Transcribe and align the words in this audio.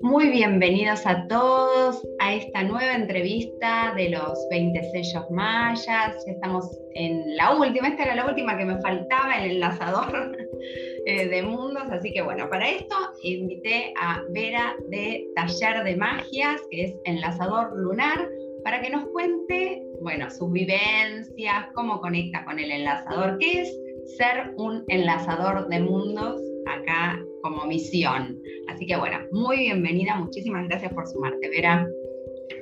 Muy 0.00 0.28
bienvenidos 0.30 1.06
a 1.06 1.26
todos 1.28 2.06
a 2.18 2.34
esta 2.34 2.62
nueva 2.64 2.94
entrevista 2.94 3.94
de 3.96 4.10
los 4.10 4.46
20 4.50 4.90
sellos 4.90 5.30
mayas. 5.30 6.26
Estamos 6.26 6.78
en 6.94 7.36
la 7.36 7.56
última, 7.56 7.88
esta 7.88 8.04
era 8.04 8.14
la 8.14 8.26
última 8.26 8.58
que 8.58 8.66
me 8.66 8.78
faltaba, 8.80 9.38
el 9.38 9.52
enlazador 9.52 10.36
eh, 11.06 11.26
de 11.26 11.42
mundos. 11.42 11.84
Así 11.90 12.12
que 12.12 12.20
bueno, 12.20 12.50
para 12.50 12.68
esto 12.68 12.94
invité 13.22 13.94
a 13.98 14.22
Vera 14.30 14.76
de 14.88 15.26
Taller 15.34 15.82
de 15.84 15.96
Magias, 15.96 16.60
que 16.70 16.84
es 16.84 16.96
enlazador 17.04 17.72
lunar, 17.74 18.28
para 18.64 18.80
que 18.80 18.90
nos 18.90 19.04
cuente, 19.10 19.82
bueno, 20.00 20.30
sus 20.30 20.50
vivencias, 20.50 21.66
cómo 21.74 22.00
conecta 22.00 22.44
con 22.44 22.58
el 22.58 22.70
enlazador, 22.70 23.36
qué 23.38 23.60
es 23.60 23.78
ser 24.16 24.54
un 24.56 24.84
enlazador 24.88 25.68
de 25.68 25.80
mundos 25.80 26.40
acá 26.66 27.22
como 27.42 27.66
misión. 27.66 28.40
Así 28.68 28.86
que 28.86 28.96
bueno, 28.96 29.18
muy 29.30 29.58
bienvenida, 29.58 30.16
muchísimas 30.16 30.66
gracias 30.66 30.92
por 30.94 31.06
sumarte, 31.06 31.48
Vera. 31.50 31.86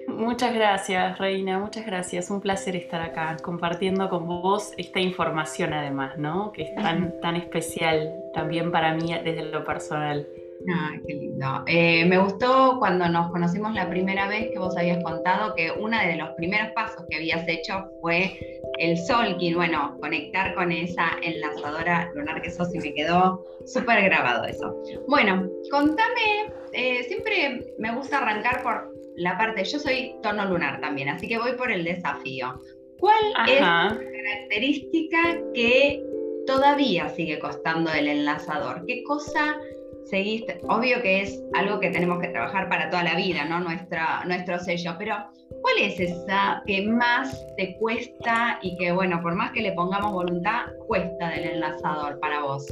Muchas 0.09 0.55
gracias, 0.55 1.19
Reina, 1.19 1.59
muchas 1.59 1.87
gracias. 1.87 2.30
Un 2.30 2.41
placer 2.41 2.77
estar 2.77 3.00
acá 3.00 3.37
compartiendo 3.42 4.09
con 4.11 4.27
vos 4.27 4.73
esta 4.77 5.00
información 5.00 5.73
además, 5.73 6.19
¿no? 6.19 6.53
Que 6.53 6.62
es 6.62 6.75
tan, 6.75 7.19
tan 7.20 7.37
especial 7.37 8.12
también 8.34 8.70
para 8.70 8.95
mí 8.95 9.14
desde 9.25 9.45
lo 9.50 9.64
personal. 9.64 10.27
Ay, 10.69 11.01
qué 11.07 11.15
lindo. 11.15 11.65
Eh, 11.66 12.05
me 12.07 12.19
gustó 12.19 12.77
cuando 12.79 13.09
nos 13.09 13.30
conocimos 13.30 13.75
la 13.75 13.89
primera 13.89 14.29
vez 14.29 14.51
que 14.53 14.59
vos 14.59 14.77
habías 14.77 15.03
contado 15.03 15.55
que 15.55 15.73
uno 15.73 15.98
de 15.98 16.16
los 16.16 16.30
primeros 16.30 16.70
pasos 16.73 17.05
que 17.09 17.16
habías 17.16 17.47
hecho 17.48 17.84
fue 18.01 18.39
el 18.79 18.97
Solkin, 18.97 19.55
bueno, 19.55 19.97
conectar 20.01 20.55
con 20.55 20.73
esa 20.73 21.11
enlazadora 21.23 22.11
lunar 22.15 22.41
que 22.43 22.51
sos 22.51 22.75
y 22.75 22.79
me 22.79 22.95
quedó 22.95 23.45
súper 23.67 24.03
grabado 24.05 24.45
eso. 24.45 24.75
Bueno, 25.09 25.48
contame, 25.70 26.53
eh, 26.73 27.03
siempre 27.05 27.75
me 27.79 27.95
gusta 27.95 28.19
arrancar 28.19 28.62
por 28.62 28.92
la 29.17 29.36
parte, 29.36 29.64
yo 29.64 29.79
soy 29.79 30.14
tono 30.23 30.45
lunar 30.47 30.81
también, 30.81 31.08
así 31.08 31.29
que 31.29 31.39
voy 31.39 31.53
por 31.53 31.70
el 31.70 31.84
desafío. 31.84 32.55
¿Cuál 32.98 33.48
es 33.48 33.61
la 33.61 33.98
característica 33.98 35.39
que 35.55 36.03
todavía 36.47 37.08
sigue 37.08 37.39
costando 37.41 37.92
el 37.92 38.06
enlazador? 38.06 38.84
¿Qué 38.86 39.03
cosa 39.03 39.56
seguiste? 40.05 40.61
Obvio 40.69 41.00
que 41.03 41.22
es 41.22 41.42
algo 41.55 41.81
que 41.81 41.91
tenemos 41.91 42.20
que 42.20 42.28
trabajar 42.28 42.69
para 42.69 42.91
toda 42.91 43.03
la 43.03 43.17
vida, 43.17 43.45
¿no? 43.45 43.61
Nuestra, 43.61 44.25
nuestro 44.27 44.58
sello, 44.58 44.95
pero 44.98 45.17
¿cuál 45.61 45.75
es 45.81 46.00
esa 46.00 46.62
que 46.67 46.83
más 46.86 47.47
te 47.56 47.77
cuesta 47.78 48.58
y 48.62 48.77
que, 48.77 48.92
bueno, 48.92 49.20
por 49.23 49.34
más 49.34 49.53
que 49.53 49.62
le 49.62 49.73
pongamos 49.73 50.12
voluntad, 50.12 50.67
cuesta 50.86 51.30
del 51.30 51.45
enlazador 51.45 52.19
para 52.20 52.41
vos? 52.41 52.67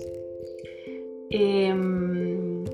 Em, 1.31 2.65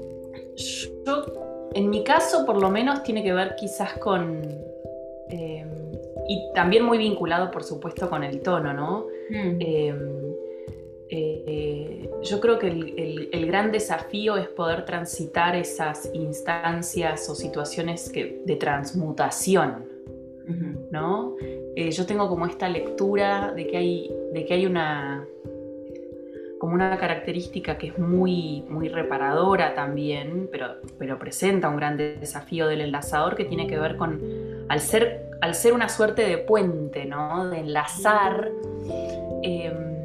yo 1.05 1.47
en 1.77 1.91
mi 1.91 2.03
caso, 2.03 2.47
por 2.47 2.61
lo 2.61 2.71
menos, 2.71 3.03
tiene 3.03 3.23
que 3.23 3.35
ver 3.35 3.55
quizás 3.55 3.99
con... 3.99 4.41
Em, 5.29 5.69
y 6.27 6.51
también 6.55 6.85
muy 6.85 6.97
vinculado, 6.97 7.51
por 7.51 7.63
supuesto, 7.63 8.09
con 8.09 8.25
el 8.25 8.41
tono, 8.41 8.73
¿no? 8.73 9.07
Mm. 9.29 9.35
Em, 9.35 9.59
eh, 9.61 10.26
yo 12.27 12.41
creo 12.41 12.59
que 12.59 12.69
el, 12.69 13.47
gran 13.47 13.73
desafío 13.73 14.37
es 14.37 14.49
poder 14.49 14.85
transitar 14.85 15.57
esas 15.57 16.11
instancias 16.13 17.29
o 17.29 17.35
situaciones 17.35 18.13
de 18.13 18.57
transmutación, 18.57 19.87
¿no? 20.91 21.37
Eh, 21.75 21.91
yo 21.91 22.07
tengo 22.07 22.29
como 22.29 22.47
esta 22.47 22.69
lectura 22.69 23.53
de 23.55 23.67
que 23.67 23.77
hay, 23.77 24.15
de 24.33 24.45
que 24.45 24.55
hay 24.55 24.67
una, 24.67 25.27
como 26.59 26.75
una 26.75 26.97
característica 26.97 27.77
que 27.77 27.89
es 27.89 27.99
muy, 27.99 28.65
muy 28.69 28.89
reparadora 28.89 29.75
también, 29.75 30.49
pero, 30.51 30.77
pero 30.99 31.19
presenta 31.19 31.69
un 31.69 31.77
gran 31.77 31.97
desafío 31.97 32.67
del 32.67 32.81
enlazador 32.81 33.37
que 33.37 33.45
tiene 33.45 33.67
que 33.67 33.79
ver 33.79 33.97
con, 33.97 34.21
al 34.69 34.81
ser, 34.81 35.31
al 35.41 35.55
ser 35.55 35.75
una 35.75 35.89
suerte 35.89 36.23
de 36.23 36.39
puente, 36.39 37.05
¿no? 37.05 37.49
de 37.51 37.59
enlazar, 37.59 38.51
em, 39.43 39.96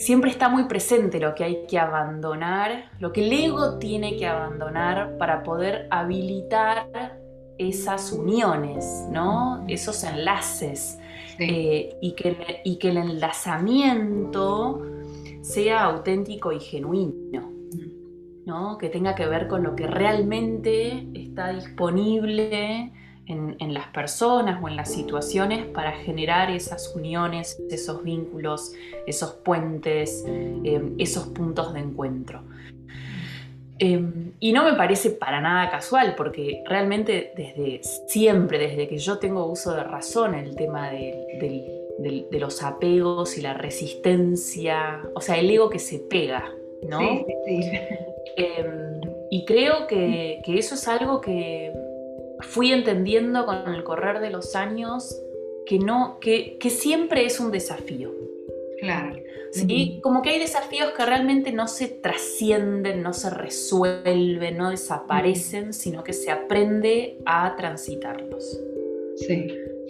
siempre 0.00 0.30
está 0.30 0.48
muy 0.48 0.64
presente 0.64 1.20
lo 1.20 1.34
que 1.34 1.44
hay 1.44 1.66
que 1.66 1.78
abandonar, 1.78 2.90
lo 2.98 3.12
que 3.12 3.24
el 3.24 3.32
ego 3.32 3.78
tiene 3.78 4.16
que 4.16 4.26
abandonar 4.26 5.18
para 5.18 5.42
poder 5.42 5.86
habilitar 5.90 7.20
esas 7.58 8.10
uniones, 8.10 9.06
¿no? 9.10 9.64
esos 9.68 10.02
enlaces. 10.02 10.98
Eh, 11.38 11.96
y, 12.02 12.12
que, 12.12 12.60
y 12.64 12.76
que 12.76 12.90
el 12.90 12.98
enlazamiento 12.98 14.82
sea 15.40 15.84
auténtico 15.84 16.52
y 16.52 16.60
genuino, 16.60 17.50
¿no? 18.44 18.76
que 18.76 18.90
tenga 18.90 19.14
que 19.14 19.24
ver 19.26 19.48
con 19.48 19.62
lo 19.62 19.74
que 19.74 19.86
realmente 19.86 21.08
está 21.14 21.54
disponible 21.54 22.92
en, 23.30 23.74
las 23.74 23.86
personas 23.88 24.62
o 24.62 24.68
en 24.68 24.76
las 24.76 24.92
situaciones 24.92 25.66
para 25.66 25.92
generar 25.92 26.50
esas 26.50 26.94
uniones, 26.94 27.60
esos 27.70 28.02
vínculos, 28.02 28.72
esos 29.06 29.32
puentes, 29.32 30.24
em, 30.26 30.94
esos 30.98 31.28
puntos 31.28 31.72
de 31.72 31.80
encuentro. 31.80 32.42
Em, 33.78 34.32
y 34.40 34.52
no 34.52 34.64
me 34.64 34.74
parece 34.74 35.10
para 35.10 35.40
nada 35.40 35.70
casual, 35.70 36.14
porque 36.16 36.62
realmente 36.66 37.32
desde 37.34 37.80
siempre, 38.08 38.58
desde 38.58 38.88
que 38.88 38.98
yo 38.98 39.18
tengo 39.18 39.46
uso 39.46 39.74
de 39.74 39.84
razón, 39.84 40.34
el 40.34 40.54
tema 40.54 40.90
del 40.90 42.26
de, 42.30 42.38
los 42.38 42.62
apegos 42.62 43.36
y 43.38 43.42
la 43.42 43.54
resistencia, 43.54 45.02
o 45.14 45.20
sea, 45.20 45.38
el 45.38 45.50
ego 45.50 45.68
que 45.70 45.78
se 45.78 45.98
pega, 45.98 46.50
¿no? 46.82 46.98
Sí, 46.98 47.24
sí, 47.46 47.62
sí. 47.62 47.78
Em, 48.36 49.00
y 49.30 49.44
creo 49.44 49.86
que, 49.86 50.40
eso 50.46 50.74
es 50.74 50.88
algo 50.88 51.20
que 51.20 51.72
fui 52.42 52.72
entendiendo 52.72 53.46
con 53.46 53.74
el 53.74 53.84
correr 53.84 54.20
de 54.20 54.30
los 54.30 54.56
años, 54.56 55.20
que, 55.66 55.78
no, 55.78 56.18
que, 56.20 56.58
siempre 56.70 57.24
es 57.24 57.40
un 57.40 57.50
desafío. 57.50 58.12
Claro. 58.80 59.16
¿sí? 59.52 60.00
Como 60.02 60.22
que 60.22 60.30
hay 60.30 60.38
desafíos 60.38 60.92
que 60.96 61.04
realmente 61.04 61.52
no 61.52 61.68
se 61.68 61.88
trascienden, 61.88 63.02
no 63.02 63.12
se 63.12 63.30
resuelven, 63.30 64.56
no 64.56 64.70
desaparecen, 64.70 65.72
sino 65.72 66.02
que 66.02 66.12
se 66.12 66.30
aprende 66.30 67.18
a 67.26 67.54
transitarlos. 67.56 68.58
Sí. 69.16 69.48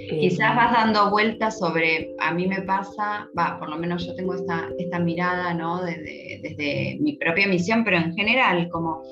Quizás 0.08 0.56
vas 0.56 0.72
dando 0.72 1.10
vueltas 1.10 1.58
sobre, 1.58 2.14
a 2.18 2.32
mí 2.32 2.48
me 2.48 2.62
pasa, 2.62 3.28
va, 3.38 3.58
por 3.58 3.68
lo 3.68 3.76
menos 3.76 4.04
yo 4.06 4.14
tengo 4.14 4.34
esta, 4.34 4.68
esta 4.78 4.98
mirada, 4.98 5.54
¿no? 5.54 5.84
Desde, 5.84 6.40
desde 6.42 6.98
mi 7.00 7.16
propia 7.16 7.46
misión, 7.46 7.84
pero 7.84 7.98
en 7.98 8.14
general, 8.14 8.68
como 8.70 9.02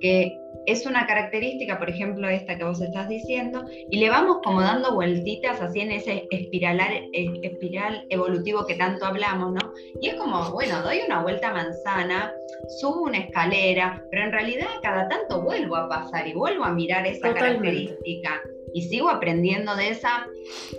que 0.00 0.36
es 0.68 0.84
una 0.84 1.06
característica, 1.06 1.78
por 1.78 1.88
ejemplo, 1.88 2.28
esta 2.28 2.58
que 2.58 2.64
vos 2.64 2.80
estás 2.80 3.08
diciendo, 3.08 3.64
y 3.90 3.98
le 3.98 4.10
vamos 4.10 4.38
como 4.44 4.60
dando 4.60 4.94
vueltitas 4.94 5.60
así 5.62 5.80
en 5.80 5.92
ese 5.92 6.28
espiralar, 6.30 6.92
eh, 6.92 7.40
espiral 7.42 8.04
evolutivo 8.10 8.66
que 8.66 8.74
tanto 8.74 9.06
hablamos, 9.06 9.54
¿no? 9.54 9.72
Y 10.02 10.08
es 10.08 10.14
como, 10.16 10.50
bueno, 10.52 10.82
doy 10.82 11.00
una 11.06 11.22
vuelta 11.22 11.52
manzana, 11.52 12.32
subo 12.80 13.04
una 13.04 13.18
escalera, 13.18 14.04
pero 14.10 14.24
en 14.24 14.32
realidad 14.32 14.66
cada 14.82 15.08
tanto 15.08 15.42
vuelvo 15.42 15.76
a 15.76 15.88
pasar 15.88 16.28
y 16.28 16.34
vuelvo 16.34 16.64
a 16.64 16.72
mirar 16.72 17.06
esa 17.06 17.32
característica 17.32 18.42
y 18.74 18.82
sigo 18.82 19.08
aprendiendo 19.08 19.74
de 19.74 19.88
esa, 19.88 20.26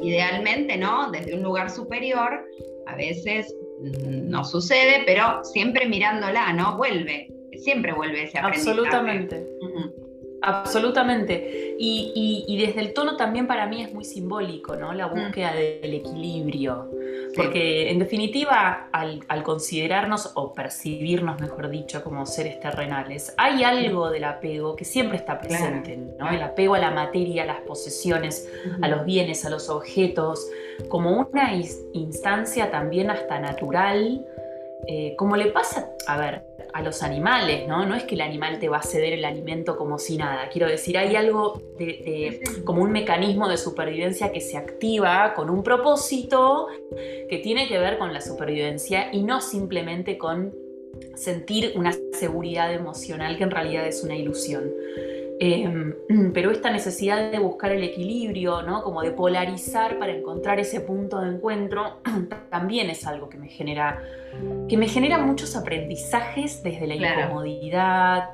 idealmente, 0.02 0.78
¿no? 0.78 1.10
Desde 1.12 1.34
un 1.34 1.42
lugar 1.42 1.72
superior, 1.72 2.46
a 2.86 2.96
veces 2.96 3.56
mm, 3.82 4.30
no 4.30 4.44
sucede, 4.46 5.04
pero 5.06 5.44
siempre 5.44 5.88
mirándola, 5.88 6.54
¿no? 6.54 6.78
Vuelve, 6.78 7.28
siempre 7.62 7.94
vuelve 7.94 8.24
ese 8.24 8.40
aprendizaje. 8.40 8.70
Absolutamente. 8.72 9.48
Absolutamente. 10.42 11.76
Y, 11.80 12.58
desde 12.58 12.82
el 12.82 12.94
tono 12.94 13.16
también 13.16 13.48
para 13.48 13.66
mí 13.68 13.82
es 13.82 13.94
muy 13.94 14.04
simbólico, 14.04 14.76
¿no? 14.76 14.94
La 14.94 15.08
búsqueda 15.08 15.54
del 15.54 15.94
equilibrio. 15.94 16.90
Porque 17.36 17.92
en 17.92 18.00
definitiva, 18.00 18.90
al, 18.92 19.44
considerarnos 19.44 20.32
o 20.36 20.54
percibirnos, 20.54 21.40
mejor 21.40 21.70
dicho, 21.70 22.04
como 22.04 22.26
seres 22.26 22.60
terrenales, 22.60 23.34
hay 23.38 23.64
algo 23.64 24.10
del 24.10 24.24
apego 24.24 24.76
que 24.76 24.84
siempre 24.84 25.18
está 25.18 25.40
presente, 25.40 25.98
¿no? 26.18 26.30
El 26.30 26.42
apego 26.42 26.76
a 26.76 26.80
la 26.80 26.92
materia, 26.92 27.44
a 27.44 27.46
las 27.46 27.62
posesiones, 27.62 28.50
a 28.82 28.88
los 28.88 29.06
bienes, 29.06 29.46
a 29.46 29.50
los 29.50 29.70
objetos, 29.70 30.50
como 30.90 31.12
una 31.12 31.54
instancia 31.94 32.72
también 32.72 33.10
hasta 33.10 33.40
natural, 33.40 34.26
eh, 34.88 35.14
como 35.18 35.36
le 35.36 35.52
pasa, 35.52 35.92
a 36.08 36.18
ver, 36.18 36.49
a 36.74 36.82
los 36.82 37.04
animales, 37.04 37.68
¿no? 37.68 37.86
No 37.86 37.96
es 37.96 38.04
que 38.04 38.16
el 38.16 38.22
animal 38.22 38.60
te 38.60 38.70
va 38.70 38.78
a 38.78 38.84
ceder 38.84 39.14
el 39.14 39.26
alimento 39.26 39.78
como 39.78 39.98
si 39.98 40.18
nada. 40.18 40.50
Quiero 40.50 40.68
decir, 40.68 40.98
hay 40.98 41.16
algo 41.16 41.62
de, 41.78 42.42
como 42.66 42.82
un 42.82 42.92
mecanismo 42.92 43.48
de 43.48 43.58
supervivencia 43.58 44.32
que 44.32 44.42
se 44.42 44.58
activa 44.58 45.34
con 45.36 45.50
un 45.50 45.64
propósito 45.64 46.68
que 47.30 47.38
tiene 47.40 47.68
que 47.68 47.78
ver 47.78 47.98
con 47.98 48.14
la 48.14 48.22
supervivencia 48.22 49.10
y 49.12 49.24
no 49.24 49.42
simplemente 49.42 50.18
con 50.18 50.54
sentir 51.16 51.74
una 51.76 51.94
seguridad 52.14 52.74
emocional 52.74 53.38
que 53.38 53.44
en 53.44 53.52
realidad 53.52 53.88
es 53.88 54.04
una 54.04 54.16
ilusión. 54.16 54.72
Em, 55.42 55.94
pero 56.34 56.52
esta 56.52 56.70
necesidad 56.70 57.32
de 57.32 57.40
buscar 57.40 57.72
el 57.72 57.84
equilibrio, 57.84 58.62
¿no? 58.62 58.84
Como 58.84 59.02
de 59.02 59.12
polarizar 59.12 59.98
para 59.98 60.12
encontrar 60.12 60.60
ese 60.60 60.82
punto 60.82 61.22
de 61.22 61.30
encuentro, 61.30 62.02
también 62.50 62.90
es 62.90 63.08
algo 63.08 63.30
que 63.30 63.38
me 63.38 63.48
genera, 63.48 64.04
que 64.68 64.78
me 64.78 64.88
genera 64.88 65.18
muchos 65.18 65.56
aprendizajes 65.56 66.62
desde 66.62 66.88
la 66.88 66.96
incomodidad, 66.96 68.32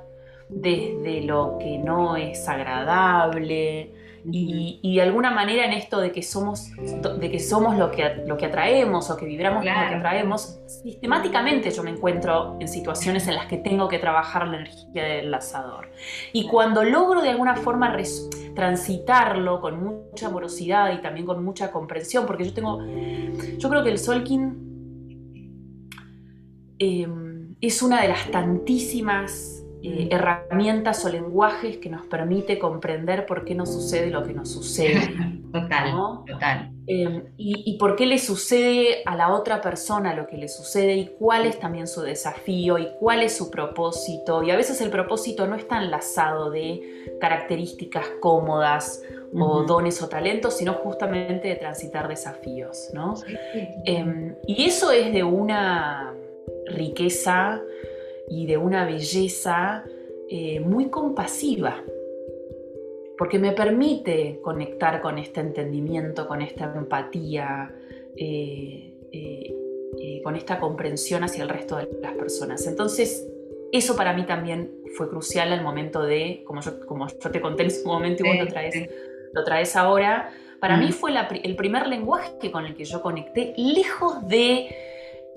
desde 0.49 1.21
lo 1.21 1.57
que 1.59 1.77
no 1.77 2.17
es 2.17 2.49
agradable, 2.49 3.91
y, 4.31 4.95
de 4.95 5.01
alguna 5.01 5.31
manera 5.31 5.65
en 5.65 5.73
esto 5.73 5.99
de 5.99 6.11
que 6.11 6.23
somos, 6.23 6.71
de 6.75 7.31
que 7.31 7.39
somos 7.39 7.77
lo, 7.77 7.91
que, 7.91 8.23
lo 8.25 8.37
que 8.37 8.45
atraemos 8.45 9.09
o 9.11 9.17
que 9.17 9.25
vibramos 9.25 9.63
lo 9.63 9.71
que 9.71 9.95
atraemos, 9.95 10.59
sistemáticamente 10.65 11.71
yo 11.71 11.83
me 11.83 11.91
encuentro 11.91 12.57
en 12.59 12.67
situaciones 12.67 13.27
en 13.27 13.35
las 13.35 13.45
que 13.45 13.57
tengo 13.57 13.87
que 13.87 13.99
trabajar 13.99 14.47
la 14.47 14.57
energía 14.57 15.03
del 15.03 15.31
lanzador. 15.31 15.91
Y 16.33 16.47
cuando 16.47 16.83
logro 16.83 17.21
de 17.21 17.29
alguna 17.29 17.55
forma 17.55 17.95
transitarlo 18.55 19.61
con 19.61 19.83
mucha 19.83 20.27
amorosidad 20.27 20.91
y 20.93 21.01
también 21.01 21.25
con 21.25 21.43
mucha 21.43 21.71
comprensión, 21.71 22.25
porque 22.25 22.45
yo 22.45 22.53
tengo, 22.53 22.83
yo 23.57 23.69
creo 23.69 23.83
que 23.83 23.91
el 23.91 23.99
Solkin 23.99 24.65
em, 26.79 27.55
es 27.61 27.81
una 27.81 28.01
de 28.01 28.07
las 28.07 28.29
tantísimas 28.31 29.54
eh, 29.87 30.07
herramientas 30.09 31.05
o 31.05 31.09
lenguajes 31.09 31.77
que 31.77 31.89
nos 31.89 32.07
permite 32.07 32.57
comprender 32.57 33.27
por 33.27 33.45
qué 33.45 33.53
nos 33.53 33.71
sucede 33.71 34.09
lo 34.09 34.23
que 34.23 34.33
nos 34.33 34.49
sucede. 34.49 35.13
total, 35.53 35.93
total. 36.25 36.71
Em, 36.87 37.25
y, 37.37 37.77
por 37.77 37.95
qué 37.95 38.07
le 38.07 38.17
sucede 38.17 39.03
a 39.05 39.15
la 39.15 39.31
otra 39.31 39.61
persona 39.61 40.15
lo 40.15 40.25
que 40.25 40.37
le 40.37 40.47
sucede 40.47 40.95
y 40.95 41.05
cuál 41.19 41.45
es 41.45 41.59
también 41.59 41.87
su 41.87 42.01
desafío 42.01 42.79
y 42.79 42.87
cuál 42.99 43.21
es 43.21 43.37
su 43.37 43.51
propósito. 43.51 44.41
Y 44.41 44.49
a 44.49 44.55
veces 44.55 44.81
el 44.81 44.89
propósito 44.89 45.45
no 45.45 45.55
está 45.55 45.83
enlazado 45.83 46.49
de 46.49 47.17
características 47.21 48.05
cómodas 48.21 49.03
o 49.37 49.63
dones 49.63 50.01
o 50.01 50.09
talentos, 50.09 50.57
sino 50.57 50.73
justamente 50.73 51.47
de 51.47 51.55
transitar 51.57 52.07
desafíos. 52.07 52.89
¿no? 52.91 53.13
Em, 53.85 54.35
y 54.47 54.65
eso 54.65 54.91
es 54.91 55.13
de 55.13 55.23
una 55.23 56.11
riqueza 56.67 57.61
y 58.29 58.45
de 58.45 58.57
una 58.57 58.85
belleza 58.85 59.83
eh, 60.29 60.59
muy 60.59 60.89
compasiva, 60.89 61.83
porque 63.17 63.39
me 63.39 63.51
permite 63.51 64.39
conectar 64.41 65.01
con 65.01 65.17
este 65.17 65.39
entendimiento, 65.41 66.27
con 66.27 66.41
esta 66.41 66.73
empatía, 66.75 67.73
eh, 68.15 68.93
eh, 69.11 70.21
con 70.23 70.35
esta 70.35 70.59
comprensión 70.59 71.23
hacia 71.23 71.43
el 71.43 71.49
resto 71.49 71.77
de 71.77 71.87
las 72.01 72.13
personas. 72.13 72.65
Entonces, 72.67 73.27
eso 73.71 73.95
para 73.95 74.13
mí 74.13 74.25
también 74.25 74.71
fue 74.95 75.09
crucial 75.09 75.53
al 75.53 75.61
momento 75.61 76.01
de, 76.03 76.43
como 76.45 76.61
yo, 76.61 76.85
como 76.85 77.07
yo 77.07 77.31
te 77.31 77.39
conté 77.39 77.63
en 77.63 77.71
su 77.71 77.87
momento 77.87 78.25
y 78.25 78.27
vos 78.27 78.37
lo 78.45 78.47
traes, 78.47 78.89
lo 79.33 79.43
traes 79.43 79.75
ahora, 79.75 80.31
para 80.59 80.77
mí 80.77 80.91
fue 80.91 81.11
el 81.43 81.55
primer 81.55 81.87
lenguaje 81.87 82.51
con 82.51 82.65
el 82.65 82.75
que 82.75 82.85
yo 82.85 83.01
conecté, 83.01 83.53
lejos 83.55 84.27
de 84.27 84.67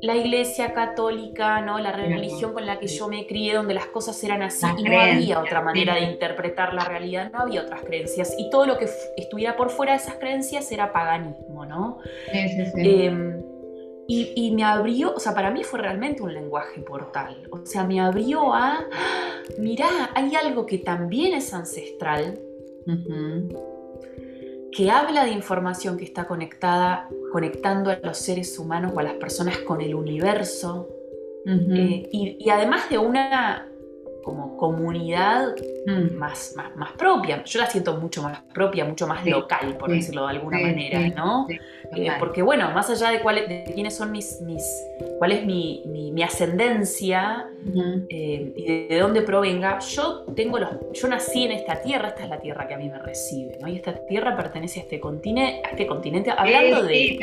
la 0.00 0.16
iglesia 0.16 0.72
católica, 0.72 1.60
¿no? 1.60 1.78
la 1.78 1.92
religión 1.92 2.52
con 2.52 2.66
la 2.66 2.78
que 2.78 2.86
yo 2.86 3.08
me 3.08 3.26
crié, 3.26 3.54
donde 3.54 3.74
las 3.74 3.86
cosas 3.86 4.22
eran 4.22 4.42
así 4.42 4.66
y 4.78 4.84
no 4.84 5.00
había 5.00 5.40
otra 5.40 5.60
manera 5.60 5.94
de 5.94 6.02
interpretar 6.02 6.72
la 6.72 6.84
realidad, 6.84 7.32
no 7.32 7.40
había 7.40 7.62
otras 7.62 7.82
creencias. 7.82 8.34
Y 8.38 8.48
todo 8.50 8.66
lo 8.66 8.78
que 8.78 8.88
estuviera 9.16 9.56
por 9.56 9.70
fuera 9.70 9.92
de 9.92 9.98
esas 9.98 10.14
creencias 10.14 10.70
era 10.70 10.92
paganismo, 10.92 11.66
¿no? 11.66 11.98
Sí, 12.30 12.48
sí, 12.48 12.64
sí. 12.74 13.04
Em, 13.04 13.42
y, 14.10 14.52
me 14.52 14.64
abrió, 14.64 15.14
o 15.14 15.20
sea, 15.20 15.34
para 15.34 15.50
mí 15.50 15.62
fue 15.64 15.80
realmente 15.80 16.22
un 16.22 16.32
lenguaje 16.32 16.80
portal. 16.80 17.46
O 17.50 17.66
sea, 17.66 17.84
me 17.84 18.00
abrió 18.00 18.54
a, 18.54 18.86
mirá, 19.58 20.10
hay 20.14 20.34
algo 20.34 20.64
que 20.64 20.78
también 20.78 21.34
es 21.34 21.52
ancestral, 21.52 22.40
que 24.72 24.90
habla 24.90 25.24
de 25.24 25.30
información 25.30 25.96
que 25.96 26.04
está 26.04 26.26
conectada, 26.26 27.08
conectando 27.32 27.90
a 27.90 27.98
los 28.02 28.18
seres 28.18 28.58
humanos 28.58 28.92
o 28.94 29.00
a 29.00 29.02
las 29.02 29.14
personas 29.14 29.58
con 29.58 29.80
el 29.80 29.94
universo, 29.94 30.88
eh, 31.46 32.08
y, 32.12 32.50
además 32.50 32.90
de 32.90 32.98
una 32.98 33.66
como 34.22 34.56
comunidad 34.56 35.54
mm. 35.86 36.14
más, 36.16 36.54
más, 36.76 36.92
propia. 36.92 37.42
Yo 37.44 37.60
la 37.60 37.66
siento 37.66 37.96
mucho 37.96 38.22
más 38.22 38.40
propia, 38.52 38.84
mucho 38.84 39.06
más 39.06 39.24
local, 39.24 39.76
por 39.78 39.90
decirlo 39.90 40.24
de 40.24 40.30
alguna 40.30 40.58
manera, 40.58 41.08
¿no? 41.08 41.46
Eh, 41.48 42.10
porque 42.18 42.42
bueno, 42.42 42.70
más 42.72 42.90
allá 42.90 43.10
de, 43.10 43.20
cuál, 43.20 43.36
de 43.48 43.70
quiénes 43.74 43.96
son 43.96 44.12
mis, 44.12 44.40
mis 44.42 44.62
cuál 45.18 45.32
es 45.32 45.44
mi, 45.44 45.82
mi, 45.86 46.22
ascendencia 46.22 47.46
eh, 48.10 48.52
y 48.56 48.88
de, 48.88 48.98
dónde 48.98 49.22
provenga, 49.22 49.78
yo 49.78 50.24
tengo 50.34 50.58
los, 50.58 50.70
yo 50.92 51.08
nací 51.08 51.44
en 51.44 51.52
esta 51.52 51.80
tierra, 51.80 52.08
esta 52.08 52.24
es 52.24 52.28
la 52.28 52.40
tierra 52.40 52.66
que 52.66 52.74
a 52.74 52.76
mí 52.76 52.88
me 52.88 52.98
recibe, 52.98 53.56
¿no? 53.60 53.68
Y 53.68 53.76
esta 53.76 53.94
tierra 54.06 54.36
pertenece 54.36 54.80
a 54.80 54.82
este 54.82 55.00
continente, 55.00 55.62
a 55.64 55.70
este 55.70 55.86
continente, 55.86 56.32
hablando 56.36 56.82
de, 56.82 57.18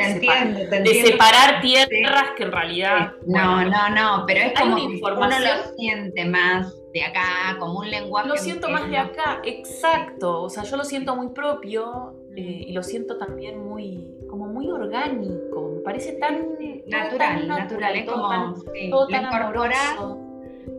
separar 1.06 1.62
tierras 1.62 2.32
que 2.38 2.44
en 2.44 2.52
realidad. 2.52 3.12
no, 3.28 3.64
no, 3.66 3.90
no, 3.90 4.24
pero 4.26 4.42
es 4.42 4.54
como 4.54 4.76
uno 4.78 5.40
lo 5.40 5.76
siente 5.78 6.26
más 6.26 6.74
de 6.96 7.04
acá, 7.04 7.58
como 7.60 7.80
un 7.80 7.92
lenguaje. 7.92 8.30
Lo 8.30 8.38
siento 8.38 8.70
más 8.70 8.90
de 8.90 8.98
acá, 8.98 9.42
exacto. 9.44 10.44
O 10.44 10.50
sea, 10.50 10.64
yo 10.64 10.78
lo 10.78 10.86
siento 10.86 11.14
muy 11.14 11.28
propio 11.28 12.16
eh, 12.38 12.64
y 12.68 12.72
lo 12.72 12.84
siento 12.84 13.18
también 13.18 13.62
muy, 13.62 14.16
como 14.30 14.48
muy 14.48 14.72
orgánico. 14.72 15.74
Me 15.76 15.82
parece 15.82 16.14
tan 16.14 16.56
natural, 16.88 17.50
natural, 17.50 17.96
es 17.98 18.10
como 18.10 18.30
tan, 18.30 18.56
sí, 18.56 18.92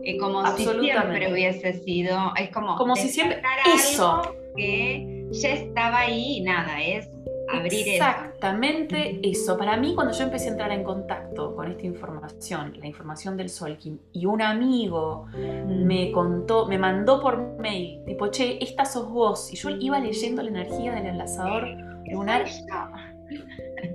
eh, 0.03 0.17
como 0.17 0.43
si 0.55 0.63
siempre 0.65 1.31
hubiese 1.31 1.73
sido, 1.83 2.33
es 2.35 2.49
como, 2.49 2.75
como 2.77 2.95
si 2.95 3.09
siempre 3.09 3.39
eso 3.75 4.21
que 4.55 5.27
ya 5.29 5.49
estaba 5.49 5.99
ahí 5.99 6.37
y 6.37 6.41
nada, 6.41 6.81
es 6.81 7.07
abrir 7.47 7.87
Exactamente 7.87 9.19
eso. 9.23 9.57
Para 9.57 9.77
mí, 9.77 9.95
cuando 9.95 10.13
yo 10.13 10.23
empecé 10.23 10.47
a 10.47 10.51
entrar 10.51 10.71
en 10.71 10.83
contacto 10.83 11.55
con 11.55 11.71
esta 11.71 11.85
información, 11.85 12.73
la 12.79 12.87
información 12.87 13.37
del 13.37 13.49
Solkin, 13.49 13.99
y 14.11 14.25
un 14.25 14.41
amigo 14.41 15.25
mm. 15.33 15.85
me 15.85 16.11
contó, 16.11 16.67
me 16.67 16.77
mandó 16.77 17.21
por 17.21 17.57
mail, 17.59 18.03
tipo, 18.05 18.27
che, 18.27 18.61
esta 18.61 18.85
sos 18.85 19.09
vos, 19.09 19.51
y 19.53 19.55
yo 19.55 19.69
iba 19.69 19.99
leyendo 19.99 20.41
la 20.41 20.49
energía 20.49 20.93
del 20.93 21.07
enlazador 21.07 21.67
lunar, 22.05 22.45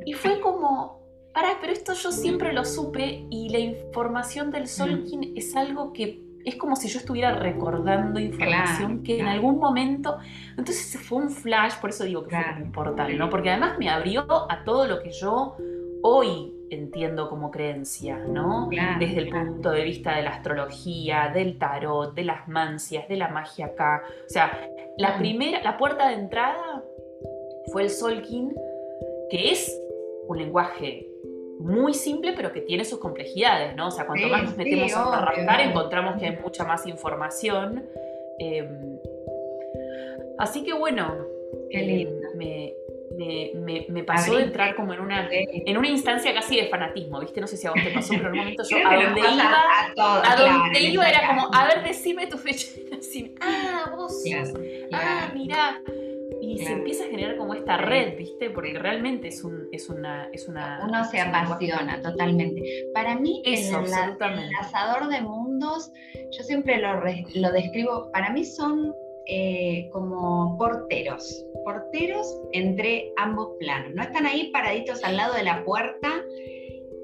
y 0.04 0.12
fue 0.12 0.40
como, 0.40 1.00
para, 1.32 1.58
pero 1.60 1.72
esto 1.72 1.94
yo 1.94 2.12
siempre 2.12 2.52
lo 2.52 2.64
supe, 2.64 3.26
y 3.30 3.48
la 3.48 3.58
información 3.58 4.50
del 4.50 4.66
Solkin 4.66 5.32
es 5.36 5.56
algo 5.56 5.92
que 5.92 6.31
es 6.44 6.56
como 6.56 6.76
si 6.76 6.88
yo 6.88 6.98
estuviera 6.98 7.34
recordando 7.36 8.18
información 8.18 9.02
que 9.02 9.20
en 9.20 9.26
algún 9.26 9.58
momento. 9.58 10.18
Entonces 10.56 11.00
fue 11.00 11.18
un 11.18 11.30
flash, 11.30 11.74
por 11.80 11.90
eso 11.90 12.04
digo 12.04 12.24
que 12.24 12.30
fue 12.30 12.54
muy 12.54 12.62
importante, 12.64 13.14
¿no? 13.14 13.30
Porque 13.30 13.50
además 13.50 13.78
me 13.78 13.88
abrió 13.88 14.26
a 14.50 14.64
todo 14.64 14.86
lo 14.86 15.02
que 15.02 15.10
yo 15.10 15.56
hoy 16.02 16.52
entiendo 16.70 17.28
como 17.28 17.50
creencia, 17.50 18.18
¿no? 18.18 18.68
Desde 18.98 19.18
el 19.18 19.28
punto 19.28 19.70
de 19.70 19.84
vista 19.84 20.16
de 20.16 20.22
la 20.22 20.30
astrología, 20.30 21.30
del 21.32 21.58
tarot, 21.58 22.14
de 22.14 22.24
las 22.24 22.48
mancias, 22.48 23.06
de 23.08 23.16
la 23.16 23.28
magia 23.28 23.66
acá. 23.66 24.02
O 24.26 24.28
sea, 24.28 24.58
la 24.96 25.18
primera, 25.18 25.62
la 25.62 25.76
puerta 25.76 26.08
de 26.08 26.14
entrada 26.14 26.82
fue 27.72 27.82
el 27.82 27.90
Solkin, 27.90 28.54
que 29.30 29.52
es 29.52 29.78
un 30.28 30.38
lenguaje 30.38 31.11
muy 31.58 31.94
simple, 31.94 32.32
pero 32.34 32.52
que 32.52 32.60
tiene 32.60 32.84
sus 32.84 32.98
complejidades, 32.98 33.76
¿no? 33.76 33.88
O 33.88 33.90
sea, 33.90 34.06
cuanto 34.06 34.28
más 34.28 34.44
nos 34.44 34.56
metemos 34.56 34.92
a 34.94 35.18
arrancar, 35.18 35.60
encontramos 35.60 36.18
que 36.18 36.26
hay 36.26 36.36
mucha 36.36 36.64
más 36.64 36.86
información. 36.86 37.84
Em, 38.38 38.98
así 40.38 40.64
que 40.64 40.72
bueno, 40.72 41.26
em, 41.70 42.08
me, 42.36 42.74
me, 43.54 43.86
me, 43.88 44.04
pasó 44.04 44.36
de 44.36 44.44
entrar 44.44 44.74
como 44.74 44.94
en 44.94 45.00
una, 45.00 45.28
en 45.30 45.76
una 45.76 45.88
instancia 45.88 46.32
casi 46.34 46.56
de 46.56 46.68
fanatismo, 46.68 47.20
¿viste? 47.20 47.40
No 47.40 47.46
sé 47.46 47.56
si 47.56 47.66
a 47.66 47.70
vos 47.70 47.82
te 47.82 47.90
pasó, 47.90 48.14
pero 48.14 48.28
en 48.28 48.32
un 48.32 48.38
momento 48.38 48.62
yo 48.68 48.76
a 48.86 48.94
donde 48.94 49.20
iba, 49.20 49.64
a, 49.98 50.36
donde 50.36 50.80
iba 50.80 51.08
era 51.08 51.26
como, 51.28 51.54
a 51.54 51.66
ver, 51.66 51.84
decime 51.84 52.26
tu 52.26 52.38
fecha 52.38 52.68
de 52.76 52.96
nacimiento. 52.96 53.40
Ah, 53.44 53.92
vos 53.96 54.22
Ah, 54.92 55.30
mirá 55.34 55.80
y 56.42 56.58
se 56.58 56.72
empieza 56.72 57.04
a 57.04 57.06
generar 57.06 57.36
como 57.36 57.54
esta 57.54 57.76
red, 57.76 58.16
¿viste? 58.18 58.50
Porque 58.50 58.76
realmente 58.76 59.28
es, 59.28 59.44
un, 59.44 59.68
es, 59.70 59.88
una, 59.88 60.28
es 60.32 60.48
una... 60.48 60.80
Uno 60.84 61.04
se 61.04 61.20
apasiona 61.20 62.02
totalmente. 62.02 62.60
Para 62.92 63.14
mí, 63.14 63.42
el, 63.44 63.60
enlazador 63.60 65.08
de 65.08 65.20
mundos, 65.20 65.92
yo 66.32 66.42
siempre 66.42 66.78
lo, 66.78 67.00
lo 67.00 67.52
describo, 67.52 68.10
para 68.10 68.30
mí 68.30 68.44
son 68.44 68.92
eh, 69.26 69.88
como 69.92 70.58
porteros, 70.58 71.46
porteros 71.64 72.26
entre 72.50 73.12
ambos 73.18 73.50
planos. 73.60 73.94
No 73.94 74.02
están 74.02 74.26
ahí 74.26 74.50
paraditos 74.50 75.04
al 75.04 75.18
lado 75.18 75.34
de 75.34 75.44
la 75.44 75.64
puerta 75.64 76.24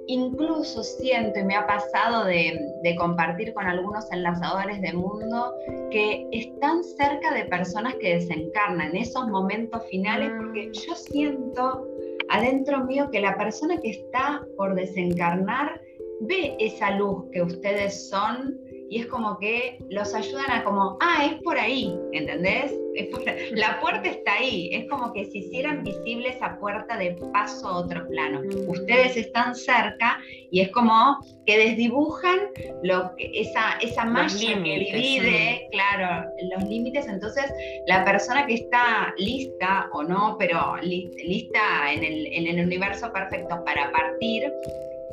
incluso 0.08 0.82
siento 0.82 1.38
y 1.38 1.44
me 1.44 1.54
ha 1.54 1.66
pasado 1.66 2.24
de, 2.24 2.58
compartir 2.98 3.52
con 3.52 3.66
algunos 3.66 4.10
enlazadores 4.10 4.80
de 4.80 4.94
mundo 4.94 5.54
que 5.90 6.26
están 6.32 6.82
cerca 6.82 7.32
de 7.34 7.44
personas 7.44 7.94
que 7.96 8.14
desencarnan 8.14 8.90
en 8.90 8.96
esos 8.96 9.28
momentos 9.28 9.82
finales, 9.90 10.32
porque 10.36 10.68
mm. 10.68 10.72
yo 10.72 10.94
siento 10.94 11.86
adentro 12.30 12.84
mío 12.84 13.08
que 13.12 13.20
la 13.20 13.36
persona 13.36 13.78
que 13.80 13.90
está 13.90 14.44
por 14.56 14.74
desencarnar 14.74 15.80
ve 16.22 16.56
esa 16.58 16.90
luz 16.92 17.26
que 17.30 17.42
ustedes 17.42 18.08
son 18.08 18.58
y 18.90 19.00
es 19.00 19.06
como 19.06 19.38
que 19.38 19.78
los 19.90 20.14
ayudan 20.14 20.50
a 20.50 20.64
como, 20.64 20.96
ah, 21.00 21.26
es 21.26 21.42
por 21.42 21.58
ahí, 21.58 21.94
¿entendés? 22.12 22.74
la 23.52 23.80
puerta 23.80 24.08
está 24.08 24.34
ahí, 24.34 24.70
es 24.72 24.88
como 24.88 25.12
que 25.12 25.24
se 25.26 25.38
hicieran 25.38 25.82
visible 25.84 26.30
esa 26.30 26.58
puerta 26.58 26.96
de 26.96 27.16
paso 27.32 27.68
a 27.68 27.78
otro 27.78 28.06
plano. 28.08 28.42
Ustedes 28.68 29.16
están 29.16 29.54
cerca 29.54 30.18
y 30.50 30.60
es 30.60 30.70
como 30.70 31.18
que 31.46 31.58
desdibujan 31.58 32.38
lo 32.82 33.14
que, 33.16 33.30
esa, 33.34 33.78
esa 33.80 34.04
malla 34.04 34.62
que 34.62 34.92
divide, 34.92 35.68
claro, 35.70 36.28
los 36.54 36.68
límites. 36.68 37.06
Entonces, 37.06 37.44
la 37.86 38.04
persona 38.04 38.46
que 38.46 38.54
está 38.54 39.14
lista 39.18 39.88
o 39.92 40.02
no, 40.02 40.36
pero 40.38 40.76
lista 40.82 41.92
en 41.92 42.04
el, 42.04 42.26
en 42.26 42.46
el 42.46 42.66
universo 42.66 43.12
perfecto 43.12 43.62
para 43.64 43.90
partir, 43.92 44.52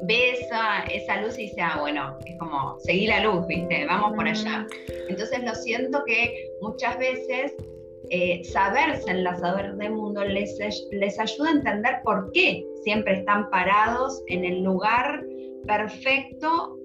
ve 0.02 0.32
esa, 0.32 0.84
esa 0.92 1.22
luz 1.22 1.38
y 1.38 1.44
dice, 1.44 1.62
ah, 1.62 1.78
bueno, 1.80 2.18
es 2.26 2.38
como, 2.38 2.78
seguí 2.80 3.08
la 3.08 3.22
luz, 3.22 3.46
¿viste? 3.48 3.86
Vamos 3.86 4.14
por 4.16 4.28
allá. 4.28 4.68
Entonces 5.10 5.44
lo 5.44 5.56
siento 5.56 6.04
que 6.06 6.50
muchas 6.62 6.98
veces 6.98 7.54
eh, 8.10 8.44
saberse 8.46 9.10
enlazadores 9.10 9.78
de 9.78 9.90
mundo 9.90 10.24
les, 10.24 10.58
les 10.92 11.20
ayuda 11.20 11.50
a 11.50 11.54
entender 11.54 11.96
por 12.04 12.32
qué 12.32 12.66
siempre 12.84 13.20
están 13.20 13.50
parados 13.50 14.22
en 14.28 14.46
el 14.46 14.64
lugar 14.64 15.24
perfecto 15.66 16.78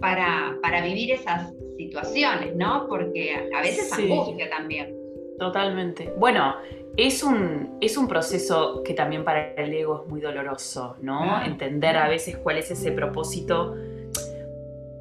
para, 0.00 0.56
para 0.62 0.82
vivir 0.82 1.12
esas 1.12 1.52
situaciones, 1.76 2.56
¿no? 2.56 2.86
Porque 2.88 3.48
a 3.54 3.60
veces 3.60 3.92
angustia 3.92 4.48
también. 4.50 4.96
Totalmente. 5.38 6.12
Bueno, 6.18 6.56
es 6.96 7.22
un, 7.22 7.78
es 7.80 7.96
un 7.96 8.08
proceso 8.08 8.82
que 8.84 8.94
también 8.94 9.24
para 9.24 9.52
el 9.54 9.72
ego 9.72 10.02
es 10.02 10.10
muy 10.10 10.20
doloroso, 10.20 10.96
¿no? 11.00 11.42
Entender 11.44 11.96
a 11.96 12.08
veces 12.08 12.36
cuál 12.36 12.58
es 12.58 12.70
ese 12.70 12.92
propósito, 12.92 13.74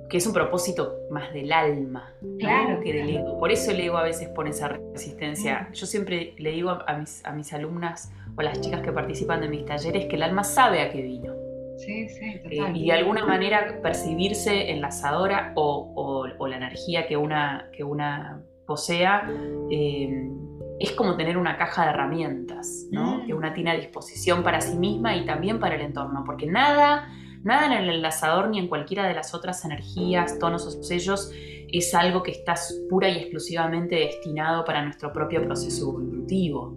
que 0.09 0.17
es 0.17 0.25
un 0.25 0.33
propósito 0.33 0.95
más 1.11 1.31
del 1.33 1.51
alma, 1.51 2.13
claro, 2.39 2.81
que 2.81 2.93
del 2.93 3.17
ego. 3.17 3.37
Por 3.39 3.51
eso 3.51 3.71
el 3.71 3.79
ego 3.79 3.97
a 3.97 4.03
veces 4.03 4.29
pone 4.29 4.49
esa 4.49 4.67
resistencia. 4.67 5.69
Yo 5.71 5.85
siempre 5.85 6.33
le 6.37 6.51
digo 6.51 6.71
a 6.71 6.97
mis, 6.97 7.23
a 7.25 7.31
mis 7.31 7.53
alumnas 7.53 8.11
o 8.35 8.41
a 8.41 8.43
las 8.43 8.59
chicas 8.59 8.81
que 8.81 8.91
participan 8.91 9.41
de 9.41 9.49
mis 9.49 9.65
talleres 9.65 10.07
que 10.07 10.15
el 10.15 10.23
alma 10.23 10.43
sabe 10.43 10.81
a 10.81 10.91
qué 10.91 11.01
vino. 11.01 11.33
Sí, 11.77 12.09
sí, 12.09 12.25
eh, 12.25 12.71
y 12.73 12.87
de 12.87 12.91
alguna 12.91 13.25
manera 13.25 13.79
percibirse 13.81 14.71
enlazadora 14.71 15.53
o, 15.55 15.93
o, 15.95 16.27
o 16.37 16.47
la 16.47 16.57
energía 16.57 17.07
que 17.07 17.15
una, 17.15 17.69
que 17.71 17.83
una 17.83 18.41
posea. 18.65 19.29
Eh, 19.71 20.27
es 20.79 20.93
como 20.93 21.17
tener 21.17 21.37
una 21.37 21.57
caja 21.57 21.83
de 21.83 21.89
herramientas, 21.89 22.87
¿no? 22.89 23.25
Que 23.25 23.33
una 23.33 23.53
tiene 23.53 23.71
a 23.71 23.75
disposición 23.75 24.43
para 24.43 24.61
sí 24.61 24.77
misma 24.77 25.15
y 25.15 25.25
también 25.25 25.59
para 25.59 25.75
el 25.75 25.81
entorno, 25.81 26.23
porque 26.25 26.47
nada, 26.47 27.09
nada 27.43 27.67
en 27.67 27.73
el 27.73 27.89
enlazador 27.89 28.49
ni 28.49 28.59
en 28.59 28.67
cualquiera 28.67 29.07
de 29.07 29.13
las 29.13 29.33
otras 29.33 29.63
energías, 29.65 30.39
tonos 30.39 30.65
o 30.65 30.83
sellos 30.83 31.31
es 31.71 31.93
algo 31.93 32.23
que 32.23 32.31
está 32.31 32.55
pura 32.89 33.09
y 33.09 33.17
exclusivamente 33.17 33.95
destinado 33.95 34.65
para 34.65 34.83
nuestro 34.83 35.13
propio 35.13 35.43
proceso 35.43 35.89
evolutivo. 35.89 36.75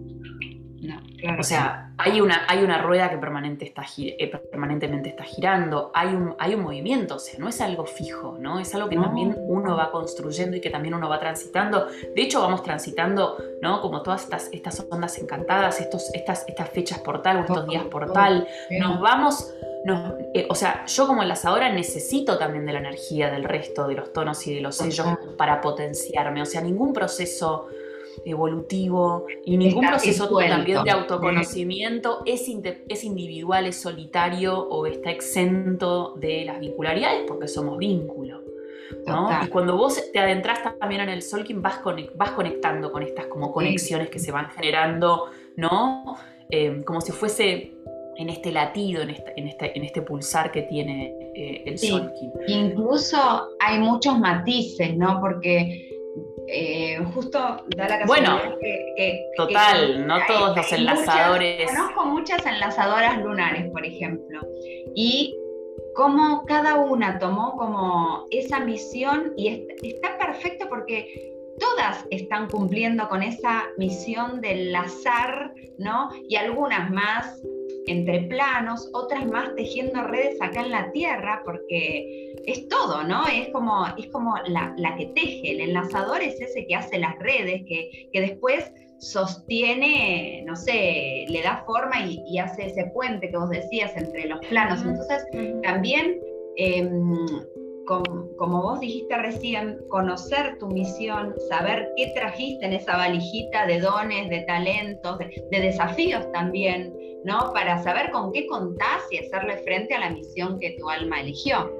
O 1.39 1.43
sea, 1.43 1.93
hay 1.97 2.19
una, 2.19 2.41
hay 2.49 2.61
una 2.61 2.81
rueda 2.81 3.09
que 3.09 3.17
permanente 3.17 3.63
está, 3.63 3.83
eh, 3.97 4.29
permanentemente 4.51 5.09
está 5.09 5.23
girando, 5.23 5.91
hay 5.93 6.09
un, 6.09 6.35
hay 6.37 6.55
un 6.55 6.61
movimiento, 6.61 7.15
o 7.15 7.19
sea, 7.19 7.39
no 7.39 7.47
es 7.47 7.61
algo 7.61 7.85
fijo, 7.85 8.37
¿no? 8.37 8.59
Es 8.59 8.75
algo 8.75 8.89
que 8.89 8.97
también 8.97 9.33
uno 9.47 9.77
va 9.77 9.91
construyendo 9.91 10.57
y 10.57 10.61
que 10.61 10.69
también 10.69 10.93
uno 10.93 11.07
va 11.07 11.19
transitando. 11.19 11.85
De 11.85 12.21
hecho, 12.21 12.41
vamos 12.41 12.63
transitando, 12.63 13.37
¿no? 13.61 13.79
Como 13.79 14.01
todas 14.01 14.23
estas, 14.25 14.49
estas 14.51 14.85
ondas 14.89 15.17
encantadas, 15.17 15.79
estos, 15.79 16.13
estas, 16.13 16.45
estas 16.49 16.69
fechas 16.71 16.99
portal 16.99 17.37
o 17.37 17.39
estos 17.41 17.67
días 17.67 17.85
portal. 17.85 18.45
Nos 18.77 18.99
vamos... 18.99 19.53
Eh, 20.33 20.47
o 20.49 20.55
sea, 20.55 20.85
yo 20.85 21.07
como 21.07 21.21
enlazadora 21.23 21.71
necesito 21.71 22.37
también 22.37 22.65
de 22.65 22.73
la 22.73 22.79
energía 22.79 23.29
del 23.29 23.43
resto 23.43 23.87
de 23.87 23.95
los 23.95 24.13
tonos 24.13 24.45
y 24.47 24.55
de 24.55 24.61
los 24.61 24.75
sellos 24.77 25.07
para 25.37 25.61
potenciarme. 25.61 26.41
O 26.41 26.45
sea, 26.45 26.61
ningún 26.61 26.93
proceso 26.93 27.67
evolutivo 28.25 29.25
y 29.43 29.57
ningún 29.57 29.87
proceso 29.87 30.29
también 30.37 30.83
de 30.83 30.91
autoconocimiento 30.91 32.21
es, 32.25 32.47
es 32.87 33.03
individual, 33.03 33.65
es 33.65 33.81
solitario 33.81 34.57
o 34.57 34.85
está 34.85 35.11
exento 35.11 36.13
de 36.15 36.45
las 36.45 36.59
vincularidades 36.59 37.23
porque 37.27 37.47
somos 37.47 37.77
vínculo. 37.77 38.41
Y 39.43 39.47
cuando 39.47 39.75
vos 39.75 40.11
te 40.11 40.19
adentras 40.19 40.59
también 40.79 41.01
en 41.01 41.09
el 41.09 41.21
Solkin 41.21 41.61
vas, 41.61 41.81
vas 42.15 42.31
conectando 42.31 42.91
con 42.91 43.03
estas 43.03 43.25
como 43.25 43.51
conexiones 43.51 44.09
que 44.09 44.19
se 44.19 44.31
van 44.31 44.49
generando, 44.51 45.29
¿no? 45.57 46.17
Eh, 46.49 46.83
como 46.85 47.01
si 47.01 47.11
fuese 47.11 47.72
en 48.17 48.29
este 48.29 48.51
latido, 48.51 49.01
en 49.01 49.11
este, 49.11 49.33
en 49.35 49.47
este, 49.47 49.77
en 49.77 49.83
este 49.83 50.01
pulsar 50.01 50.51
que 50.51 50.63
tiene 50.63 51.15
eh, 51.35 51.63
el 51.65 51.79
Solkin. 51.79 52.31
Incluso 52.47 53.49
hay 53.59 53.79
muchos 53.79 54.19
matices, 54.19 54.95
¿no? 54.95 55.19
Porque 55.19 55.89
eh, 56.47 56.99
justo 57.13 57.39
da 57.75 57.87
la 57.87 57.99
casualidad 57.99 58.43
bueno, 58.43 58.57
que, 58.59 59.25
total, 59.37 60.05
no 60.05 60.17
todos 60.27 60.55
los 60.55 60.71
enlazadores. 60.71 61.71
conozco 61.71 62.05
muchas 62.05 62.45
enlazadoras 62.45 63.21
lunares, 63.23 63.71
por 63.71 63.85
ejemplo, 63.85 64.41
y 64.95 65.35
cómo 65.95 66.43
cada 66.45 66.75
una 66.75 67.19
tomó 67.19 67.55
como 67.57 68.25
esa 68.31 68.59
misión 68.59 69.33
y 69.37 69.65
está 69.83 70.17
perfecto 70.17 70.67
porque 70.69 71.33
todas 71.59 72.05
están 72.09 72.49
cumpliendo 72.49 73.07
con 73.09 73.23
esa 73.23 73.65
misión 73.77 74.41
de 74.41 74.51
enlazar, 74.51 75.53
¿no? 75.77 76.09
Y 76.27 76.35
algunas 76.35 76.89
más 76.89 77.41
entre 77.87 78.21
planos, 78.21 78.89
otras 78.93 79.25
más 79.27 79.55
tejiendo 79.55 80.03
redes 80.03 80.41
acá 80.41 80.61
en 80.61 80.71
la 80.71 80.91
tierra, 80.91 81.41
porque 81.45 82.33
es 82.45 82.67
todo, 82.67 83.03
¿no? 83.03 83.25
Es 83.27 83.49
como, 83.49 83.85
es 83.97 84.07
como 84.07 84.35
la, 84.47 84.95
que 84.97 85.07
teje, 85.07 85.51
el 85.51 85.61
enlazador 85.61 86.21
es 86.21 86.39
ese 86.39 86.65
que 86.65 86.75
hace 86.75 86.99
las 86.99 87.17
redes, 87.19 87.63
que, 87.67 88.09
después 88.13 88.71
sostiene, 88.99 90.43
no 90.45 90.55
sé, 90.55 91.25
le 91.27 91.41
da 91.41 91.63
forma 91.65 92.05
y, 92.05 92.37
hace 92.37 92.67
ese 92.67 92.85
puente 92.93 93.29
que 93.29 93.37
vos 93.37 93.49
decías 93.49 93.95
entre 93.97 94.27
los 94.27 94.39
planos. 94.47 94.81
Entonces, 94.81 95.25
también 95.63 96.19
em, 96.55 97.27
como, 97.85 98.61
vos 98.61 98.79
dijiste 98.79 99.17
recién, 99.17 99.79
conocer 99.89 100.57
tu 100.57 100.67
misión, 100.67 101.33
saber 101.49 101.89
qué 101.95 102.11
trajiste 102.15 102.65
en 102.65 102.73
esa 102.73 102.97
valijita 102.97 103.65
de 103.65 103.79
dones, 103.79 104.29
de 104.29 104.41
talentos, 104.41 105.17
de, 105.19 105.59
desafíos 105.59 106.31
también, 106.31 106.95
¿no? 107.25 107.51
Para 107.53 107.81
saber 107.83 108.11
con 108.11 108.31
qué 108.31 108.47
contás 108.47 109.03
y 109.11 109.17
hacerle 109.17 109.57
frente 109.59 109.93
a 109.95 109.99
la 109.99 110.09
misión 110.11 110.59
que 110.59 110.75
tu 110.79 110.89
alma 110.89 111.21
eligió. 111.21 111.71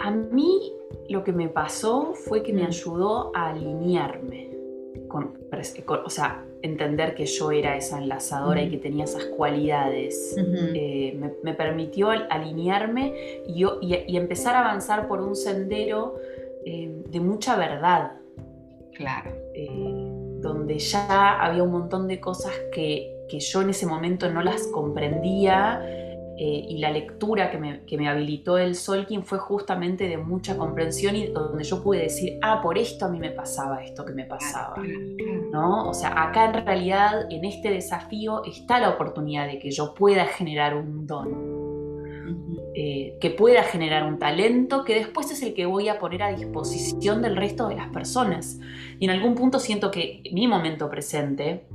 A 0.00 0.10
mí 0.10 0.72
lo 1.08 1.22
que 1.24 1.32
me 1.32 1.48
pasó 1.48 2.12
fue 2.14 2.42
que 2.42 2.52
me 2.52 2.62
mm. 2.62 2.66
ayudó 2.66 3.30
a 3.34 3.50
alinearme 3.50 4.51
con, 5.12 5.34
o 6.04 6.10
sea, 6.10 6.42
entender 6.62 7.14
que 7.14 7.26
yo 7.26 7.52
era 7.52 7.76
esa 7.76 7.98
enlazadora 7.98 8.62
y 8.62 8.70
que 8.70 8.78
tenía 8.78 9.04
esas 9.04 9.26
cualidades. 9.26 10.34
Eh, 10.38 11.20
me, 11.42 11.54
permitió 11.54 12.08
alinearme 12.10 13.42
y, 13.46 13.64
y, 13.82 14.16
empezar 14.16 14.56
a 14.56 14.60
avanzar 14.60 15.06
por 15.06 15.20
un 15.20 15.36
sendero 15.36 16.16
eh, 16.64 16.90
de 17.10 17.20
mucha 17.20 17.56
verdad. 17.56 18.12
Claro. 18.94 19.30
Eh, 19.54 20.08
donde 20.40 20.78
ya 20.78 21.40
había 21.40 21.62
un 21.62 21.70
montón 21.70 22.08
de 22.08 22.18
cosas 22.18 22.52
que, 22.72 23.14
que 23.28 23.38
yo 23.38 23.62
en 23.62 23.70
ese 23.70 23.86
momento 23.86 24.30
no 24.30 24.42
las 24.42 24.66
comprendía 24.68 25.80
eh, 26.44 26.66
y 26.70 26.78
la 26.78 26.90
lectura 26.90 27.52
que 27.52 27.96
me, 27.96 28.08
habilitó 28.08 28.58
el 28.58 28.74
Solkin 28.74 29.22
fue 29.22 29.38
justamente 29.38 30.08
de 30.08 30.16
mucha 30.16 30.56
comprensión 30.56 31.14
y 31.14 31.28
donde 31.28 31.62
yo 31.62 31.80
pude 31.84 32.00
decir, 32.00 32.40
ah, 32.42 32.60
por 32.60 32.78
esto 32.78 33.06
a 33.06 33.08
mí 33.10 33.20
me 33.20 33.30
pasaba 33.30 33.84
esto 33.84 34.04
que 34.04 34.12
me 34.12 34.24
pasaba. 34.24 34.74
¿No? 35.52 35.88
O 35.88 35.94
sea, 35.94 36.20
acá 36.20 36.46
en 36.46 36.66
realidad, 36.66 37.30
en 37.30 37.44
este 37.44 37.70
desafío, 37.70 38.42
está 38.44 38.80
la 38.80 38.90
oportunidad 38.90 39.46
de 39.46 39.60
que 39.60 39.70
yo 39.70 39.94
pueda 39.94 40.26
generar 40.26 40.74
un 40.74 41.06
don. 41.06 41.52
Eh, 42.74 43.18
que 43.20 43.30
pueda 43.30 43.62
generar 43.62 44.02
un 44.02 44.18
talento 44.18 44.82
que 44.84 44.96
después 44.96 45.30
es 45.30 45.42
el 45.44 45.54
que 45.54 45.66
voy 45.66 45.88
a 45.88 46.00
poner 46.00 46.24
a 46.24 46.32
disposición 46.32 47.22
del 47.22 47.36
resto 47.36 47.68
de 47.68 47.76
las 47.76 47.88
personas. 47.90 48.58
Y 48.98 49.04
en 49.04 49.12
algún 49.12 49.36
punto 49.36 49.60
siento 49.60 49.92
que 49.92 50.24
mi 50.32 50.48
momento 50.48 50.90
presente, 50.90 51.66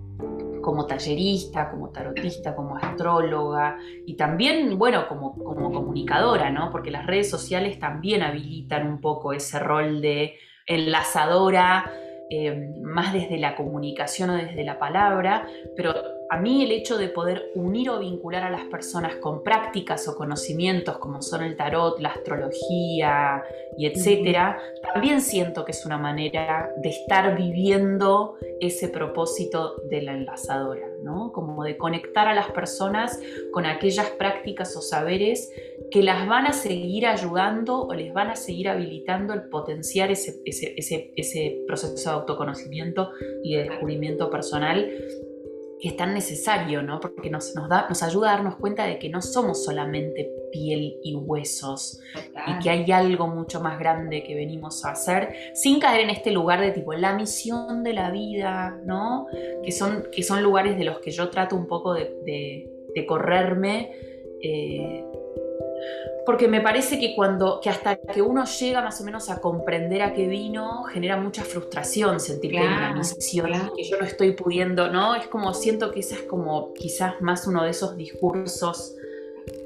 como 0.67 0.86
tallerista, 0.86 1.71
como 1.71 1.91
tarotista, 1.91 2.53
como 2.53 2.75
astróloga 2.75 3.77
y 4.05 4.17
también, 4.17 4.77
bueno, 4.77 5.07
como, 5.07 5.33
como 5.33 5.71
comunicadora, 5.71 6.50
¿no? 6.50 6.71
Porque 6.71 6.91
las 6.91 7.07
redes 7.07 7.29
sociales 7.29 7.79
también 7.79 8.21
habilitan 8.21 8.86
un 8.86 9.00
poco 9.00 9.31
ese 9.31 9.59
rol 9.59 10.01
de 10.01 10.36
enlazadora, 10.65 11.89
eh, 12.29 12.74
más 12.83 13.13
desde 13.13 13.38
la 13.38 13.55
comunicación 13.55 14.29
o 14.31 14.36
desde 14.36 14.65
la 14.65 14.77
palabra, 14.77 15.47
pero 15.77 15.93
a 16.29 16.38
mí 16.38 16.63
el 16.63 16.72
hecho 16.72 16.98
de 16.98 17.10
poder 17.10 17.51
unir 17.55 17.89
o 17.89 18.00
vincular 18.00 18.43
a 18.43 18.50
las 18.50 18.65
personas 18.65 19.15
con 19.15 19.43
prácticas 19.43 20.07
o 20.07 20.15
conocimientos 20.15 20.98
como 20.98 21.22
son 21.22 21.43
el 21.43 21.55
tarot, 21.55 22.00
la 22.00 22.10
astrología 22.10 23.43
y 23.77 23.86
etcétera, 23.86 24.60
también 24.93 25.22
siento 25.22 25.63
que 25.63 25.72
es 25.72 25.86
una 25.86 25.98
manera 25.98 26.69
de 26.77 26.89
estar 26.89 27.36
viviendo 27.38 28.36
ese 28.60 28.89
propósito 28.89 29.75
de 29.89 30.01
la 30.01 30.13
enlazadora, 30.13 30.88
¿no? 31.03 31.31
Como 31.31 31.63
de 31.63 31.77
conectar 31.77 32.27
a 32.27 32.34
las 32.34 32.51
personas 32.51 33.19
con 33.51 33.65
aquellas 33.65 34.10
prácticas 34.12 34.75
o 34.75 34.81
saberes 34.81 35.51
que 35.91 36.03
las 36.03 36.27
van 36.27 36.48
a 36.48 36.53
seguir 36.53 37.05
ayudando 37.05 37.84
o 37.84 37.93
les 37.93 38.13
van 38.13 38.29
a 38.29 38.36
seguir 38.36 38.67
habilitando 38.67 39.34
el 39.34 39.43
potenciar 39.43 40.12
ese, 40.12 40.41
ese 40.46 41.63
proceso 41.67 42.10
de 42.10 42.15
autoconocimiento 42.15 43.12
y 43.43 43.55
de 43.55 43.63
descubrimiento 43.69 44.29
personal 44.29 44.89
que 45.79 45.89
es 45.89 45.98
tan 45.98 46.13
necesario, 46.13 46.81
¿no? 46.81 47.00
Porque 47.00 47.29
nos, 47.29 47.55
nos, 47.55 47.69
da, 47.69 47.88
nos 47.88 48.01
ayuda 48.01 48.29
a 48.29 48.36
darnos 48.36 48.55
cuenta 48.55 48.86
de 48.86 48.98
que 48.98 49.10
no 49.10 49.22
somos 49.22 49.63
solamente 49.63 50.31
piel 50.51 50.98
y 51.03 51.15
huesos 51.15 52.00
y 52.48 52.60
que 52.60 52.69
hay 52.69 52.91
algo 52.91 53.27
mucho 53.27 53.62
más 53.62 53.77
grande 53.77 54.24
que 54.24 54.36
venimos 54.36 54.86
a 54.86 54.91
hacer 54.91 55.34
sin 55.53 55.79
caer 55.79 56.01
en 56.01 56.10
este 56.10 56.31
lugar 56.31 56.62
de 56.62 56.72
tipo 56.72 56.93
la 56.93 57.13
misión 57.13 57.84
de 57.84 57.93
la 57.93 58.12
vida, 58.12 58.79
¿no? 58.86 59.27
Que 59.63 59.72
son, 59.72 60.07
que 60.12 60.24
son 60.24 60.41
lugares 60.41 60.77
de 60.77 60.86
los 60.86 61.00
que 61.00 61.12
yo 61.12 61.29
trato 61.29 61.55
un 61.55 61.67
poco 61.67 61.93
de, 61.93 62.15
de, 62.25 63.05
correrme. 63.05 63.91
Eh, 64.41 65.05
porque 66.25 66.48
me 66.48 66.62
parece 66.62 67.00
que 67.00 67.15
cuando 67.15 67.60
que 67.62 67.69
hasta 67.69 67.96
que 67.96 68.22
uno 68.22 68.43
llega 68.46 68.81
más 68.81 69.00
o 69.00 69.03
menos 69.03 69.29
a 69.29 69.39
comprender 69.39 70.01
a 70.01 70.13
qué 70.13 70.27
vino 70.27 70.84
genera 70.84 71.17
mucha 71.17 71.43
frustración 71.43 72.19
sentir 72.19 72.51
que 72.51 72.60
hay 72.60 72.67
una 72.67 72.93
misión 72.93 73.51
que 73.75 73.84
yo 73.84 73.98
no 73.98 74.05
estoy 74.05 74.34
pudiendo 74.34 74.91
no 74.91 75.15
es 75.15 75.27
como 75.27 75.53
siento 75.53 75.91
que 75.91 76.01
esa 76.01 76.15
es 76.15 76.24
como 76.24 76.74
quizás 76.74 77.22
más 77.22 77.48
uno 77.48 77.63
de 77.63 77.69
esos 77.69 77.96
discursos 77.96 78.97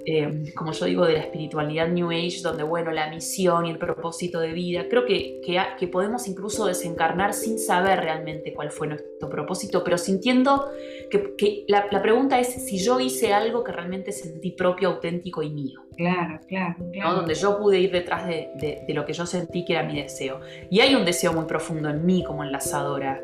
eh, 0.05 0.51
como 0.55 0.71
yo 0.71 0.85
digo, 0.85 1.05
de 1.05 1.13
la 1.13 1.19
espiritualidad 1.19 1.87
New 1.87 2.09
Age, 2.09 2.41
donde, 2.41 2.63
bueno, 2.63 2.91
la 2.91 3.09
misión 3.09 3.65
y 3.65 3.71
el 3.71 3.77
propósito 3.77 4.39
de 4.39 4.51
vida, 4.51 4.87
creo 4.89 5.05
que, 5.05 5.41
que, 5.77 5.87
podemos 5.87 6.27
incluso 6.27 6.65
desencarnar 6.65 7.33
sin 7.33 7.59
saber 7.59 7.99
realmente 7.99 8.53
cuál 8.53 8.71
fue 8.71 8.87
nuestro 8.87 9.29
propósito, 9.29 9.83
pero 9.83 9.97
sintiendo 9.97 10.69
que, 11.09 11.65
la, 11.67 11.89
pregunta 12.01 12.39
es 12.39 12.47
si 12.47 12.77
yo 12.77 12.99
hice 12.99 13.33
algo 13.33 13.63
que 13.63 13.71
realmente 13.71 14.11
sentí 14.11 14.51
propio, 14.51 14.89
auténtico 14.89 15.43
y 15.43 15.49
mío. 15.49 15.81
Claro, 15.97 16.39
claro. 16.47 16.75
claro. 16.91 17.15
Donde 17.17 17.35
yo 17.35 17.59
pude 17.59 17.79
ir 17.79 17.91
detrás 17.91 18.25
de, 18.25 18.49
de 18.87 18.93
lo 18.93 19.05
que 19.05 19.13
yo 19.13 19.25
sentí 19.25 19.65
que 19.65 19.73
era 19.73 19.83
mi 19.83 20.01
deseo. 20.01 20.39
Y 20.69 20.79
hay 20.79 20.95
un 20.95 21.05
deseo 21.05 21.33
muy 21.33 21.45
profundo 21.45 21.89
en 21.89 22.05
mí 22.05 22.23
como 22.23 22.43
enlazadora 22.43 23.21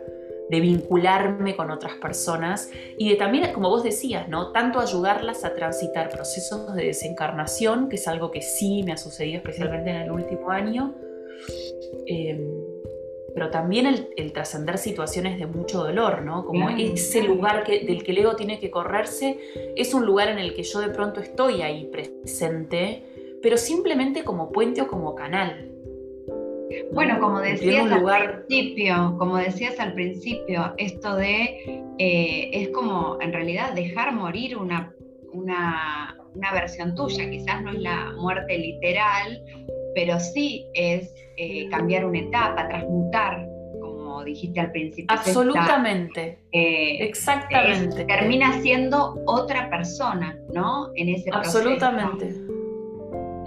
de 0.50 0.62
vincularme 0.62 1.56
con 1.56 1.72
otras 1.72 1.96
personas 1.96 2.72
y 2.98 3.10
de 3.10 3.16
también, 3.16 3.52
como 3.54 3.70
vos 3.70 3.84
decías, 3.84 4.30
¿no? 4.30 4.52
Tanto 4.52 4.80
ayudarlas 4.80 5.44
a 5.44 5.54
transitar 5.54 6.10
procesos 6.10 6.74
de 6.76 6.86
desencarnación, 6.86 7.90
que 7.90 7.98
es 7.98 8.08
algo 8.08 8.32
que 8.32 8.42
sí 8.42 8.84
me 8.84 8.94
ha 8.94 8.98
sucedido 8.98 9.38
especialmente 9.38 9.90
en 9.90 9.98
el 9.98 10.12
último 10.12 10.50
año, 10.50 10.96
em, 12.06 12.48
pero 13.34 13.52
también 13.52 13.86
el, 14.16 14.32
trascender 14.32 14.80
situaciones 14.80 15.38
de 15.38 15.46
mucho 15.46 15.84
dolor, 15.84 16.24
¿no? 16.24 16.44
Como 16.44 16.70
ese 16.70 17.22
lugar 17.22 17.64
que, 17.64 17.86
del 17.86 18.04
que 18.04 18.12
el 18.12 18.20
ego 18.20 18.36
tiene 18.36 18.60
que 18.60 18.72
correrse, 18.72 19.38
es 19.76 19.94
un 19.94 20.06
lugar 20.06 20.30
en 20.30 20.40
el 20.40 20.56
que 20.56 20.64
yo 20.64 20.80
de 20.80 20.90
pronto 20.90 21.20
estoy 21.20 21.62
ahí 21.62 21.86
presente, 21.86 23.04
pero 23.44 23.58
simplemente 23.58 24.24
como 24.24 24.52
puente 24.52 24.82
o 24.82 24.88
como 24.88 25.14
canal. 25.14 25.77
Bueno, 26.92 27.20
como 27.20 27.40
decías 27.40 27.92
al 27.92 28.04
principio, 28.46 29.16
como 29.18 29.38
decías 29.38 29.80
al 29.80 29.94
principio, 29.94 30.74
esto 30.78 31.16
de 31.16 31.84
eh, 31.98 32.50
es 32.54 32.70
como 32.70 33.18
en 33.22 33.34
realidad 33.34 33.74
dejar 33.74 34.14
morir 34.14 34.58
una, 34.58 34.94
una, 35.34 36.16
versión 36.54 36.96
tuya, 36.96 37.30
quizás 37.30 37.62
no 37.64 37.72
es 37.72 37.80
la 37.80 38.14
muerte 38.18 38.58
literal, 38.58 39.42
pero 39.96 40.20
sí 40.20 40.66
es 40.74 41.14
eh, 41.38 41.68
cambiar 41.70 42.06
una 42.06 42.20
etapa, 42.20 42.68
transmutar, 42.68 43.48
como 43.82 44.24
dijiste 44.24 44.60
al 44.60 44.72
principio. 44.72 45.08
Absolutamente. 45.10 46.40
Eh, 46.52 46.98
Exactamente. 47.04 48.06
termina 48.06 48.62
siendo 48.62 49.22
otra 49.26 49.70
persona, 49.70 50.38
¿no? 50.54 50.92
En 50.96 51.10
ese 51.10 51.32
proceso. 51.32 51.60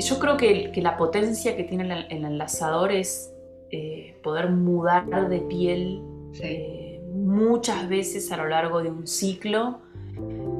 Yo 0.01 0.19
creo 0.19 0.37
que, 0.37 0.73
la 0.77 0.97
potencia 0.97 1.57
que 1.57 1.65
tiene 1.65 2.07
el, 2.09 2.25
enlazador 2.25 2.91
es 2.91 3.35
eh, 3.71 4.19
poder 4.23 4.51
mudar 4.51 5.29
de 5.29 5.41
piel 5.41 6.03
eh, 6.43 7.03
muchas 7.13 7.89
veces 7.89 8.33
a 8.33 8.37
lo 8.39 8.49
largo 8.49 8.83
de 8.83 8.91
un 8.91 9.07
ciclo 9.07 9.81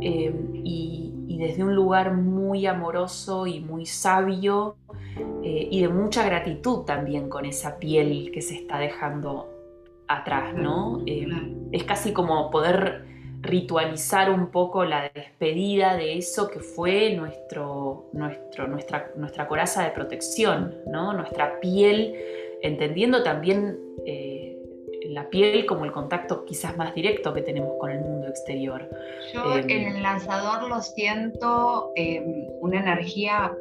eh, 0.01 0.35
y, 0.63 1.07
desde 1.39 1.65
un 1.65 1.75
lugar 1.75 2.13
muy 2.13 2.67
amoroso 2.67 3.47
y 3.47 3.61
muy 3.61 3.87
sabio 3.87 4.77
y 5.43 5.81
de 5.81 5.89
mucha 5.89 6.23
gratitud 6.23 6.85
también 6.85 7.31
con 7.31 7.47
esa 7.47 7.79
piel 7.79 8.31
que 8.31 8.43
se 8.43 8.57
está 8.57 8.79
dejando 8.79 9.49
atrás, 10.07 10.55
¿no? 10.55 11.03
Es 11.73 11.85
casi 11.85 12.13
como 12.13 12.51
poder 12.51 13.07
ritualizar 13.41 14.31
un 14.31 14.51
poco 14.51 14.85
la 14.85 15.11
despedida 15.15 15.97
de 15.97 16.19
eso 16.19 16.49
que 16.49 16.61
fue 16.61 17.15
nuestro, 17.15 18.11
nuestro, 18.13 18.69
nuestra, 18.69 19.11
nuestra 19.17 19.49
coraza 19.49 19.83
de 19.83 19.91
protección, 19.91 20.77
¿no? 20.87 21.13
nuestra 21.13 21.59
piel, 21.61 22.15
entendiendo 22.63 23.23
también 23.23 23.79
eh, 24.05 24.57
la 25.07 25.31
piel 25.31 25.65
como 25.65 25.85
el 25.85 25.93
contacto 25.93 26.45
quizás 26.45 26.77
más 26.77 26.95
directo 26.95 27.33
que 27.33 27.43
tenemos 27.43 27.73
con 27.79 27.91
el 27.91 28.01
mundo 28.01 28.29
exterior. 28.29 28.89
Yo 29.33 29.57
em, 29.57 29.71
en 29.71 29.97
el 29.97 30.03
lanzador 30.03 30.69
lo 30.69 30.81
siento 30.83 31.93
em, 31.97 32.47
una 32.61 32.81
energía 32.81 33.53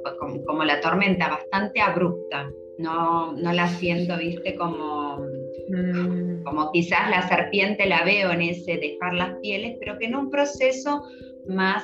como, 0.45 0.63
la 0.63 0.81
tormenta, 0.81 1.29
bastante 1.29 1.81
abrupta. 1.81 2.49
No, 2.77 3.33
no 3.33 3.51
la 3.51 3.67
siento, 3.67 4.17
viste, 4.17 4.55
como 4.55 5.19
Mm. 5.69 6.28
Como 6.43 6.71
quizás 6.71 7.09
la 7.09 7.27
serpiente 7.27 7.85
la 7.85 8.03
veo 8.03 8.31
en 8.31 8.41
ese 8.41 8.77
dejar 8.77 9.13
las 9.13 9.35
pieles, 9.41 9.77
pero 9.79 9.97
que 9.97 10.05
en 10.05 10.15
un 10.15 10.29
proceso 10.29 11.03
más 11.47 11.83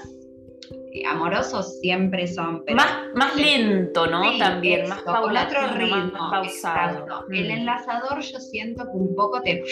eh, 0.94 1.06
amoroso 1.06 1.62
siempre 1.62 2.28
son. 2.28 2.64
más, 2.74 2.88
más 3.14 3.36
lento, 3.36 4.08
¿no? 4.08 4.38
También, 4.38 4.88
más 4.88 5.02
paulatro 5.02 5.68
ritmo, 5.76 6.30
pausado. 6.32 7.26
El 7.32 7.48
mm. 7.48 7.52
enlazador 7.52 8.22
yo 8.22 8.40
siento 8.40 8.84
que 8.86 8.98
un 8.98 9.16
poco 9.16 9.42
te 9.42 9.64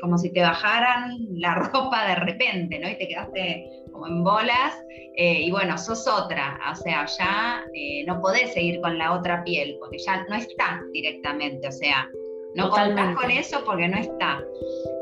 como 0.00 0.16
si 0.16 0.32
te 0.32 0.40
bajaran 0.42 1.16
la 1.30 1.54
ropa 1.72 2.06
de 2.08 2.14
repente, 2.16 2.78
¿no? 2.78 2.88
Y 2.88 2.98
te 2.98 3.08
quedaste 3.08 3.64
como 3.92 4.06
en 4.06 4.22
bolas, 4.22 4.74
eh, 5.16 5.40
y 5.42 5.50
bueno, 5.50 5.76
sos 5.76 6.06
otra, 6.06 6.60
o 6.70 6.76
sea, 6.76 7.04
ya 7.06 7.64
eh, 7.74 8.04
no 8.06 8.20
podés 8.20 8.52
seguir 8.52 8.80
con 8.80 8.96
la 8.96 9.14
otra 9.14 9.42
piel, 9.42 9.76
porque 9.80 9.98
ya 9.98 10.24
no 10.28 10.36
está 10.36 10.80
directamente, 10.92 11.66
o 11.66 11.72
sea, 11.72 12.08
no 12.54 12.70
contás 12.70 13.16
con 13.16 13.30
eso 13.30 13.62
porque 13.64 13.88
no 13.88 13.98
está. 13.98 14.42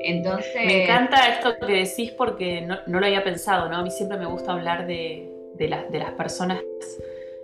Entonces. 0.01 0.67
Me 0.67 0.85
encanta 0.85 1.29
esto 1.29 1.55
que 1.67 1.73
decís 1.85 2.13
porque 2.13 2.63
no, 2.63 2.79
lo 2.87 3.07
había 3.07 3.25
pensado, 3.25 3.69
¿no? 3.69 3.77
A 3.77 3.83
mí 3.83 3.91
siempre 3.91 4.19
me 4.19 4.27
gusta 4.27 4.53
hablar 4.53 4.87
de, 4.87 5.33
de, 5.55 5.85
de 5.91 5.99
las 5.99 6.13
personas 6.13 6.61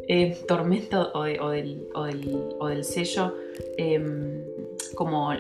eh, 0.09 0.37
tormento 0.49 1.13
o, 1.15 1.25
del, 1.25 1.89
o, 1.95 2.67
del, 2.67 2.85
sello. 2.85 3.35
Em, 3.77 4.45
como 4.95 5.33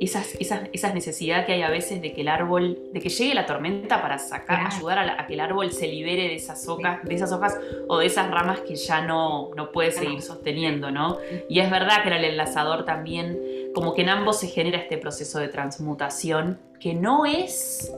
esas, 0.00 0.34
esas, 0.36 0.62
esas 0.72 0.94
necesidades 0.94 1.46
que 1.46 1.52
hay 1.52 1.62
a 1.62 1.70
veces 1.70 2.02
de 2.02 2.12
que 2.12 2.20
el 2.20 2.28
árbol, 2.28 2.78
de 2.92 3.00
que 3.00 3.08
llegue 3.08 3.34
la 3.34 3.46
tormenta 3.46 4.02
para 4.02 4.18
sacar, 4.18 4.66
ayudar 4.66 4.98
a, 4.98 5.26
que 5.26 5.34
el 5.34 5.40
árbol 5.40 5.72
se 5.72 5.88
libere 5.88 6.28
de 6.28 6.34
esas 6.34 6.66
hojas, 6.68 7.02
de 7.04 7.14
esas 7.14 7.32
hojas 7.32 7.58
o 7.88 7.98
de 7.98 8.06
esas 8.06 8.30
ramas 8.30 8.60
que 8.60 8.76
ya 8.76 9.00
no, 9.02 9.50
no 9.54 9.72
puede 9.72 9.92
seguir 9.92 10.22
sosteniendo, 10.22 10.90
¿no? 10.90 11.18
Y 11.48 11.60
es 11.60 11.70
verdad 11.70 12.02
que 12.02 12.08
en 12.08 12.14
el 12.14 12.24
enlazador 12.24 12.84
también, 12.84 13.38
como 13.74 13.94
que 13.94 14.02
en 14.02 14.10
ambos 14.10 14.38
se 14.38 14.48
genera 14.48 14.78
este 14.78 14.98
proceso 14.98 15.38
de 15.38 15.48
transmutación, 15.48 16.58
que 16.78 16.94
no 16.94 17.26
es, 17.26 17.92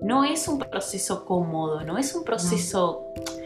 no 0.00 0.24
es 0.24 0.48
un 0.48 0.58
proceso 0.58 1.24
cómodo, 1.24 1.82
no 1.84 1.98
es 1.98 2.14
un 2.14 2.24
proceso... 2.24 3.06
No, 3.16 3.41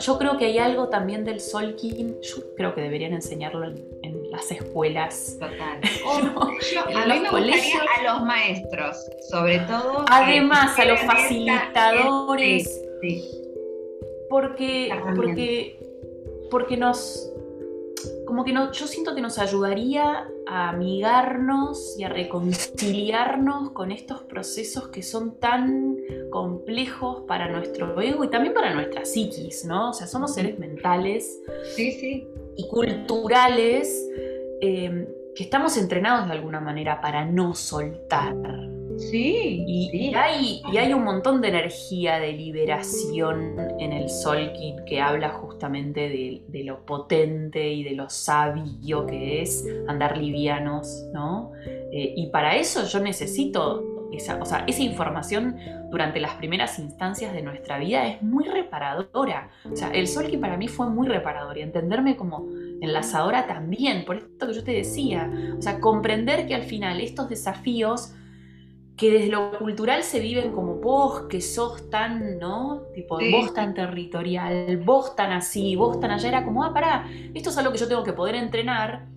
yo 0.00 0.18
creo 0.18 0.36
que 0.38 0.46
hay 0.46 0.58
algo 0.58 0.88
también 0.88 1.24
del 1.24 1.40
Solkin, 1.40 2.20
yo 2.20 2.54
creo 2.56 2.74
que 2.74 2.80
deberían 2.80 3.12
enseñarlo 3.12 3.64
en, 3.64 4.00
las 4.30 4.50
escuelas. 4.52 5.38
Total. 5.40 5.80
a 6.94 7.06
mí 7.06 7.20
me 7.20 7.30
gustaría 7.30 7.80
a 7.98 8.12
los 8.12 8.22
maestros, 8.24 8.96
sobre 9.28 9.58
todo. 9.60 10.04
Además, 10.08 10.78
a 10.78 10.84
los 10.84 11.00
facilitadores. 11.00 12.80
Sí, 13.00 13.24
Porque, 14.28 14.96
porque, 15.16 15.78
porque 16.48 16.76
nos, 16.76 17.29
como 18.26 18.44
que 18.44 18.52
no, 18.52 18.72
yo 18.72 18.86
siento 18.86 19.14
que 19.14 19.20
nos 19.20 19.38
ayudaría 19.38 20.28
a 20.46 20.70
amigarnos 20.70 21.96
y 21.98 22.04
a 22.04 22.08
reconciliarnos 22.08 23.70
con 23.70 23.92
estos 23.92 24.22
procesos 24.22 24.88
que 24.88 25.02
son 25.02 25.38
tan 25.38 25.96
complejos 26.30 27.24
para 27.26 27.50
nuestro 27.50 28.00
ego 28.00 28.24
y 28.24 28.28
también 28.28 28.54
para 28.54 28.74
nuestra 28.74 29.04
psiquis, 29.04 29.64
¿no? 29.64 29.90
O 29.90 29.92
sea, 29.92 30.06
somos 30.06 30.34
seres 30.34 30.58
mentales 30.58 31.40
y 31.76 32.68
culturales 32.68 34.08
em, 34.60 35.06
que 35.34 35.44
estamos 35.44 35.76
entrenados 35.76 36.26
de 36.28 36.34
alguna 36.34 36.60
manera 36.60 37.00
para 37.00 37.24
no 37.24 37.54
soltar. 37.54 38.34
Sí, 39.00 39.64
y, 39.66 40.14
Hay, 40.14 40.62
y 40.70 40.76
hay 40.76 40.92
un 40.92 41.04
montón 41.04 41.40
de 41.40 41.48
energía 41.48 42.18
de 42.18 42.32
liberación 42.32 43.56
en 43.78 43.92
el 43.92 44.10
Solkin 44.10 44.84
que 44.84 45.00
habla 45.00 45.30
justamente 45.30 46.08
de, 46.08 46.64
lo 46.64 46.84
potente 46.84 47.72
y 47.72 47.82
de 47.82 47.92
lo 47.92 48.10
sabio 48.10 49.06
que 49.06 49.40
es 49.40 49.66
andar 49.88 50.18
livianos, 50.18 51.06
¿no? 51.14 51.52
Eh, 51.92 52.12
y 52.14 52.26
para 52.26 52.56
eso 52.56 52.84
yo 52.86 53.00
necesito 53.00 54.08
esa, 54.12 54.36
o 54.40 54.44
sea, 54.44 54.64
esa 54.66 54.82
información 54.82 55.56
durante 55.90 56.20
las 56.20 56.34
primeras 56.34 56.78
instancias 56.78 57.32
de 57.32 57.42
nuestra 57.42 57.78
vida 57.78 58.06
es 58.06 58.22
muy 58.22 58.44
reparadora. 58.44 59.50
O 59.70 59.76
sea, 59.76 59.90
el 59.90 60.08
Solkin 60.08 60.40
para 60.40 60.56
mí 60.56 60.68
fue 60.68 60.88
muy 60.88 61.08
reparador 61.08 61.56
y 61.58 61.62
entenderme 61.62 62.16
como 62.16 62.48
enlazadora 62.80 63.46
también, 63.46 64.04
por 64.04 64.16
esto 64.16 64.46
que 64.46 64.52
yo 64.52 64.64
te 64.64 64.72
decía. 64.72 65.32
O 65.58 65.62
sea, 65.62 65.80
comprender 65.80 66.46
que 66.46 66.54
al 66.54 66.64
final 66.64 67.00
estos 67.00 67.28
desafíos 67.28 68.14
que 69.00 69.10
desde 69.10 69.28
lo 69.28 69.58
cultural 69.58 70.02
se 70.02 70.20
viven 70.20 70.52
como 70.52 70.74
vos, 70.74 71.22
que 71.22 71.40
sos 71.40 71.88
tan, 71.88 72.38
¿no? 72.38 72.82
Tipo, 72.92 73.18
vos 73.32 73.54
tan 73.54 73.72
territorial, 73.72 74.76
vos 74.84 75.16
tan 75.16 75.32
así, 75.32 75.74
vos 75.74 75.98
tan 75.98 76.10
allá, 76.10 76.28
era 76.28 76.44
como, 76.44 76.62
ah, 76.62 76.74
pará, 76.74 77.08
esto 77.32 77.48
es 77.48 77.56
algo 77.56 77.72
que 77.72 77.78
yo 77.78 77.88
tengo 77.88 78.04
que 78.04 78.12
poder 78.12 78.34
entrenar 78.34 79.08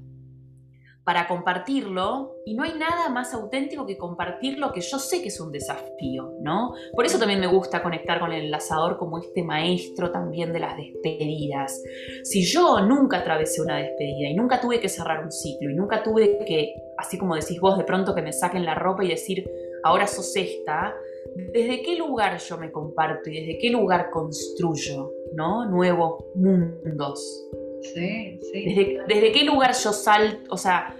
para 1.04 1.28
compartirlo 1.28 2.38
y 2.46 2.56
no 2.56 2.64
hay 2.64 2.74
nada 2.78 3.10
más 3.10 3.34
auténtico 3.34 3.86
que 3.86 3.98
compartir 3.98 4.58
lo 4.58 4.72
que 4.72 4.80
yo 4.80 5.00
sé 5.00 5.22
que 5.22 5.28
es 5.28 5.40
un 5.42 5.52
desafío, 5.52 6.32
¿no? 6.40 6.74
Por 6.96 7.06
eso 7.06 7.20
también 7.20 7.42
me 7.42 7.48
gusta 7.48 7.84
conectar 7.84 8.22
con 8.22 8.32
el 8.32 8.46
enlazador 8.46 8.98
como 8.98 9.20
este 9.20 9.44
maestro 9.44 10.12
también 10.12 10.54
de 10.54 10.62
las 10.62 10.78
despedidas. 10.78 11.82
Si 12.24 12.46
yo 12.46 12.80
nunca 12.86 13.18
atravesé 13.18 13.62
una 13.62 13.80
despedida 13.80 14.30
y 14.30 14.34
nunca 14.34 14.62
tuve 14.62 14.80
que 14.80 14.88
cerrar 14.88 15.26
un 15.26 15.32
ciclo 15.32 15.70
y 15.70 15.76
nunca 15.76 16.04
tuve 16.04 16.46
que, 16.46 16.74
así 16.98 17.18
como 17.18 17.36
decís 17.36 17.60
vos, 17.60 17.78
de 17.78 17.84
pronto 17.84 18.16
que 18.16 18.22
me 18.22 18.32
saquen 18.32 18.66
la 18.66 18.76
ropa 18.76 19.04
y 19.04 19.10
decir, 19.10 19.44
ahora 19.84 20.08
sos 20.08 20.36
esta, 20.36 20.96
¿desde 21.36 21.82
qué 21.82 21.96
lugar 21.96 22.38
yo 22.40 22.58
me 22.58 22.72
comparto 22.72 23.30
y 23.30 23.40
desde 23.40 23.58
qué 23.58 23.70
lugar 23.70 24.10
construyo, 24.10 25.12
¿no? 25.34 25.66
Nuevos 25.66 26.26
mundos. 26.36 27.48
Sí, 27.82 28.40
sí. 28.52 28.98
¿Desde, 29.08 29.32
qué 29.32 29.44
lugar 29.44 29.74
yo 29.74 29.92
salto? 29.92 30.54
O 30.54 30.58
sea, 30.58 30.96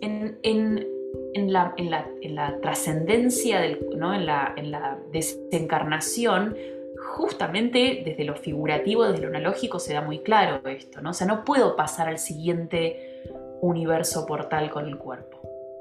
en, 0.00 0.38
la, 1.34 1.74
en 1.76 2.34
la, 2.34 2.60
trascendencia, 2.60 3.60
¿no? 3.96 4.14
en, 4.14 4.26
la, 4.26 4.54
en 4.56 4.70
la 4.70 4.98
desencarnación, 5.10 6.56
justamente 7.16 8.02
desde 8.04 8.24
lo 8.24 8.36
figurativo, 8.36 9.04
desde 9.04 9.22
lo 9.22 9.28
analógico, 9.28 9.78
se 9.78 9.94
da 9.94 10.00
muy 10.00 10.20
claro 10.20 10.66
esto, 10.68 11.00
¿no? 11.00 11.10
O 11.10 11.14
sea, 11.14 11.26
no 11.26 11.44
puedo 11.44 11.74
pasar 11.74 12.08
al 12.08 12.18
siguiente 12.18 13.22
universo 13.60 14.26
portal 14.26 14.70
con 14.70 14.86
el 14.86 14.96
cuerpo. 14.96 15.35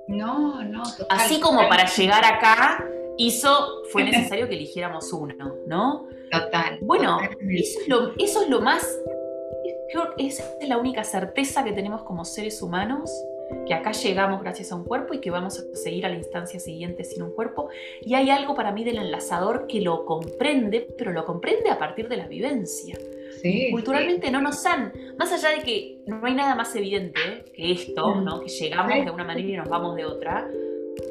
No, 0.07 0.63
no. 0.63 0.83
Así 1.09 1.39
como 1.39 1.67
para 1.67 1.85
llegar 1.85 2.23
acá 2.25 2.83
hizo, 3.17 3.83
fue 3.91 4.03
necesario 4.03 4.47
que 4.47 4.55
eligiéramos 4.55 5.11
uno, 5.13 5.55
¿no? 5.67 6.07
Total. 6.31 6.79
Bueno, 6.81 7.19
eso 7.49 7.79
es, 7.81 7.87
lo, 7.87 8.13
eso 8.17 8.43
es 8.43 8.49
lo 8.49 8.61
más 8.61 8.85
esa 10.17 10.43
es 10.59 10.69
la 10.69 10.77
única 10.77 11.03
certeza 11.03 11.63
que 11.63 11.71
tenemos 11.71 12.03
como 12.03 12.25
seres 12.25 12.61
humanos, 12.61 13.11
que 13.67 13.73
acá 13.73 13.91
llegamos 13.91 14.41
gracias 14.41 14.71
a 14.71 14.75
un 14.75 14.83
cuerpo 14.83 15.13
y 15.13 15.19
que 15.19 15.29
vamos 15.29 15.59
a 15.59 15.75
seguir 15.75 16.05
a 16.05 16.09
la 16.09 16.15
instancia 16.15 16.59
siguiente 16.59 17.03
sin 17.03 17.23
un 17.23 17.31
cuerpo. 17.31 17.69
Y 18.01 18.15
hay 18.15 18.29
algo 18.29 18.55
para 18.55 18.71
mí 18.71 18.83
del 18.83 18.97
enlazador 18.97 19.67
que 19.67 19.81
lo 19.81 20.05
comprende, 20.05 20.87
pero 20.97 21.11
lo 21.11 21.25
comprende 21.25 21.69
a 21.69 21.77
partir 21.77 22.09
de 22.09 22.17
la 22.17 22.27
vivencia. 22.27 22.97
Culturalmente 23.71 24.31
no 24.31 24.41
nos 24.41 24.65
han, 24.65 24.93
más 25.17 25.31
allá 25.31 25.57
de 25.57 25.63
que 25.63 25.99
no 26.07 26.25
hay 26.25 26.33
nada 26.33 26.55
más 26.55 26.75
evidente 26.75 27.19
que 27.53 27.71
esto, 27.71 28.15
¿no? 28.21 28.39
que 28.41 28.49
llegamos 28.49 29.05
de 29.05 29.11
una 29.11 29.23
manera 29.23 29.47
y 29.47 29.57
nos 29.57 29.69
vamos 29.69 29.95
de 29.95 30.05
otra, 30.05 30.49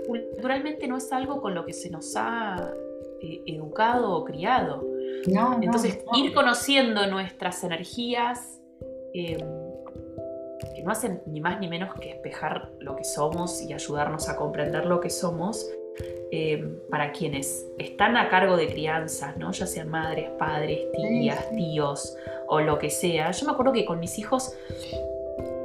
culturalmente 0.06 0.86
no 0.88 0.96
es 0.96 1.12
algo 1.12 1.40
con 1.40 1.54
lo 1.54 1.64
que 1.64 1.72
se 1.72 1.90
nos 1.90 2.14
ha 2.16 2.72
eh, 3.20 3.42
educado 3.46 4.12
o 4.12 4.24
criado. 4.24 4.84
Entonces, 5.60 6.00
ir 6.14 6.34
conociendo 6.34 7.06
nuestras 7.06 7.64
energías, 7.64 8.60
Em, 9.14 9.38
que 10.74 10.82
no 10.82 10.90
hacen 10.90 11.22
ni 11.26 11.40
más 11.40 11.60
ni 11.60 11.68
menos 11.68 11.94
que 11.94 12.10
espejar 12.10 12.72
lo 12.80 12.96
que 12.96 13.04
somos 13.04 13.62
y 13.62 13.72
ayudarnos 13.72 14.28
a 14.28 14.36
comprender 14.36 14.86
lo 14.86 15.00
que 15.00 15.08
somos, 15.08 15.70
em, 16.30 16.78
para 16.90 17.12
quienes 17.12 17.66
están 17.78 18.16
a 18.16 18.28
cargo 18.28 18.56
de 18.56 18.66
crianzas, 18.66 19.36
¿no? 19.36 19.52
ya 19.52 19.66
sean 19.66 19.88
madres, 19.88 20.30
padres, 20.38 20.80
tías, 20.92 21.50
tíos 21.50 22.16
o 22.48 22.60
lo 22.60 22.78
que 22.78 22.90
sea. 22.90 23.30
Yo 23.30 23.46
me 23.46 23.52
acuerdo 23.52 23.72
que 23.72 23.84
con 23.84 24.00
mis 24.00 24.18
hijos, 24.18 24.54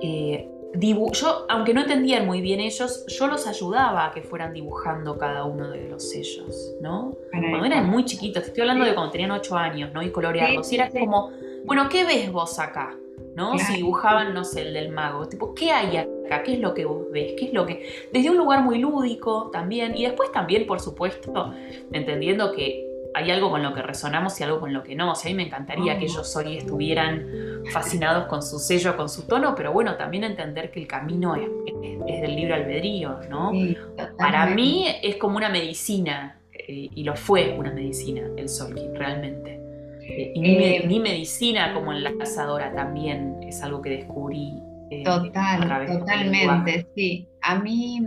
eh, 0.01 0.47
yo, 0.73 1.45
aunque 1.49 1.73
no 1.73 1.81
entendían 1.81 2.25
muy 2.25 2.41
bien 2.41 2.59
ellos, 2.59 3.05
yo 3.07 3.27
los 3.27 3.47
ayudaba 3.47 4.07
a 4.07 4.11
que 4.11 4.21
fueran 4.21 4.53
dibujando 4.53 5.17
cada 5.17 5.43
uno 5.45 5.69
de 5.69 5.89
los 5.89 6.09
sellos, 6.09 6.75
¿no? 6.81 7.17
Cuando 7.31 7.65
eran 7.65 7.89
muy 7.89 8.05
chiquitos, 8.05 8.43
estoy 8.43 8.61
hablando 8.61 8.85
de 8.85 8.93
cuando 8.93 9.11
tenían 9.11 9.31
8 9.31 9.57
años, 9.57 9.93
¿no? 9.93 10.03
Y 10.03 10.11
colorearlos. 10.11 10.71
y 10.71 10.75
era 10.75 10.89
como, 10.89 11.31
bueno, 11.65 11.89
¿qué 11.89 12.05
ves 12.05 12.31
vos 12.31 12.59
acá? 12.59 12.95
¿No? 13.39 13.57
Si 13.57 13.77
dibujaban, 13.77 14.33
no 14.33 14.43
sé, 14.43 14.63
el 14.63 14.73
del 14.73 14.89
mago, 14.89 15.27
tipo, 15.27 15.55
¿qué 15.55 15.71
hay 15.71 15.95
acá? 15.95 16.43
¿Qué 16.43 16.55
es 16.55 16.59
lo 16.59 16.73
que 16.73 16.85
vos 16.85 17.09
ves? 17.11 17.33
¿Qué 17.37 17.45
es 17.45 17.53
lo 17.53 17.65
que...? 17.65 18.09
Desde 18.11 18.29
un 18.29 18.37
lugar 18.37 18.61
muy 18.63 18.79
lúdico 18.79 19.49
también, 19.51 19.97
y 19.97 20.03
después 20.03 20.31
también, 20.33 20.67
por 20.67 20.81
supuesto, 20.81 21.53
entendiendo 21.91 22.51
que 22.51 22.85
hay 23.13 23.31
algo 23.31 23.49
con 23.49 23.63
lo 23.63 23.73
que 23.73 23.81
resonamos 23.81 24.39
y 24.39 24.43
algo 24.43 24.59
con 24.59 24.73
lo 24.73 24.83
que 24.83 24.93
no. 24.93 25.13
O 25.13 25.15
sea, 25.15 25.29
a 25.29 25.31
mí 25.31 25.37
me 25.37 25.43
encantaría 25.43 25.97
que 25.97 26.05
ellos 26.05 26.35
hoy 26.35 26.57
estuvieran 26.57 27.63
fascinados 27.71 28.27
con 28.27 28.43
su 28.43 28.59
sello, 28.59 28.95
con 28.95 29.09
su 29.09 29.25
tono, 29.25 29.55
pero 29.55 29.71
bueno, 29.71 29.95
también 29.95 30.25
entender 30.25 30.69
que 30.69 30.81
el 30.81 30.87
camino 30.87 31.35
es, 31.35 31.49
del 32.21 32.35
libre 32.35 32.53
albedrío, 32.55 33.19
¿no? 33.29 33.51
Para 34.17 34.47
mí 34.47 34.85
es 35.01 35.15
como 35.15 35.37
una 35.37 35.49
medicina, 35.49 36.39
eh, 36.51 36.89
y 36.93 37.03
lo 37.03 37.15
fue 37.15 37.55
una 37.57 37.71
medicina 37.71 38.21
el 38.35 38.49
Solkin, 38.49 38.93
realmente. 38.93 39.58
Eh, 40.09 40.31
y 40.35 40.55
eh, 40.55 40.83
mi, 40.87 40.99
medicina 40.99 41.73
como 41.73 41.93
enlazadora 41.93 42.73
también 42.73 43.37
es 43.43 43.61
algo 43.61 43.81
que 43.81 43.91
descubrí. 43.91 44.53
Eh, 44.91 45.03
total, 45.03 45.87
totalmente, 45.87 46.87
sí. 46.95 47.27
A 47.43 47.59
mí, 47.59 47.99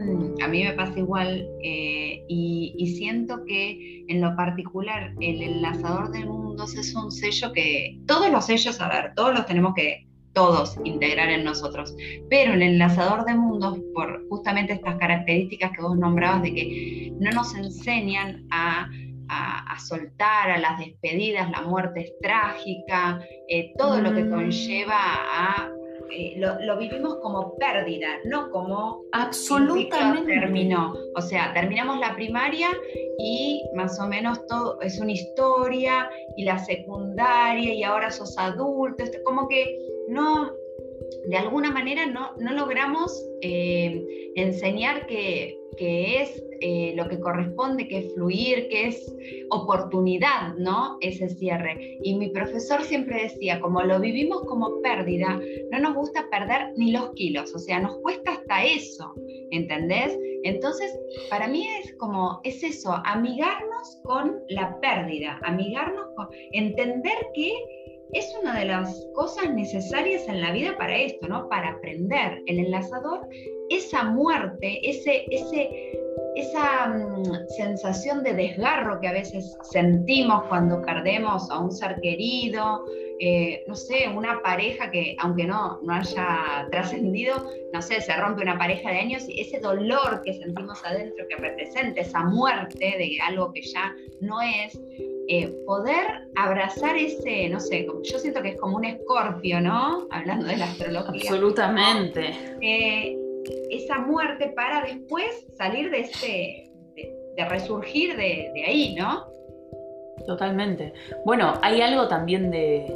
a 0.43 0.49
mí 0.49 0.65
me 0.65 0.73
pasa 0.73 0.99
igual 0.99 1.49
y, 1.63 2.95
siento 2.99 3.45
que 3.47 4.05
en 4.09 4.21
lo 4.21 4.35
particular 4.37 5.15
el 5.21 5.43
enlazador 5.43 6.11
de 6.11 6.25
mundos 6.25 6.75
es 6.77 6.95
un 6.95 7.11
sello 7.11 7.53
que 7.53 7.99
todos 8.07 8.31
los 8.31 8.47
sellos, 8.47 8.81
a 8.81 8.89
ver, 8.89 9.13
todos 9.15 9.33
los 9.33 9.47
tenemos 9.47 9.75
que 9.75 10.07
todos 10.33 10.77
integrar 10.85 11.29
en 11.29 11.45
nosotros. 11.45 11.95
Pero 12.29 12.55
el 12.55 12.63
enlazador 12.63 13.25
de 13.25 13.35
mundos, 13.35 13.79
por 13.95 14.29
justamente 14.29 14.73
estas 14.73 14.97
características 14.97 15.71
que 15.73 15.83
vos 15.83 15.97
nombrabas 15.97 16.43
de 16.43 16.55
que 16.55 17.13
no 17.21 17.31
nos 17.31 17.55
enseñan 17.55 18.45
a 18.51 18.89
a, 19.29 19.79
soltar, 19.79 20.51
a 20.51 20.59
las 20.59 20.79
despedidas, 20.79 21.51
la 21.51 21.63
muerte 21.63 22.01
es 22.01 22.13
trágica, 22.21 23.21
eh, 23.49 23.73
todo 23.77 24.01
lo 24.01 24.15
que 24.15 24.25
mm. 24.25 24.31
conlleva 24.31 24.97
a... 24.97 25.71
Eh, 26.15 26.35
lo, 26.37 26.77
vivimos 26.77 27.17
como 27.23 27.57
pérdida, 27.57 28.07
no 28.27 28.51
como 28.51 29.01
absolutamente 29.13 30.41
terminó. 30.41 30.95
O 31.17 31.23
sea, 31.23 31.55
terminamos 31.55 31.99
la 32.01 32.15
primaria 32.15 32.69
y 33.19 33.63
más 33.75 33.99
o 33.99 34.07
menos 34.09 34.47
todo 34.47 34.79
es 34.83 35.01
una 35.01 35.13
historia 35.13 36.11
y 36.37 36.45
la 36.45 36.59
secundaria 36.59 37.73
y 37.73 37.83
ahora 37.83 38.11
sos 38.11 38.37
adulto, 38.37 39.05
como 39.25 39.49
que 39.49 39.79
no, 40.09 40.53
de 41.27 41.37
alguna 41.37 41.71
manera 41.71 42.07
no, 42.07 42.33
no 42.39 42.53
logramos 42.53 43.13
eh, 43.41 44.33
enseñar 44.37 45.07
que, 45.07 45.59
que 45.77 46.23
es 46.23 46.43
eh, 46.61 46.93
lo 46.97 47.09
que 47.09 47.19
corresponde, 47.19 47.89
que 47.89 47.99
es 47.99 48.15
fluir, 48.15 48.69
que 48.69 48.89
es 48.89 49.15
oportunidad, 49.51 50.55
¿no? 50.57 50.97
Ese 51.01 51.29
cierre. 51.29 51.99
Y 52.03 52.15
mi 52.17 52.29
profesor 52.31 52.83
siempre 52.83 53.23
decía, 53.23 53.61
como 53.61 53.83
lo 53.83 54.01
vivimos 54.01 54.45
como 54.45 54.81
pérdida, 54.81 55.41
no 55.71 55.79
nos 55.79 55.95
gusta 55.95 56.29
perder 56.31 56.73
ni 56.77 56.93
los 56.93 57.11
kilos, 57.15 57.55
o 57.55 57.59
sea, 57.59 57.81
nos 57.81 57.97
cuesta 57.99 58.33
hasta 58.33 58.65
eso, 58.65 59.13
¿entendés? 59.51 60.17
Entonces, 60.45 60.97
para 61.31 61.49
mí 61.49 61.67
es 61.83 61.95
como, 61.97 62.41
es 62.45 62.63
eso, 62.63 62.95
amigarnos 63.05 64.01
con 64.05 64.41
la 64.49 64.79
pérdida, 64.81 65.41
amigarnos 65.45 66.07
con, 66.17 66.29
entender 66.53 67.17
que 67.35 67.53
es 68.13 68.35
una 68.41 68.59
de 68.59 68.67
las 68.67 69.07
cosas 69.15 69.51
necesarias 69.51 70.29
en 70.29 70.41
la 70.41 70.53
vida 70.53 70.77
para 70.77 70.97
esto, 70.97 71.27
¿no? 71.29 71.49
Para 71.49 71.71
aprender. 71.71 72.43
El 72.47 72.59
enlazador, 72.59 73.27
esa 73.71 74.05
muerte, 74.05 74.81
ese, 74.89 75.25
ese, 75.31 75.71
esa 76.37 76.89
mm, 76.89 77.49
sensación 77.57 78.23
de 78.23 78.35
desgarro 78.35 79.01
que 79.01 79.09
a 79.09 79.13
veces 79.13 79.57
sentimos 79.63 80.45
cuando 80.45 80.83
perdemos 80.83 81.51
a 81.51 81.59
un 81.59 81.73
ser 81.73 81.99
querido, 82.03 82.85
eh, 83.19 83.65
no 83.67 83.75
sé, 83.75 84.09
una 84.09 84.43
pareja 84.43 84.91
que 84.91 85.17
aunque 85.19 85.45
no, 85.45 85.81
no 85.83 85.95
haya 85.95 86.69
trascendido, 86.71 87.35
no 87.73 87.81
sé, 87.81 88.01
se 88.03 88.15
rompe 88.17 88.43
una 88.43 88.59
pareja 88.59 88.91
de 88.91 88.99
años 88.99 89.27
y 89.29 89.41
ese 89.41 89.59
dolor 89.59 90.21
que 90.23 90.35
sentimos 90.35 90.85
adentro 90.85 91.25
que 91.29 91.37
representa 91.37 92.01
esa 92.01 92.25
muerte 92.25 92.79
de 92.79 93.17
algo 93.27 93.53
que 93.53 93.63
ya 93.63 93.95
no 94.21 94.41
es, 94.43 94.79
eh, 95.29 95.55
poder 95.67 96.29
abrazar 96.35 96.97
ese, 96.97 97.49
no 97.49 97.61
sé, 97.61 97.87
yo 97.87 98.19
siento 98.19 98.43
que 98.43 98.51
es 98.51 98.57
como 98.61 98.77
un 98.77 98.85
escorpio, 98.85 99.61
¿no? 99.61 100.09
Hablando 100.11 100.47
de 100.47 100.57
la 100.57 100.65
astrología. 100.65 101.31
Absolutamente. 101.31 102.35
Eh, 102.61 103.17
esa 103.71 103.99
muerte 103.99 104.53
para 104.55 104.83
después 104.83 105.47
salir 105.57 105.91
de 105.91 106.01
ese, 106.01 106.69
resurgir 107.49 108.17
de, 108.17 108.53
ahí, 108.67 108.95
¿no? 108.95 109.27
Totalmente. 110.27 110.93
Bueno, 111.25 111.55
hay 111.63 111.81
algo 111.81 112.09
también 112.09 112.51
de 112.51 112.87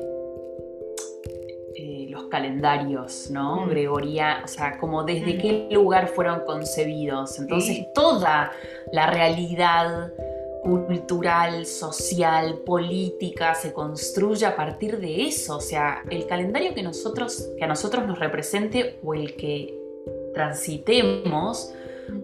eh, 1.74 2.06
los 2.10 2.24
calendarios, 2.26 3.30
¿no? 3.30 3.66
Mm. 3.66 3.70
Gregoria, 3.70 4.42
o 4.44 4.48
sea, 4.48 4.78
como 4.78 5.04
desde 5.04 5.34
mm. 5.34 5.38
qué 5.38 5.68
lugar 5.70 6.08
fueron 6.08 6.40
concebidos. 6.44 7.38
Entonces, 7.38 7.86
toda 7.94 8.52
la 8.92 9.10
realidad 9.10 10.12
cultural, 10.66 11.64
social, 11.64 12.58
política, 12.66 13.54
se 13.54 13.72
construye 13.72 14.44
a 14.46 14.56
partir 14.56 14.98
de 14.98 15.26
eso. 15.26 15.58
O 15.58 15.60
sea, 15.60 16.02
el 16.10 16.26
calendario 16.26 16.74
que, 16.74 16.82
nosotros, 16.82 17.50
que 17.56 17.64
a 17.64 17.68
nosotros 17.68 18.04
nos 18.04 18.18
represente 18.18 18.98
o 19.04 19.14
el 19.14 19.36
que 19.36 19.78
transitemos 20.34 21.72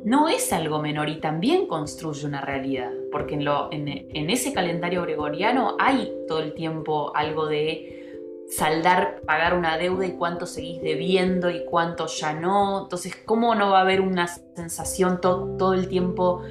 no 0.04 0.28
es 0.28 0.52
algo 0.52 0.80
menor 0.80 1.08
y 1.08 1.20
también 1.20 1.66
construye 1.66 2.26
una 2.26 2.40
realidad, 2.40 2.90
porque 3.10 3.34
en, 3.34 3.44
lo, 3.44 3.68
en, 3.72 3.88
en 3.88 4.30
ese 4.30 4.52
calendario 4.52 5.02
gregoriano 5.02 5.76
hay 5.78 6.12
todo 6.26 6.40
el 6.40 6.54
tiempo 6.54 7.12
algo 7.14 7.46
de 7.46 8.02
saldar, 8.48 9.22
pagar 9.24 9.56
una 9.56 9.78
deuda 9.78 10.06
y 10.06 10.12
cuánto 10.12 10.46
seguís 10.46 10.82
debiendo 10.82 11.48
y 11.48 11.64
cuánto 11.64 12.06
ya 12.06 12.32
no. 12.32 12.82
Entonces, 12.82 13.16
¿cómo 13.24 13.54
no 13.54 13.70
va 13.70 13.78
a 13.78 13.82
haber 13.82 14.00
una 14.00 14.26
sensación 14.26 15.20
todo 15.20 15.74
el 15.74 15.88
tiempo 15.88 16.42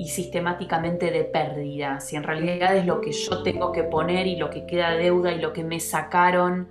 y 0.00 0.08
sistemáticamente 0.08 1.10
de 1.10 1.24
pérdida, 1.24 2.00
si 2.00 2.16
en 2.16 2.22
realidad 2.22 2.74
es 2.74 2.86
lo 2.86 3.02
que 3.02 3.12
yo 3.12 3.42
tengo 3.42 3.70
que 3.70 3.82
poner 3.82 4.26
y 4.26 4.36
lo 4.36 4.48
que 4.48 4.64
queda 4.64 4.92
deuda 4.92 5.30
y 5.30 5.38
lo 5.38 5.52
que 5.52 5.62
me 5.62 5.78
sacaron 5.78 6.70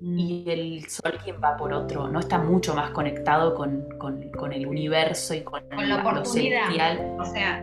y 0.00 0.44
el 0.46 0.88
sol 0.88 1.18
quien 1.24 1.42
va 1.42 1.56
por 1.56 1.72
otro, 1.72 2.06
¿no? 2.06 2.20
Está 2.20 2.38
mucho 2.38 2.72
más 2.72 2.92
conectado 2.92 3.56
con, 3.56 4.52
el 4.52 4.66
universo 4.68 5.34
y 5.34 5.40
con, 5.40 5.64
la 5.68 5.96
oportunidad. 5.96 7.18
O 7.18 7.24
sea, 7.24 7.60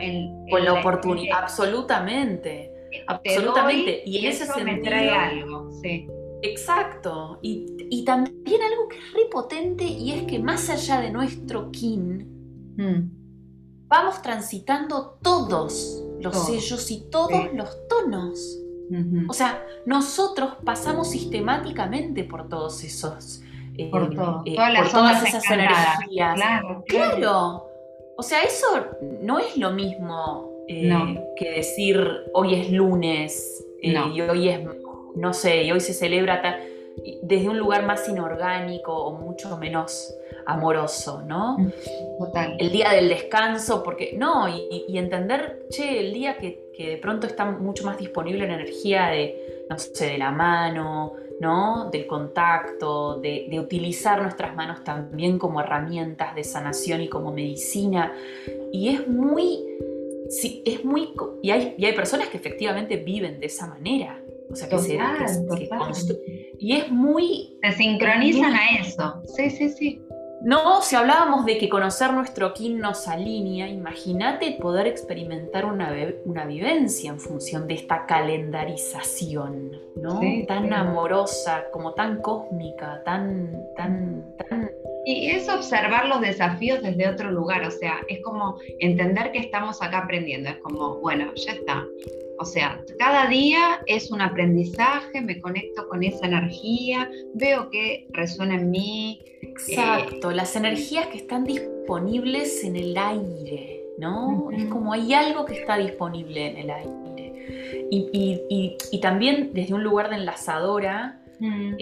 con 0.52 0.65
la 0.65 0.74
oportunidad, 0.74 1.41
absolutamente. 1.41 2.70
Absolutamente. 3.08 4.04
y 4.06 4.17
en 4.17 4.26
ese 4.26 4.46
sentido. 4.46 4.65
Me 4.65 4.82
trae 4.82 5.10
algo, 5.10 5.72
sí. 5.82 6.06
Exacto. 6.41 7.39
Y, 7.41 8.04
también 8.04 8.62
algo 8.62 8.89
que 8.89 8.98
es 8.98 9.13
repotente 9.13 9.86
y 9.86 10.12
es 10.12 10.24
que 10.24 10.38
más 10.38 10.70
allá 10.70 11.00
de 11.00 11.12
nuestro 11.12 11.72
kin, 11.72 12.76
mm 12.76 13.17
vamos 13.88 14.21
transitando 14.21 15.17
todos 15.21 16.04
los 16.19 16.45
sellos 16.45 16.91
y 16.91 17.02
todos 17.10 17.54
los 17.54 17.88
tonos. 17.88 18.60
O 19.28 19.34
sea, 19.34 19.65
nosotros 19.86 20.54
pasamos 20.63 21.10
sistemáticamente 21.10 22.23
por 22.23 22.47
todos 22.47 22.84
esos. 22.84 23.41
Eh, 23.78 23.91
por, 23.91 24.12
eh, 24.45 24.56
todas 24.91 25.23
esas 25.26 25.50
energías. 25.52 26.39
Claro, 26.88 27.67
O 28.17 28.23
sea, 28.23 28.43
eso 28.43 28.88
no 29.21 29.39
es 29.39 29.58
lo 29.58 29.71
mismo 29.71 30.63
eh, 30.67 31.23
que 31.36 31.52
decir 31.52 32.00
hoy 32.34 32.56
es 32.56 32.71
lunes 32.71 33.65
y 33.82 33.95
hoy 33.95 34.50
es, 34.50 34.62
no 35.15 35.34
sé, 35.34 35.63
y 35.63 35.71
hoy 35.71 35.80
se 35.80 35.93
celebra 35.93 36.60
desde 37.21 37.50
un 37.50 37.60
lugar 37.60 37.86
más 37.86 38.10
inorgánico 38.10 38.91
o 38.91 39.12
mucho 39.19 39.56
menos 39.58 40.12
amoroso, 40.48 41.22
¿no? 41.22 41.58
Total. 42.18 42.56
El 42.58 42.72
día 42.72 42.92
del 42.92 43.10
descanso, 43.10 43.84
porque 43.84 44.16
no, 44.18 44.48
y, 44.48 44.98
entender, 44.98 45.68
che, 45.70 46.00
el 46.00 46.14
día 46.14 46.38
que, 46.38 46.72
de 46.78 46.98
pronto 46.98 47.28
está 47.28 47.46
mucho 47.46 47.86
más 47.86 47.98
disponible 47.98 48.48
la 48.48 48.56
energía 48.56 49.08
de, 49.08 49.66
no 49.70 49.78
sé, 49.78 50.08
de 50.08 50.18
la 50.18 50.32
mano, 50.32 51.14
¿no? 51.42 51.90
Del 51.92 52.08
contacto, 52.08 53.20
de, 53.20 53.60
utilizar 53.60 54.22
nuestras 54.22 54.56
manos 54.56 54.84
también 54.84 55.38
como 55.38 55.60
herramientas 55.60 56.34
de 56.34 56.44
sanación 56.44 57.02
y 57.02 57.10
como 57.10 57.34
medicina. 57.34 58.14
Y 58.72 58.90
es 58.90 59.08
muy, 59.08 59.66
sí, 60.30 60.64
es 60.66 60.86
muy, 60.86 61.14
y 61.42 61.52
hay, 61.52 61.76
y 61.78 61.86
hay 61.86 61.94
personas 61.94 62.30
que 62.30 62.38
efectivamente 62.38 62.96
viven 62.96 63.40
de 63.40 63.48
esa 63.48 63.68
manera. 63.68 64.22
O 64.50 64.56
sea, 64.56 64.70
que, 64.70 64.80
se, 64.80 64.98
y 66.58 66.78
es 66.78 66.90
muy... 66.90 67.58
Se 67.62 67.74
sincronizan 67.74 68.54
a 68.54 68.80
eso. 68.80 69.22
Sí, 69.36 69.50
sí, 69.50 69.70
sí. 69.70 70.02
No, 70.48 70.82
si 70.82 70.96
hablábamos 70.96 71.46
de 71.46 71.58
que 71.58 71.68
conocer 71.68 72.14
nuestro 72.14 72.54
kin 72.54 72.80
nos 72.80 73.10
alinea, 73.10 73.68
imagínate 73.68 74.54
poder 74.54 74.88
experimentar 74.88 75.66
una, 75.66 75.94
una, 76.24 76.46
vivencia 76.46 77.12
en 77.12 77.20
función 77.20 77.68
de 77.68 77.74
esta 77.74 78.06
calendarización, 78.06 79.74
¿no? 79.98 80.22
tan 80.48 80.72
amorosa, 80.72 81.66
como 81.74 81.96
tan 81.96 82.22
cósmica, 82.22 83.02
tan, 83.04 83.62
tan, 83.76 84.24
tan... 84.38 84.72
Y 85.10 85.30
es 85.30 85.48
observar 85.48 86.10
los 86.10 86.20
desafíos 86.20 86.82
desde 86.82 87.08
otro 87.08 87.32
lugar, 87.32 87.63
o 87.63 87.72
sea, 87.72 88.02
es 88.10 88.20
como 88.22 88.58
entender 88.80 89.32
que 89.32 89.39
estamos 89.39 89.82
acá 89.82 90.00
aprendiendo, 90.00 90.50
es 90.50 90.58
como, 90.58 91.00
bueno, 91.00 91.34
ya 91.34 91.54
está, 91.54 91.86
o 92.39 92.43
sea, 92.46 92.84
cada 93.00 93.28
día 93.28 93.80
es 93.86 94.12
un 94.12 94.20
aprendizaje, 94.20 95.22
me 95.22 95.39
conecto 95.39 95.88
con 95.88 96.04
esa 96.04 96.28
energía, 96.28 97.10
veo 97.34 97.70
que 97.70 98.08
resuena 98.12 98.56
en 98.56 98.70
mí. 98.70 99.22
Exacto, 99.41 100.32
las 100.32 100.58
energías 100.58 101.08
que 101.08 101.20
están 101.20 101.46
disponibles 101.46 102.65
en 102.65 102.76
el 102.76 102.98
aire, 102.98 103.82
¿no? 103.98 104.52
Es 104.52 104.65
como 104.65 104.91
hay 104.91 105.13
algo 105.13 105.46
que 105.46 105.62
está 105.62 105.78
disponible 105.78 106.48
en 106.48 106.58
el 106.58 106.70
aire. 106.70 107.88
Y, 107.89 109.00
también 109.02 109.52
desde 109.54 109.74
un 109.74 109.84
lugar 109.84 110.10
de 110.10 110.17
enlazadora, 110.17 111.22
em, 111.39 111.78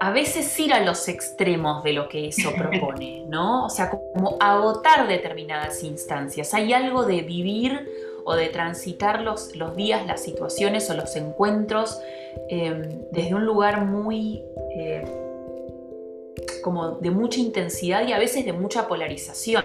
a 0.00 0.12
veces 0.12 0.58
ir 0.58 0.72
a 0.72 0.80
los 0.80 1.06
extremos 1.08 1.84
de 1.84 1.92
lo 1.92 2.08
que 2.08 2.28
eso 2.28 2.52
propone, 2.56 3.24
¿no? 3.28 3.66
O 3.66 3.70
sea, 3.70 3.90
como 3.90 4.38
agotar 4.40 5.06
determinadas 5.06 5.84
instancias. 5.84 6.54
Hay 6.54 6.72
algo 6.72 7.04
de 7.04 7.20
vivir 7.20 7.88
o 8.24 8.34
de 8.34 8.48
transitar 8.48 9.20
los, 9.20 9.54
los 9.56 9.76
días, 9.76 10.06
las 10.06 10.22
situaciones 10.22 10.88
o 10.90 10.94
los 10.94 11.14
encuentros 11.16 12.00
em, 12.48 12.82
desde 13.12 13.34
un 13.34 13.44
lugar 13.44 13.84
muy 13.84 14.42
eh, 14.74 15.04
como 16.62 16.92
de 16.92 17.10
mucha 17.10 17.40
intensidad 17.40 18.06
y 18.06 18.12
a 18.12 18.18
veces 18.18 18.44
de 18.44 18.52
mucha 18.52 18.88
polarización. 18.88 19.64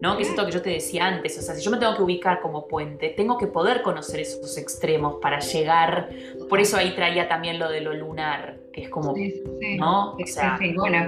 ¿no? 0.00 0.18
Que 0.18 0.24
es 0.24 0.28
esto 0.28 0.44
que 0.44 0.52
yo 0.52 0.60
te 0.60 0.68
decía 0.68 1.06
antes, 1.06 1.38
o 1.38 1.40
sea, 1.40 1.54
si 1.54 1.62
yo 1.62 1.70
me 1.70 1.78
tengo 1.78 1.96
que 1.96 2.02
ubicar 2.02 2.42
como 2.42 2.66
puente, 2.68 3.08
tengo 3.16 3.38
que 3.38 3.46
poder 3.46 3.80
conocer 3.80 4.20
esos 4.20 4.58
extremos 4.58 5.16
para 5.22 5.38
llegar, 5.40 6.10
por 6.50 6.60
eso 6.60 6.76
ahí 6.76 6.94
traía 6.94 7.26
también 7.26 7.58
lo 7.58 7.70
de 7.70 7.80
lo 7.80 7.94
lunar, 7.94 8.58
es 8.76 8.88
como, 8.88 9.14
¿no? 9.78 10.12
O 10.12 10.26
sea, 10.26 10.58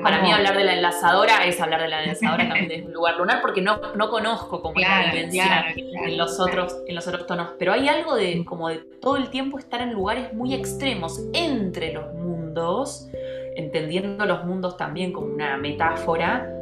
para 0.02 0.22
mí 0.22 0.33
hablar 0.33 0.57
de 0.57 0.64
la 0.64 0.74
enlazadora 0.74 1.44
es 1.44 1.61
hablar 1.61 1.83
de 1.83 1.88
la 1.88 2.02
enlazadora 2.02 2.44
también 2.48 2.68
desde 2.68 2.87
un 2.87 2.92
lugar 2.92 3.16
lunar, 3.16 3.40
porque 3.40 3.61
no, 3.61 3.81
no 3.96 4.09
conozco 4.09 4.62
como 4.62 4.79
la 4.79 5.11
vivencia 5.11 5.74
en, 5.74 6.16
los 6.16 6.38
otros, 6.38 6.76
en 6.87 6.94
los 6.94 7.07
otros 7.07 7.26
tonos, 7.26 7.50
pero 7.59 7.72
hay 7.72 7.88
algo 7.88 8.14
de 8.14 8.44
como 8.44 8.68
de 8.68 8.79
todo 9.00 9.16
el 9.16 9.31
tiempo 9.31 9.59
estar 9.59 9.81
en 9.81 9.92
lugares 9.92 10.33
muy 10.33 10.55
extremos 10.55 11.20
entre 11.33 11.92
los 11.92 12.12
mundos, 12.14 13.09
entendiendo 13.57 14.24
los 14.26 14.44
mundos 14.44 14.76
también 14.76 15.12
como 15.12 15.26
una 15.26 15.57
metáfora, 15.57 16.52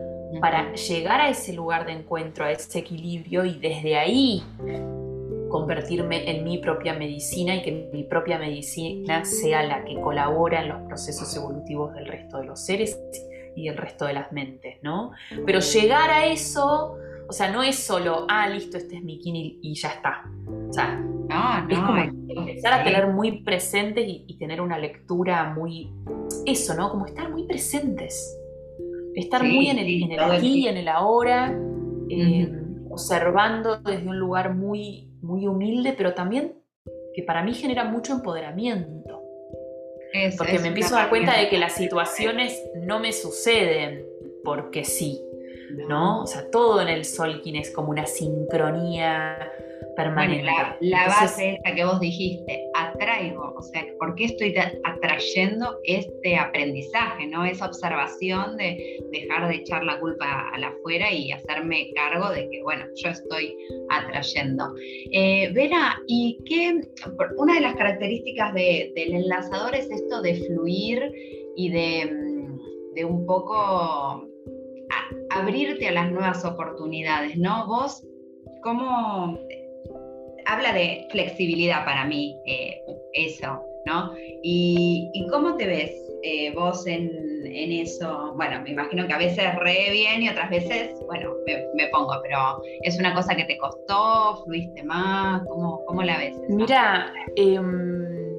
para 0.41 0.73
llegar 0.73 1.21
a 1.21 1.29
ese 1.29 1.53
lugar 1.53 1.87
de 1.87 1.93
encuentro, 1.93 2.45
a 2.45 2.51
ese 2.51 2.81
equilibrio 2.81 3.45
y 3.45 3.55
desde 3.55 3.97
ahí 3.97 4.43
convertirme 5.55 6.29
en 6.29 6.43
mi 6.43 6.59
propia 6.59 6.95
medicina 6.95 7.55
y 7.55 7.63
que 7.63 7.89
mi 7.93 8.03
propia 8.03 8.41
medicina 8.41 9.25
sea 9.25 9.63
la 9.63 9.85
que 9.85 10.01
colabora 10.01 10.63
en 10.63 10.69
los 10.71 10.83
procesos 10.89 11.37
evolutivos 11.37 11.95
del 11.95 12.07
resto 12.07 12.39
de 12.39 12.47
los 12.47 12.65
seres 12.65 13.01
y 13.55 13.69
del 13.69 13.77
resto 13.77 14.05
de 14.07 14.15
las 14.15 14.33
mentes, 14.33 14.79
¿no? 14.83 15.13
Pero 15.47 15.61
llegar 15.61 16.11
a 16.11 16.27
eso, 16.27 16.97
o 17.29 17.33
sea, 17.33 17.53
no 17.53 17.63
es 17.63 17.77
solo, 17.79 18.27
ah, 18.29 18.49
listo, 18.49 18.77
este 18.79 18.97
es 18.97 19.05
mi 19.05 19.21
kin 19.21 19.37
y, 19.37 19.75
ya 19.75 19.91
está. 19.91 20.25
O 20.69 20.73
sea, 20.73 21.01
es 21.69 21.79
como 21.79 21.99
empezar 21.99 22.73
a 22.73 22.83
tener 22.83 23.07
muy 23.07 23.43
presentes 23.43 24.05
y 24.09 24.37
tener 24.39 24.61
una 24.61 24.77
lectura 24.77 25.55
muy, 25.55 25.93
eso, 26.47 26.75
¿no? 26.75 26.91
Como 26.91 27.07
estar 27.07 27.31
muy 27.31 27.47
presentes 27.47 28.41
Estar 29.15 29.45
muy 29.45 29.69
en 29.69 29.79
el, 29.79 30.19
aquí 30.19 30.65
y 30.65 30.69
en 30.69 30.77
el 30.77 30.89
ahora, 30.89 31.57
eh, 32.11 32.53
observando 32.91 33.77
desde 33.77 34.09
un 34.09 34.19
lugar 34.19 34.55
muy, 34.55 35.09
muy 35.25 35.47
humilde, 35.47 35.95
pero 35.97 36.15
también 36.15 36.55
que 37.15 37.23
para 37.23 37.43
mí 37.43 37.55
genera 37.55 37.85
mucho 37.85 38.13
empoderamiento. 38.13 39.23
porque 40.39 40.59
me 40.61 40.69
empiezo 40.69 40.95
a 40.95 41.01
dar 41.01 41.09
cuenta 41.09 41.39
de 41.39 41.49
que 41.49 41.59
las 41.59 41.75
situaciones 41.75 42.63
no 42.77 43.01
me 43.01 43.13
suceden 43.13 44.07
porque 44.45 44.85
sí, 44.85 45.21
¿no? 45.89 46.23
O 46.23 46.27
sea, 46.27 46.51
todo 46.51 46.81
en 46.81 46.89
el 46.89 47.05
Solkin 47.05 47.57
es 47.57 47.71
como 47.71 47.91
una 47.91 48.07
sincronía, 48.07 49.51
permanente. 49.97 50.45
la, 50.81 51.07
base 51.07 51.61
esa 51.63 51.75
que 51.75 51.85
vos 51.85 52.01
dijiste, 52.01 52.71
atraigo, 52.75 53.55
o 53.57 53.63
sea, 53.63 53.85
¿por 53.99 54.15
qué 54.15 54.27
estoy 54.27 54.55
atrayendo 54.85 55.79
este 55.85 56.37
aprendizaje, 56.37 57.27
no? 57.27 57.45
Esa 57.45 57.67
observación 57.67 58.57
de 58.57 59.01
dejar 59.13 59.49
de 59.49 59.57
echar 59.57 59.85
la 59.85 59.99
culpa 60.01 60.51
a 60.53 60.59
la 60.59 60.69
afuera 60.69 61.13
y 61.13 61.33
hacerme 61.33 61.91
cargo 61.95 62.31
de 62.31 62.49
que, 62.51 62.63
bueno, 62.63 62.85
yo 62.97 63.11
estoy 63.11 63.57
atrayendo. 63.91 64.75
Eh, 65.13 65.51
Vera, 65.53 65.99
¿y 66.07 66.39
qué? 66.47 66.81
Una 67.37 67.55
de 67.55 67.61
las 67.61 67.75
características 67.77 68.55
del 68.55 68.93
enlazador 68.97 69.75
es 69.75 69.91
esto 69.91 70.23
de 70.23 70.35
fluir 70.47 71.13
y 71.57 71.71
de, 71.71 72.07
mm, 72.07 72.95
de 72.95 73.05
un 73.05 73.27
poco 73.27 74.29
abrirte 75.31 75.89
a 75.89 75.93
las 75.93 76.11
nuevas 76.13 76.45
oportunidades, 76.45 77.37
¿no? 77.37 77.67
Vos 77.67 78.07
cómo 78.63 79.39
habla 80.47 80.73
de 80.73 81.07
flexibilidad 81.11 81.85
para 81.85 82.05
mí, 82.05 82.41
eh, 82.47 82.83
eso, 83.13 83.63
¿no? 83.87 84.13
Y, 84.43 85.27
cómo 85.31 85.57
te 85.57 85.67
ves 85.67 85.91
eh, 86.23 86.53
vos 86.55 86.87
en, 86.87 87.35
eso? 87.47 88.33
Bueno, 88.37 88.61
me 88.63 88.71
imagino 88.71 89.07
que 89.07 89.13
a 89.13 89.19
veces 89.19 89.55
re 89.57 89.91
bien 89.93 90.23
y 90.23 90.29
otras 90.29 90.51
veces, 90.51 90.99
bueno, 91.07 91.35
me, 91.47 91.89
pongo, 91.89 92.15
pero 92.23 92.61
¿es 92.83 92.99
una 92.99 93.15
cosa 93.15 93.35
que 93.37 93.45
te 93.45 93.57
costó? 93.59 94.43
¿Fluiste 94.45 94.83
más? 94.83 95.43
¿Cómo, 95.47 95.85
cómo 95.87 96.03
la 96.03 96.19
ves? 96.19 96.37
Mira, 96.49 97.13
em, 97.37 98.37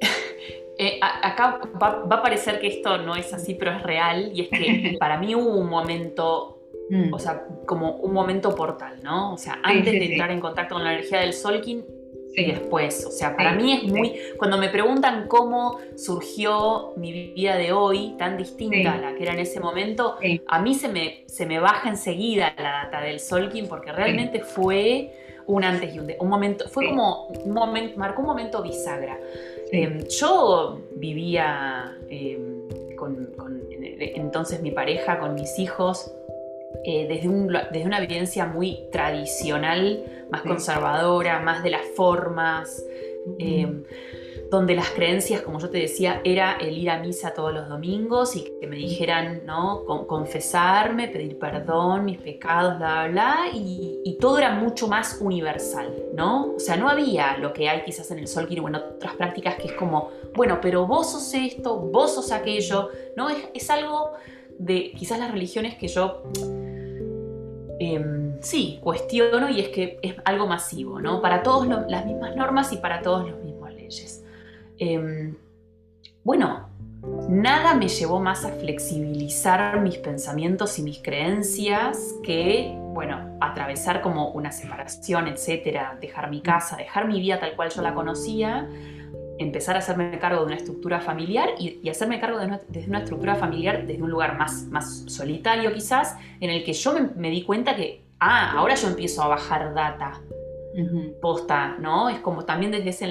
eh, 0.78 0.98
acá 1.00 1.60
va, 1.82 2.04
va, 2.04 2.16
a 2.16 2.22
parecer 2.22 2.60
que 2.60 2.66
esto 2.66 2.98
no 2.98 3.16
es 3.16 3.32
así, 3.32 3.54
pero 3.54 3.72
es 3.72 3.82
real, 3.82 4.30
y 4.34 4.42
es 4.42 4.48
que 4.48 4.96
para 5.00 5.18
mí 5.18 5.34
hubo 5.34 5.56
un 5.56 5.68
momento 5.68 6.53
Mm. 6.90 7.14
O 7.14 7.18
sea, 7.18 7.46
como 7.66 7.92
un 7.96 8.12
momento 8.12 8.54
portal, 8.54 8.98
¿no? 9.02 9.34
O 9.34 9.38
sea, 9.38 9.58
antes 9.62 9.92
de 9.92 10.04
entrar 10.04 10.30
en 10.30 10.40
contacto 10.40 10.74
con 10.74 10.84
la 10.84 10.92
energía 10.92 11.20
del 11.20 11.32
Solkin 11.32 11.84
y 12.36 12.46
después. 12.46 13.04
O 13.06 13.10
sea, 13.10 13.36
para 13.36 13.54
mí 13.54 13.72
es 13.72 13.84
muy. 13.84 14.14
Cuando 14.36 14.58
me 14.58 14.68
preguntan 14.68 15.26
cómo 15.28 15.78
surgió 15.96 16.92
mi 16.96 17.32
vida 17.32 17.56
de 17.56 17.72
hoy, 17.72 18.14
tan 18.18 18.36
distinta 18.36 18.94
a 18.94 18.98
la 18.98 19.14
que 19.14 19.22
era 19.22 19.32
en 19.32 19.40
ese 19.40 19.60
momento, 19.60 20.16
a 20.46 20.60
mí 20.60 20.74
se 20.74 20.88
me, 20.88 21.24
se 21.26 21.46
me 21.46 21.58
baja 21.58 21.88
enseguida 21.88 22.52
la 22.56 22.84
data 22.84 23.00
del 23.00 23.20
Solkin 23.20 23.68
porque 23.68 23.92
realmente 23.92 24.40
fue 24.40 25.12
un 25.46 25.64
antes 25.64 25.94
y 25.94 25.98
un, 25.98 26.12
un 26.18 26.28
momento. 26.28 26.68
Fue 26.68 26.88
como 26.88 27.28
un 27.28 27.52
momento, 27.52 27.98
marcó 27.98 28.22
un 28.22 28.28
momento 28.28 28.62
bisagra. 28.62 29.18
Em, 29.72 30.04
yo 30.08 30.80
vivía 30.96 31.96
em, 32.08 32.68
con, 32.96 33.26
con 33.36 33.62
entonces 33.70 34.60
mi 34.60 34.70
pareja, 34.70 35.18
con 35.18 35.34
mis 35.34 35.58
hijos 35.58 36.12
eh, 36.84 37.06
desde, 37.08 37.28
desde, 37.72 37.86
una 37.86 37.98
evidencia 37.98 38.46
muy 38.46 38.80
tradicional, 38.90 40.04
más 40.30 40.42
conservadora, 40.42 41.40
más 41.40 41.62
de 41.62 41.70
las 41.70 41.82
formas, 41.94 42.84
em, 43.38 43.84
donde 44.50 44.74
las 44.74 44.90
creencias, 44.90 45.40
como 45.42 45.58
yo 45.58 45.70
te 45.70 45.78
decía, 45.78 46.20
era 46.24 46.58
el 46.60 46.76
ir 46.76 46.90
a 46.90 46.98
misa 46.98 47.32
todos 47.34 47.52
los 47.52 47.68
domingos 47.68 48.36
y 48.36 48.44
que 48.60 48.66
me 48.66 48.76
dijeran, 48.76 49.42
¿no? 49.46 49.84
confesarme, 50.06 51.08
pedir 51.08 51.38
perdón, 51.38 52.04
mis 52.04 52.18
pecados, 52.18 52.78
bla, 52.78 53.08
bla, 53.08 53.36
y, 53.52 54.00
y, 54.04 54.18
todo 54.18 54.38
era 54.38 54.54
mucho 54.54 54.86
más 54.86 55.18
universal, 55.20 55.92
¿no? 56.14 56.54
O 56.54 56.60
sea, 56.60 56.76
no 56.76 56.88
había 56.88 57.36
lo 57.38 57.52
que 57.52 57.68
hay 57.68 57.82
quizás 57.84 58.10
en 58.10 58.18
el 58.18 58.28
Solkin 58.28 58.60
o 58.60 58.68
en 58.68 58.76
otras 58.76 59.14
prácticas 59.14 59.56
que 59.56 59.68
es 59.68 59.72
como, 59.72 60.10
bueno, 60.34 60.58
pero 60.60 60.86
vos 60.86 61.12
sos 61.12 61.34
esto, 61.34 61.76
vos 61.78 62.14
sos 62.14 62.30
aquello, 62.30 62.90
¿no? 63.16 63.30
Es, 63.30 63.48
es 63.54 63.70
algo 63.70 64.12
de 64.58 64.92
quizás 64.92 65.18
las 65.18 65.32
religiones 65.32 65.74
que 65.76 65.88
yo 65.88 66.22
Em, 67.78 68.40
sí, 68.40 68.78
cuestiono 68.82 69.48
y 69.48 69.60
es 69.60 69.68
que 69.68 69.98
es 70.02 70.14
algo 70.24 70.46
masivo, 70.46 71.00
¿no? 71.00 71.20
Para 71.20 71.42
todos 71.42 71.66
las 71.88 72.06
mismas 72.06 72.36
normas 72.36 72.72
y 72.72 72.76
para 72.76 73.02
todos 73.02 73.28
los 73.28 73.42
mismos 73.42 73.72
leyes. 73.72 74.24
Em, 74.78 75.34
bueno, 76.22 76.68
nada 77.28 77.74
me 77.74 77.88
llevó 77.88 78.20
más 78.20 78.44
a 78.44 78.50
flexibilizar 78.50 79.80
mis 79.80 79.98
pensamientos 79.98 80.78
y 80.78 80.82
mis 80.82 81.00
creencias 81.02 82.14
que, 82.22 82.76
bueno, 82.92 83.36
atravesar 83.40 84.02
como 84.02 84.30
una 84.30 84.52
separación, 84.52 85.26
etcétera, 85.28 85.98
dejar 86.00 86.30
mi 86.30 86.40
casa, 86.40 86.76
dejar 86.76 87.08
mi 87.08 87.20
vida 87.20 87.40
tal 87.40 87.56
cual 87.56 87.70
yo 87.70 87.82
la 87.82 87.94
conocía 87.94 88.68
empezar 89.38 89.76
a 89.76 89.80
hacerme 89.80 90.18
cargo 90.18 90.40
de 90.40 90.46
una 90.46 90.56
estructura 90.56 91.00
familiar 91.00 91.50
y, 91.58 91.88
hacerme 91.88 92.20
cargo 92.20 92.38
de 92.38 92.46
una, 92.46 92.60
desde 92.68 92.88
una 92.88 93.00
estructura 93.00 93.34
familiar 93.34 93.86
desde 93.86 94.02
un 94.02 94.10
lugar 94.10 94.38
más, 94.38 94.64
más 94.64 95.04
solitario 95.06 95.72
quizás, 95.72 96.16
en 96.40 96.50
el 96.50 96.64
que 96.64 96.72
yo 96.72 96.94
me, 97.16 97.30
di 97.30 97.42
cuenta 97.42 97.74
que, 97.74 98.02
ah, 98.20 98.52
ahora 98.56 98.74
yo 98.74 98.88
empiezo 98.88 99.22
a 99.22 99.28
bajar 99.28 99.74
data. 99.74 100.20
Posta, 101.22 101.76
¿no? 101.78 102.08
Es 102.08 102.18
como 102.18 102.44
también 102.44 102.72
desde 102.72 102.88
ese, 102.88 103.04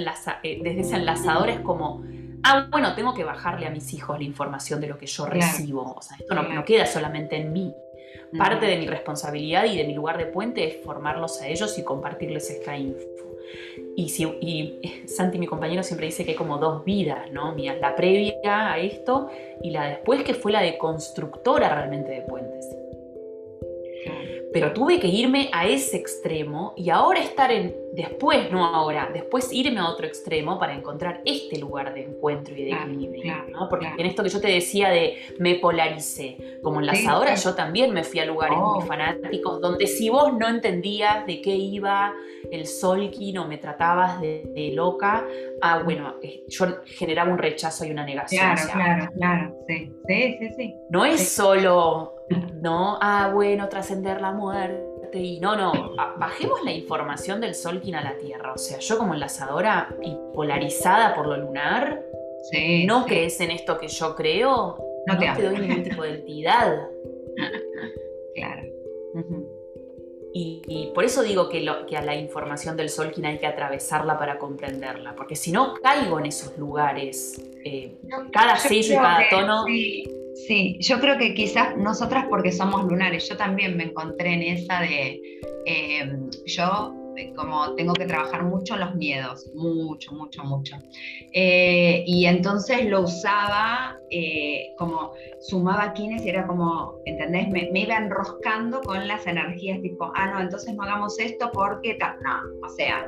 eh, 0.44 0.60
desde 0.62 0.82
ese 0.82 0.98
enlazador 0.98 1.50
es 1.50 1.62
como, 1.62 2.04
ah, 2.44 2.68
bueno, 2.70 2.94
tengo 2.94 3.14
que 3.14 3.24
bajarle 3.24 3.68
a 3.68 3.70
mis 3.70 3.94
hijos 3.94 4.18
la 4.18 4.26
información 4.26 4.82
de 4.82 4.88
lo 4.88 4.98
que 4.98 5.06
yo 5.06 5.26
recibo. 5.26 5.94
O 5.96 6.02
sea, 6.02 6.18
esto 6.18 6.36
no, 6.36 6.44
no 6.44 6.66
queda 6.66 6.86
solamente 6.86 7.38
en 7.38 7.54
mí. 7.54 7.74
Parte 8.38 8.66
de 8.66 8.78
mi 8.78 8.88
responsabilidad 8.88 9.64
y 9.64 9.78
de 9.78 9.86
mi 9.86 9.94
lugar 9.94 10.18
de 10.18 10.26
puente 10.26 10.68
es 10.68 10.84
formarlos 10.84 11.42
a 11.42 11.48
ellos 11.48 11.78
y 11.78 11.84
compartirles 11.84 12.50
esta 12.50 12.76
info. 12.76 13.00
Y, 13.96 14.10
si, 14.10 14.24
y 14.24 15.08
Santi, 15.08 15.38
mi 15.38 15.48
compañero, 15.48 15.84
siempre 15.84 16.08
dice 16.08 16.26
que 16.26 16.32
hay 16.32 16.38
como 16.38 16.58
dos 16.58 16.84
vidas, 16.84 17.32
¿no? 17.32 17.54
Mía, 17.54 17.76
la 17.80 17.96
previa 17.96 18.74
a 18.74 18.80
esto 18.80 19.30
y 19.62 19.72
la 19.72 19.88
después, 19.88 20.24
que 20.24 20.34
fue 20.34 20.52
la 20.52 20.62
de 20.62 20.78
constructora 20.78 21.74
realmente 21.74 22.12
de 22.12 22.22
puentes. 22.22 22.83
Pero 24.54 24.72
tuve 24.72 25.00
que 25.00 25.08
irme 25.08 25.50
a 25.52 25.66
ese 25.66 25.98
extremo 25.98 26.74
y 26.78 26.90
ahora 26.90 27.20
estar 27.20 27.52
en, 27.52 27.76
después, 27.94 28.52
no 28.52 28.66
ahora, 28.66 29.10
después 29.12 29.52
irme 29.52 29.80
a 29.80 29.90
otro 29.90 30.06
extremo 30.06 30.60
para 30.60 30.76
encontrar 30.76 31.22
este 31.26 31.58
lugar 31.58 31.94
de 31.94 32.04
encuentro 32.04 32.56
y 32.56 32.66
de 32.66 32.72
equilibrio. 32.72 33.46
¿no? 33.50 33.68
Porque 33.68 33.88
en 33.98 34.06
esto 34.06 34.24
que 34.24 34.30
yo 34.30 34.40
te 34.40 34.50
decía 34.50 34.90
de 34.90 35.18
me 35.40 35.56
polaricé, 35.56 36.60
como 36.62 36.80
enlazadora, 36.80 37.36
yo 37.36 37.56
también 37.56 37.94
me 37.94 38.04
fui 38.04 38.20
a 38.20 38.26
lugares 38.26 38.58
muy 38.58 38.80
oh. 38.80 38.82
fanáticos 38.82 39.60
donde 39.60 39.88
si 39.88 40.10
vos 40.10 40.34
no 40.34 40.48
entendías 40.48 41.26
de 41.26 41.42
qué 41.42 41.56
iba 41.56 42.14
el 42.52 42.68
Solkin 42.68 43.38
o 43.40 43.48
me 43.48 43.58
tratabas 43.58 44.22
de, 44.22 44.72
loca, 44.74 45.26
ah, 45.62 45.82
bueno, 45.84 46.16
eh, 46.22 46.44
yo 46.48 46.66
generaba 46.86 47.32
un 47.32 47.38
rechazo 47.38 47.86
y 47.86 47.92
una 47.92 48.06
negación. 48.06 48.56
Claro, 48.56 48.72
claro, 48.72 49.12
claro, 49.16 49.56
sí, 49.68 49.92
sí, 50.08 50.38
sí. 50.40 50.50
sí. 50.58 50.76
No 50.90 51.06
es 51.06 51.28
solo 51.30 52.13
¿no? 52.30 52.98
Ah, 53.02 53.32
bueno, 53.34 53.70
trascender 53.70 54.22
la 54.22 54.32
muerte 54.32 54.94
y 55.20 55.40
no, 55.40 55.56
no, 55.56 55.96
bajemos 56.18 56.64
la 56.64 56.72
información 56.72 57.40
del 57.42 57.56
Solkin 57.56 57.96
a 57.96 58.04
la 58.04 58.18
Tierra. 58.18 58.54
O 58.54 58.58
sea, 58.58 58.80
yo 58.80 58.98
como 58.98 59.14
enlazadora 59.14 59.96
y 60.02 60.18
polarizada 60.34 61.14
por 61.14 61.28
lo 61.28 61.38
lunar, 61.38 62.04
no 62.86 63.06
crees 63.06 63.40
en 63.40 63.52
esto 63.52 63.78
que 63.78 63.88
yo 63.88 64.16
creo, 64.16 64.78
no, 65.06 65.18
te, 65.18 65.42
doy 65.42 65.58
ningún 65.60 65.84
tipo 65.84 66.04
de 66.04 66.16
entidad. 66.16 66.88
claro. 68.36 68.64
Y, 70.36 70.92
por 70.96 71.04
eso 71.04 71.22
digo 71.22 71.48
que, 71.48 71.64
que, 71.88 71.96
a 71.96 72.02
la 72.02 72.16
información 72.16 72.76
del 72.76 72.90
Solkin 72.90 73.26
hay 73.28 73.38
que 73.38 73.46
atravesarla 73.46 74.18
para 74.18 74.40
comprenderla, 74.40 75.14
porque 75.16 75.36
si 75.36 75.52
no 75.52 75.76
caigo 75.76 76.18
en 76.20 76.26
esos 76.26 76.58
lugares, 76.58 77.40
eh, 77.64 77.98
cada 78.32 78.56
sello 78.56 78.94
y 78.94 78.98
cada 78.98 79.30
tono. 79.30 79.66
Sí, 79.66 80.23
yo 80.80 81.00
creo 81.00 81.18
que 81.18 81.34
quizás 81.34 81.78
nosotras 81.78 82.26
porque 82.30 82.52
somos 82.52 82.84
lunares, 82.86 83.28
yo 83.30 83.38
también 83.38 83.78
me 83.78 83.86
encontré 83.86 84.34
en 84.34 84.42
esa 84.42 84.82
de, 84.82 85.22
em, 85.66 86.30
yo 86.46 86.94
eh, 87.16 87.34
como 87.36 87.76
tengo 87.76 87.94
que 87.94 88.06
trabajar 88.06 88.44
mucho 88.44 88.76
los 88.76 88.96
miedos, 88.96 89.52
mucho, 89.54 90.12
mucho, 90.14 90.44
mucho. 90.44 90.76
Eh, 91.34 92.04
y 92.08 92.26
entonces 92.26 92.86
lo 92.86 93.02
usaba 93.02 94.00
eh, 94.10 94.74
como 94.78 95.14
sumaba 95.40 95.94
quienes 95.94 96.26
y 96.26 96.30
era 96.30 96.48
como, 96.48 96.96
¿entendés? 97.06 97.50
Me, 97.50 97.70
iba 97.74 97.98
enroscando 97.98 98.82
con 98.82 99.08
las 99.08 99.28
energías 99.28 99.82
tipo, 99.82 100.12
ah, 100.16 100.32
no, 100.32 100.42
entonces 100.42 100.74
no 100.74 100.84
hagamos 100.84 101.20
esto 101.20 101.52
porque 101.54 101.96
tal. 101.96 102.16
No, 102.22 102.66
o 102.66 102.70
sea, 102.70 103.08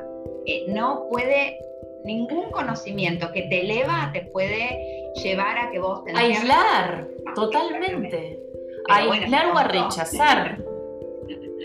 no 0.68 1.06
puede, 1.10 1.58
ningún 2.04 2.50
conocimiento 2.52 3.32
que 3.32 3.42
te 3.42 3.62
eleva 3.62 4.10
te 4.12 4.22
puede 4.26 5.05
llevar 5.22 5.58
a 5.58 5.70
que 5.70 5.78
vos 5.78 6.04
te 6.04 6.12
Aislar. 6.16 7.08
Totalmente. 7.34 8.40
a 8.88 8.96
aislar 8.96 9.46
o 9.52 9.58
a 9.58 9.64
rechazar. 9.64 10.58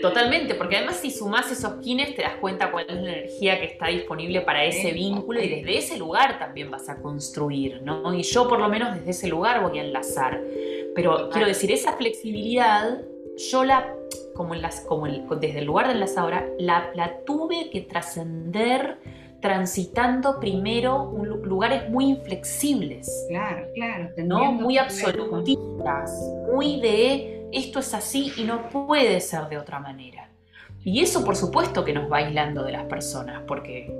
Totalmente, 0.00 0.56
porque 0.56 0.78
además 0.78 0.96
si 0.96 1.10
sumás 1.10 1.52
esos 1.52 1.74
kines 1.74 2.16
te 2.16 2.22
das 2.22 2.36
cuenta 2.40 2.72
cuál 2.72 2.86
es 2.88 2.96
la 2.96 3.12
energía 3.12 3.60
que 3.60 3.66
está 3.66 3.86
disponible 3.86 4.40
para 4.40 4.64
ese 4.64 4.90
vínculo 4.92 5.40
y 5.40 5.48
desde 5.48 5.78
ese 5.78 5.96
lugar 5.96 6.38
también 6.40 6.70
vas 6.70 6.88
a 6.88 7.00
construir, 7.00 7.82
¿no? 7.82 8.12
Y 8.12 8.22
yo 8.22 8.48
por 8.48 8.58
lo 8.58 8.68
menos 8.68 8.94
desde 8.96 9.10
ese 9.10 9.28
lugar 9.28 9.62
voy 9.62 9.78
a 9.78 9.82
enlazar. 9.82 10.40
Pero 10.94 11.28
quiero 11.30 11.46
decir, 11.46 11.70
esa 11.70 11.92
flexibilidad 11.92 13.00
yo 13.50 13.64
la, 13.64 13.94
como, 14.34 14.54
en 14.54 14.62
las, 14.62 14.80
como 14.80 15.06
desde 15.06 15.60
el 15.60 15.64
lugar 15.64 15.86
de 15.86 15.94
enlazadora, 15.94 16.46
la, 16.58 16.90
la 16.94 17.20
tuve 17.24 17.70
que 17.70 17.82
trascender 17.82 18.98
transitando 19.42 20.40
primero 20.40 21.12
lugares 21.42 21.90
muy 21.90 22.06
inflexibles. 22.06 23.26
Claro, 23.28 23.66
claro. 23.74 24.10
¿no? 24.18 24.52
Muy 24.52 24.78
absolutistas, 24.78 26.10
muy 26.50 26.80
de 26.80 27.48
esto 27.52 27.80
es 27.80 27.92
así 27.92 28.32
y 28.36 28.44
no 28.44 28.70
puede 28.70 29.20
ser 29.20 29.48
de 29.48 29.58
otra 29.58 29.80
manera. 29.80 30.30
Y 30.84 31.02
eso 31.02 31.24
por 31.24 31.36
supuesto 31.36 31.84
que 31.84 31.92
nos 31.92 32.10
va 32.10 32.18
aislando 32.18 32.62
de 32.62 32.72
las 32.72 32.84
personas, 32.84 33.42
porque 33.46 33.92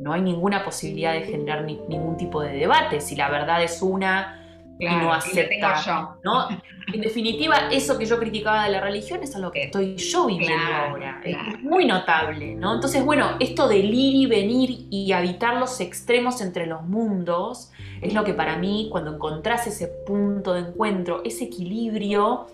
no 0.00 0.12
hay 0.12 0.20
ninguna 0.20 0.64
posibilidad 0.64 1.12
de 1.12 1.22
generar 1.22 1.64
ningún 1.64 2.16
tipo 2.16 2.42
de 2.42 2.52
debate. 2.52 3.00
Si 3.00 3.14
la 3.14 3.30
verdad 3.30 3.62
es 3.62 3.82
una, 3.82 4.41
y 4.82 4.96
no 4.96 5.12
acepta. 5.12 6.16
¿no? 6.24 6.48
En 6.92 7.00
definitiva, 7.00 7.68
eso 7.70 7.98
que 7.98 8.04
yo 8.04 8.18
criticaba 8.18 8.64
de 8.64 8.70
la 8.70 8.80
religión 8.80 9.22
es 9.22 9.34
algo 9.36 9.50
que 9.50 9.64
estoy 9.64 9.96
yo 9.96 10.26
viviendo 10.26 10.74
ahora. 10.74 11.20
Es 11.24 11.62
muy 11.62 11.84
notable, 11.84 12.54
¿no? 12.54 12.74
Entonces, 12.74 13.04
bueno, 13.04 13.36
esto 13.40 13.68
de 13.68 13.78
ir 13.78 14.14
y 14.14 14.26
venir 14.26 14.86
y 14.90 15.12
habitar 15.12 15.56
los 15.56 15.80
extremos 15.80 16.40
entre 16.40 16.66
los 16.66 16.82
mundos 16.82 17.70
es 18.00 18.12
lo 18.14 18.24
que 18.24 18.34
para 18.34 18.56
mí, 18.56 18.88
cuando 18.90 19.14
encontrás 19.14 19.66
ese 19.66 19.86
punto 19.86 20.54
de 20.54 20.60
encuentro, 20.60 21.22
ese 21.24 21.44
equilibrio, 21.44 22.46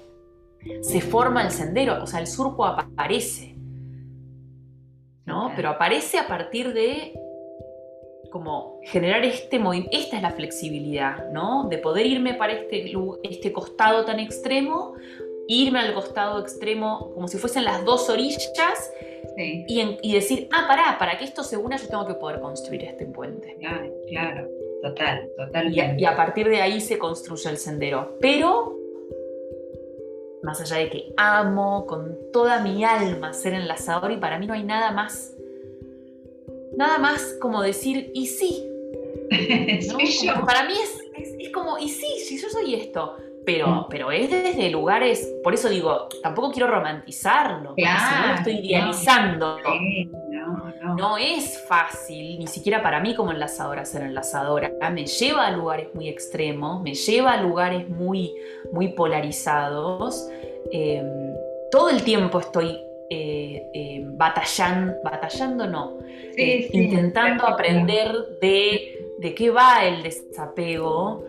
se 0.82 1.00
forma 1.00 1.42
el 1.42 1.50
sendero, 1.50 2.02
o 2.02 2.06
sea, 2.06 2.20
el 2.20 2.26
surco 2.26 2.66
aparece. 2.66 3.54
¿no? 5.24 5.52
Pero 5.54 5.68
aparece 5.70 6.18
a 6.18 6.26
partir 6.26 6.72
de 6.72 7.12
como 8.30 8.80
generar 8.84 9.24
este 9.24 9.58
movimiento, 9.58 9.96
esta 9.96 10.16
es 10.16 10.22
la 10.22 10.30
flexibilidad, 10.32 11.30
¿no? 11.30 11.68
De 11.68 11.78
poder 11.78 12.06
irme 12.06 12.34
para 12.34 12.52
este, 12.52 12.92
este 13.22 13.52
costado 13.52 14.04
tan 14.04 14.20
extremo, 14.20 14.94
irme 15.46 15.80
al 15.80 15.94
costado 15.94 16.40
extremo 16.40 17.10
como 17.14 17.26
si 17.28 17.38
fuesen 17.38 17.64
las 17.64 17.84
dos 17.84 18.08
orillas 18.10 18.92
y, 19.36 20.12
decir, 20.12 20.48
ah, 20.52 20.66
pará, 20.66 20.96
para 20.98 21.16
que 21.16 21.24
esto 21.24 21.42
se 21.42 21.56
una 21.56 21.76
yo 21.76 21.88
tengo 21.88 22.06
que 22.06 22.14
poder 22.14 22.40
construir 22.40 22.84
este 22.84 23.06
puente. 23.06 23.56
Claro, 23.60 23.92
claro, 24.08 24.48
total, 24.82 25.30
total. 25.36 25.72
Y, 25.72 26.04
a 26.04 26.16
partir 26.16 26.48
de 26.48 26.60
ahí 26.60 26.80
se 26.80 26.98
construye 26.98 27.48
el 27.50 27.56
sendero. 27.56 28.16
Pero, 28.20 28.76
más 30.42 30.60
allá 30.60 30.78
de 30.78 30.90
que 30.90 31.14
amo 31.16 31.86
con 31.86 32.18
toda 32.32 32.60
mi 32.60 32.84
alma 32.84 33.32
ser 33.32 33.54
enlazador 33.54 34.10
y 34.12 34.16
para 34.16 34.38
mí 34.38 34.46
no 34.46 34.54
hay 34.54 34.64
nada 34.64 34.90
más 34.90 35.37
nada 36.78 36.98
más 36.98 37.34
como 37.40 37.60
decir, 37.60 38.10
y 38.14 38.26
sí. 38.26 38.64
para 40.46 40.64
mí 40.64 40.74
es, 40.80 41.50
como, 41.52 41.76
y 41.76 41.88
sí, 41.88 42.06
si 42.24 42.40
yo 42.40 42.48
soy 42.48 42.74
esto. 42.74 43.16
Pero, 43.44 43.66
mm. 43.68 43.86
pero 43.88 44.12
es 44.12 44.30
desde 44.30 44.70
lugares, 44.70 45.26
por 45.42 45.54
eso 45.54 45.68
digo, 45.68 46.06
tampoco 46.22 46.52
quiero 46.52 46.68
romantizarlo, 46.68 47.74
claro, 47.74 48.20
no 48.20 48.26
lo 48.28 48.34
estoy 48.34 48.58
idealizando. 48.62 49.58
No, 50.82 50.94
no, 50.96 51.18
es 51.18 51.64
fácil, 51.66 52.38
ni 52.38 52.46
siquiera 52.46 52.82
para 52.82 53.00
mí 53.00 53.14
como 53.14 53.32
enlazadora 53.32 53.84
ser 53.84 54.02
enlazadora. 54.02 54.70
Me 54.92 55.06
lleva 55.06 55.46
a 55.46 55.50
lugares 55.50 55.88
muy 55.94 56.08
extremos, 56.08 56.82
me 56.82 56.94
lleva 56.94 57.32
a 57.32 57.42
lugares 57.42 57.88
muy, 57.88 58.34
muy 58.70 58.88
polarizados. 58.88 60.28
Em, 60.70 61.34
todo 61.70 61.88
el 61.90 62.02
tiempo 62.04 62.40
estoy 62.40 62.78
eh, 63.10 63.70
eh, 63.72 64.02
batallando, 64.04 64.94
batallando 65.02 65.66
no, 65.66 65.98
eh, 66.38 66.68
intentando 66.72 67.46
aprender 67.46 68.12
de, 68.40 69.14
de, 69.18 69.34
qué 69.34 69.50
va 69.50 69.84
el 69.84 70.02
desapego, 70.02 71.24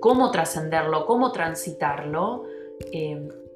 cómo 0.00 0.30
trascenderlo, 0.30 1.06
cómo 1.06 1.30
transitarlo, 1.32 2.44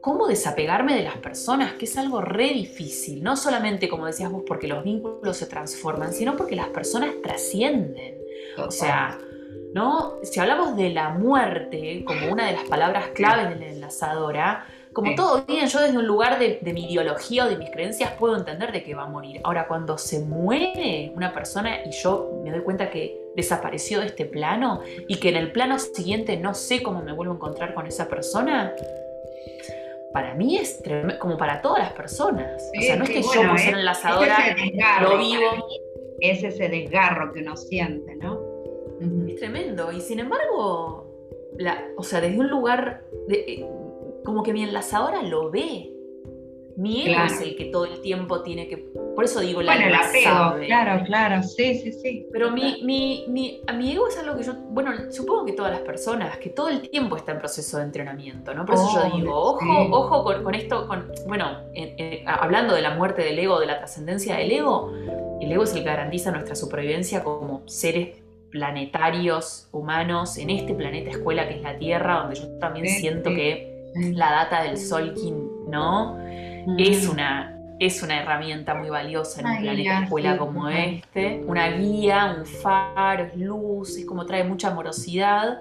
cómo 0.01 0.29
desapegarme 0.29 0.95
de 0.95 1.03
las 1.03 1.17
personas, 1.19 1.73
que 1.75 1.87
es 1.87 1.97
algo 1.97 2.21
re 2.21 2.51
difícil, 2.51 3.25
no 3.25 3.37
solamente 3.37 3.89
como 3.89 4.07
decías 4.07 4.31
vos, 4.31 4.45
porque 4.47 4.69
los 4.69 4.85
vínculos 4.85 5.37
se 5.37 5.47
transforman, 5.47 6.13
sino 6.13 6.37
porque 6.37 6.55
las 6.55 6.69
personas 6.69 7.11
trascienden. 7.23 8.15
O 8.57 8.71
sea, 8.71 9.19
¿no? 9.75 10.15
Si 10.23 10.41
hablamos 10.41 10.77
de 10.77 10.91
la 10.91 11.11
muerte 11.11 12.05
como 12.07 12.33
una 12.33 12.47
de 12.47 12.53
las 12.53 12.65
palabras 12.65 13.09
claves 13.09 13.51
de 13.51 13.67
la 13.67 13.73
enlazadora, 13.73 14.67
como 14.97 15.15
todo 15.15 15.45
bien, 15.45 15.67
yo 15.67 15.83
desde 15.83 15.99
un 15.99 16.07
lugar 16.07 16.39
de, 16.39 16.59
mi 16.73 16.91
ideología 16.91 17.45
o 17.45 17.49
de 17.51 17.59
mis 17.59 17.69
creencias 17.69 18.13
puedo 18.13 18.35
entender 18.35 18.73
de 18.73 18.83
que 18.83 18.95
va 18.95 19.03
a 19.03 19.07
morir. 19.07 19.43
Ahora, 19.45 19.69
cuando 19.69 19.99
se 19.99 20.21
muere 20.21 21.13
una 21.15 21.35
persona 21.35 21.85
y 21.85 21.91
yo 21.91 22.41
me 22.43 22.51
doy 22.51 22.63
cuenta 22.63 22.89
que 22.89 23.21
desapareció 23.37 24.01
de 24.01 24.07
este 24.07 24.25
plano 24.25 24.81
y 25.07 25.17
que 25.17 25.29
en 25.29 25.37
el 25.37 25.53
plano 25.53 25.79
siguiente 25.79 26.39
no 26.39 26.55
sé 26.55 26.83
cómo 26.83 27.03
me 27.03 27.13
vuelvo 27.13 27.35
a 27.35 27.37
encontrar 27.37 27.75
con 27.75 27.87
esa 27.87 28.09
persona, 28.09 28.75
para 30.15 30.33
mí 30.33 30.57
es 30.57 30.83
como 31.21 31.37
para 31.37 31.61
todas 31.61 31.81
las 31.81 31.93
personas. 31.93 32.71
o 32.75 32.81
sea, 32.81 32.97
no 32.97 33.05
es 33.05 33.11
que 33.11 33.21
yo 33.21 33.49
por 33.51 33.59
ser 33.59 33.75
enlazadora 33.75 34.57
lo 35.03 35.19
vivo. 35.19 35.69
Es 36.21 36.43
ese 36.43 36.71
desgarro 36.71 37.35
que 37.35 37.41
uno 37.41 37.55
siente, 37.55 38.17
¿no? 38.17 38.41
Es 39.29 39.37
tremendo. 39.37 39.93
Y 39.93 40.01
sin 40.01 40.21
embargo, 40.21 41.07
o 41.99 42.03
sea, 42.03 42.23
desde 42.23 42.39
un 42.39 42.49
lugar 42.49 43.05
de, 43.29 43.37
eh, 43.47 43.67
como 44.27 44.43
que 44.43 44.53
mi 44.53 44.63
enlazadora 44.63 45.23
lo 45.23 45.51
ve. 45.51 45.93
Mi 46.77 47.09
ego 47.09 47.25
es 47.25 47.41
el 47.41 47.57
que 47.57 47.67
todo 47.67 47.87
el 47.87 48.03
tiempo 48.03 48.43
tiene 48.43 48.69
que. 48.69 48.77
Por 49.15 49.25
eso 49.25 49.41
digo 49.41 49.63
la 49.63 49.73
Bueno, 49.73 49.87
el 49.87 49.95
apego, 49.95 50.67
claro, 50.67 51.05
claro, 51.07 51.43
sí, 51.43 51.79
sí, 51.79 51.91
sí. 51.91 52.27
Pero 52.31 52.51
mi, 52.51 52.83
mi, 52.85 53.25
mi, 53.29 53.63
a 53.67 53.73
mi 53.73 53.93
ego 53.93 54.09
es 54.09 54.19
algo 54.19 54.37
que 54.37 54.43
yo. 54.43 54.53
Bueno, 54.69 54.91
supongo 55.11 55.47
que 55.47 55.55
todas 55.55 55.73
las 55.73 55.81
personas, 55.81 56.37
que 56.37 56.51
todo 56.51 56.69
el 56.69 56.87
tiempo 56.91 57.17
está 57.17 57.33
en 57.33 57.39
proceso 57.39 57.79
de 57.79 57.85
entrenamiento, 57.85 58.53
¿no? 58.53 58.67
Por 58.67 58.75
eso 58.75 58.91
yo 58.95 59.17
digo, 59.17 59.35
ojo, 59.35 59.65
ojo 59.91 60.43
con, 60.43 60.55
esto, 60.55 60.87
con. 60.87 61.11
Bueno, 61.27 61.47
hablando 62.27 62.75
de 62.75 62.83
la 62.83 62.95
muerte 62.95 63.23
del 63.23 63.39
ego, 63.39 63.59
de 63.59 63.67
la 63.67 63.79
trascendencia 63.79 64.37
del 64.37 64.53
ego, 64.53 64.93
el 65.41 65.51
ego 65.51 65.65
es 65.65 65.73
el 65.73 65.79
que 65.79 65.85
garantiza 65.87 66.31
nuestra 66.31 66.55
supervivencia 66.55 67.25
como 67.25 67.63
seres 67.67 68.19
planetarios, 68.51 69.71
humanos, 69.73 70.37
en 70.37 70.51
este 70.51 70.75
planeta 70.75 71.11
escuela 71.11 71.49
que 71.49 71.55
es 71.55 71.63
la 71.63 71.79
Tierra, 71.79 72.21
donde 72.21 72.37
yo 72.37 72.49
también 72.59 72.87
siento 72.87 73.31
que 73.31 73.76
la 73.97 74.31
data 74.31 74.63
del 74.63 74.77
Solkin, 74.79 75.49
¿no? 75.69 76.19
Es, 76.79 77.09
una, 77.09 77.57
es 77.79 78.03
una 78.03 78.21
herramienta 78.21 78.75
muy 78.75 78.91
valiosa 78.91 79.41
en 79.41 79.47
un 79.47 79.59
planeta 79.59 80.03
escuela 80.05 80.37
como 80.37 80.69
este. 80.69 81.43
Una 81.47 81.69
guía, 81.69 82.37
un 82.39 82.47
faro, 82.47 83.25
es 83.25 83.37
luz, 83.37 83.97
es 83.97 84.05
como 84.05 84.27
trae 84.27 84.45
mucha 84.45 84.69
amorosidad. 84.69 85.61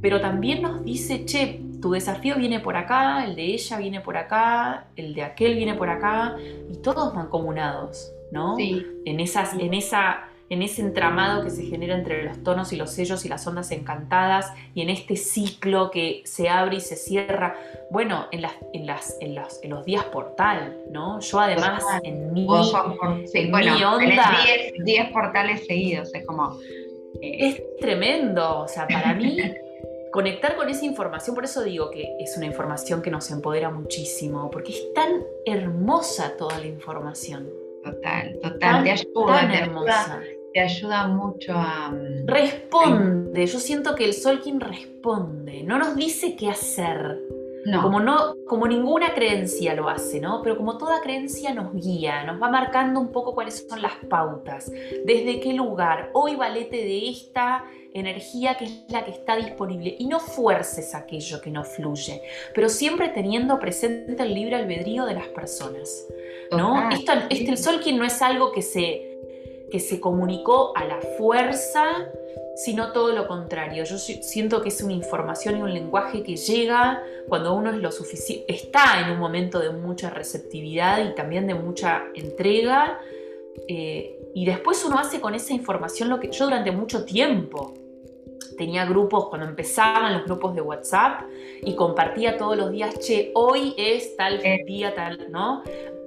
Pero 0.00 0.20
también 0.20 0.62
nos 0.62 0.84
dice, 0.84 1.24
che, 1.24 1.60
tu 1.82 1.90
desafío 1.92 2.36
viene 2.36 2.60
por 2.60 2.76
acá, 2.76 3.24
el 3.24 3.34
de 3.34 3.46
ella 3.46 3.78
viene 3.78 4.00
por 4.00 4.16
acá, 4.16 4.86
el 4.96 5.14
de 5.14 5.22
aquel 5.22 5.56
viene 5.56 5.74
por 5.74 5.88
acá, 5.88 6.36
y 6.70 6.76
todos 6.76 7.14
mancomunados, 7.14 8.12
¿no? 8.30 8.56
Sí. 8.56 8.86
En, 9.04 9.18
esas, 9.18 9.54
en 9.54 9.74
esa 9.74 10.28
en 10.50 10.62
ese 10.62 10.80
entramado 10.82 11.44
que 11.44 11.50
se 11.50 11.64
genera 11.64 11.94
entre 11.94 12.24
los 12.24 12.42
tonos 12.42 12.72
y 12.72 12.76
los 12.76 12.90
sellos 12.90 13.24
y 13.24 13.28
las 13.28 13.46
ondas 13.46 13.70
encantadas 13.70 14.52
y 14.74 14.82
en 14.82 14.90
este 14.90 15.16
ciclo 15.16 15.90
que 15.90 16.22
se 16.24 16.48
abre 16.48 16.76
y 16.76 16.80
se 16.80 16.96
cierra, 16.96 17.56
bueno, 17.90 18.26
en, 18.32 18.42
las, 18.42 18.52
en, 18.72 18.86
las, 18.86 19.18
en, 19.20 19.70
los 19.70 19.84
días 19.84 20.04
portal, 20.04 20.78
¿no? 20.90 21.20
Yo 21.20 21.40
además 21.40 21.84
en 22.02 22.32
mi, 22.32 22.46
en 23.34 23.50
mi 23.50 23.84
onda... 23.84 24.38
10 24.84 25.12
portales 25.12 25.66
seguidos, 25.66 26.14
es 26.14 26.26
como... 26.26 26.58
Eh, 27.20 27.48
es 27.48 27.62
tremendo, 27.80 28.60
o 28.60 28.68
sea, 28.68 28.86
para 28.86 29.14
mí... 29.14 29.38
conectar 30.10 30.56
con 30.56 30.70
esa 30.70 30.86
información, 30.86 31.34
por 31.34 31.44
eso 31.44 31.62
digo 31.62 31.90
que 31.90 32.16
es 32.18 32.34
una 32.38 32.46
información 32.46 33.02
que 33.02 33.10
nos 33.10 33.30
empodera 33.30 33.68
muchísimo, 33.68 34.50
porque 34.50 34.72
es 34.72 34.94
tan 34.94 35.22
hermosa 35.44 36.34
toda 36.38 36.58
la 36.58 36.64
información. 36.64 37.46
Total, 37.84 38.38
total, 38.40 38.84
te 38.84 38.90
ayuda, 38.90 39.54
hermosa 39.54 40.22
te 40.58 40.64
ayuda 40.64 41.06
mucho 41.06 41.52
a... 41.54 41.90
Mm, 41.90 42.26
responde, 42.26 43.46
yo 43.46 43.60
siento 43.60 43.94
que 43.94 44.04
el 44.04 44.12
Solkin 44.12 44.58
responde, 44.58 45.62
no 45.62 45.78
nos 45.78 45.94
dice 45.94 46.34
qué 46.34 46.48
hacer. 46.48 47.16
No. 47.64 47.82
Como, 47.82 48.00
no, 48.00 48.34
como 48.48 48.66
ninguna 48.66 49.14
creencia 49.14 49.74
lo 49.74 49.88
hace, 49.88 50.20
¿no? 50.20 50.42
Pero 50.42 50.56
como 50.56 50.76
toda 50.76 51.00
creencia 51.00 51.54
nos 51.54 51.72
guía, 51.74 52.24
nos 52.24 52.42
va 52.42 52.50
marcando 52.50 52.98
un 52.98 53.12
poco 53.12 53.34
cuáles 53.34 53.66
son 53.68 53.82
las 53.82 53.92
pautas, 54.08 54.72
desde 55.04 55.38
qué 55.38 55.52
lugar, 55.52 56.10
hoy 56.12 56.34
valete 56.34 56.78
de 56.78 57.08
esta 57.08 57.64
energía 57.94 58.56
que 58.56 58.64
es 58.64 58.84
la 58.88 59.04
que 59.04 59.12
está 59.12 59.36
disponible 59.36 59.94
y 59.96 60.06
no 60.06 60.18
fuerces 60.18 60.94
aquello 60.94 61.40
que 61.40 61.50
no 61.50 61.62
fluye, 61.62 62.22
pero 62.54 62.68
siempre 62.68 63.08
teniendo 63.08 63.58
presente 63.60 64.22
el 64.22 64.34
libre 64.34 64.56
albedrío 64.56 65.04
de 65.04 65.14
las 65.14 65.28
personas, 65.28 66.06
¿no? 66.50 66.90
Esto, 66.90 67.12
este, 67.30 67.50
el 67.50 67.58
Solkin 67.58 67.98
no 67.98 68.04
es 68.04 68.22
algo 68.22 68.50
que 68.52 68.62
se 68.62 69.07
que 69.70 69.80
se 69.80 70.00
comunicó 70.00 70.72
a 70.76 70.84
la 70.84 71.00
fuerza, 71.18 71.84
sino 72.56 72.92
todo 72.92 73.12
lo 73.12 73.28
contrario. 73.28 73.84
Yo 73.84 73.98
siento 73.98 74.62
que 74.62 74.68
es 74.68 74.82
una 74.82 74.92
información 74.92 75.58
y 75.58 75.62
un 75.62 75.72
lenguaje 75.72 76.22
que 76.22 76.36
llega 76.36 77.02
cuando 77.28 77.54
uno 77.54 77.70
es 77.70 77.76
lo 77.76 77.90
está 78.48 79.00
en 79.04 79.12
un 79.12 79.18
momento 79.18 79.60
de 79.60 79.70
mucha 79.70 80.10
receptividad 80.10 81.04
y 81.04 81.14
también 81.14 81.46
de 81.46 81.54
mucha 81.54 82.04
entrega. 82.14 82.98
Eh, 83.68 84.18
y 84.34 84.46
después 84.46 84.84
uno 84.84 84.98
hace 84.98 85.20
con 85.20 85.34
esa 85.34 85.52
información 85.52 86.08
lo 86.08 86.20
que 86.20 86.30
yo 86.30 86.44
durante 86.44 86.70
mucho 86.70 87.04
tiempo 87.04 87.74
tenía 88.56 88.84
grupos, 88.84 89.28
cuando 89.28 89.46
empezaban 89.46 90.12
los 90.12 90.24
grupos 90.24 90.54
de 90.54 90.60
WhatsApp 90.60 91.22
y 91.62 91.74
compartía 91.74 92.36
todos 92.36 92.56
los 92.56 92.70
días, 92.70 92.98
che, 92.98 93.30
hoy 93.34 93.74
es 93.78 94.16
tal 94.16 94.40
día, 94.66 94.94
tal, 94.94 95.30
¿no? 95.30 95.62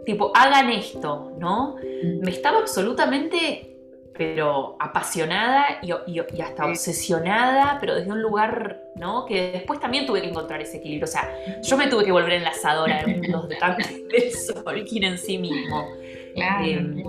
Tipo, 0.05 0.31
hagan 0.35 0.69
esto, 0.69 1.31
¿no? 1.37 1.75
Mm. 1.77 2.23
Me 2.23 2.31
estaba 2.31 2.59
absolutamente, 2.59 3.75
pero 4.13 4.75
apasionada 4.79 5.79
y, 5.81 6.41
hasta 6.41 6.65
obsesionada, 6.65 7.77
pero 7.79 7.95
desde 7.95 8.11
un 8.11 8.21
lugar, 8.21 8.81
¿no? 8.95 9.25
Que 9.25 9.51
después 9.51 9.79
también 9.79 10.05
tuve 10.05 10.21
que 10.21 10.29
encontrar 10.29 10.61
ese 10.61 10.77
equilibrio. 10.77 11.05
O 11.05 11.11
sea, 11.11 11.29
yo 11.61 11.77
me 11.77 11.87
tuve 11.87 12.05
que 12.05 12.11
volver 12.11 12.33
enlazadora 12.33 13.01
en 13.01 13.21
mundos 13.21 13.49
de 13.49 13.55
tanto 13.55 13.87
de 13.87 14.31
Solkin 14.31 15.03
en 15.03 15.17
sí 15.17 15.37
mismo. 15.37 15.87
Claro, 16.35 16.65
em, 16.65 17.03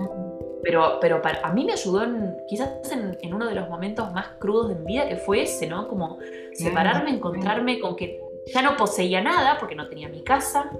Pero, 0.63 0.97
pero 1.01 1.21
para, 1.21 1.41
a 1.41 1.51
mí 1.51 1.65
me 1.65 1.73
ayudó 1.73 2.03
en, 2.03 2.37
quizás 2.47 2.69
en, 2.91 3.33
uno 3.33 3.47
de 3.47 3.55
los 3.55 3.69
momentos 3.69 4.11
más 4.13 4.27
crudos 4.39 4.69
de 4.69 4.75
mi 4.75 4.93
vida, 4.93 5.07
que 5.07 5.17
fue 5.17 5.43
ese, 5.43 5.67
¿no? 5.67 5.87
Como 5.87 6.19
separarme, 6.53 7.11
encontrarme 7.11 7.79
con 7.79 7.95
que 7.95 8.19
ya 8.53 8.61
no 8.61 8.75
poseía 8.77 9.21
nada 9.21 9.57
porque 9.59 9.75
no 9.75 9.87
tenía 9.87 10.07
mi 10.07 10.23
casa, 10.23 10.71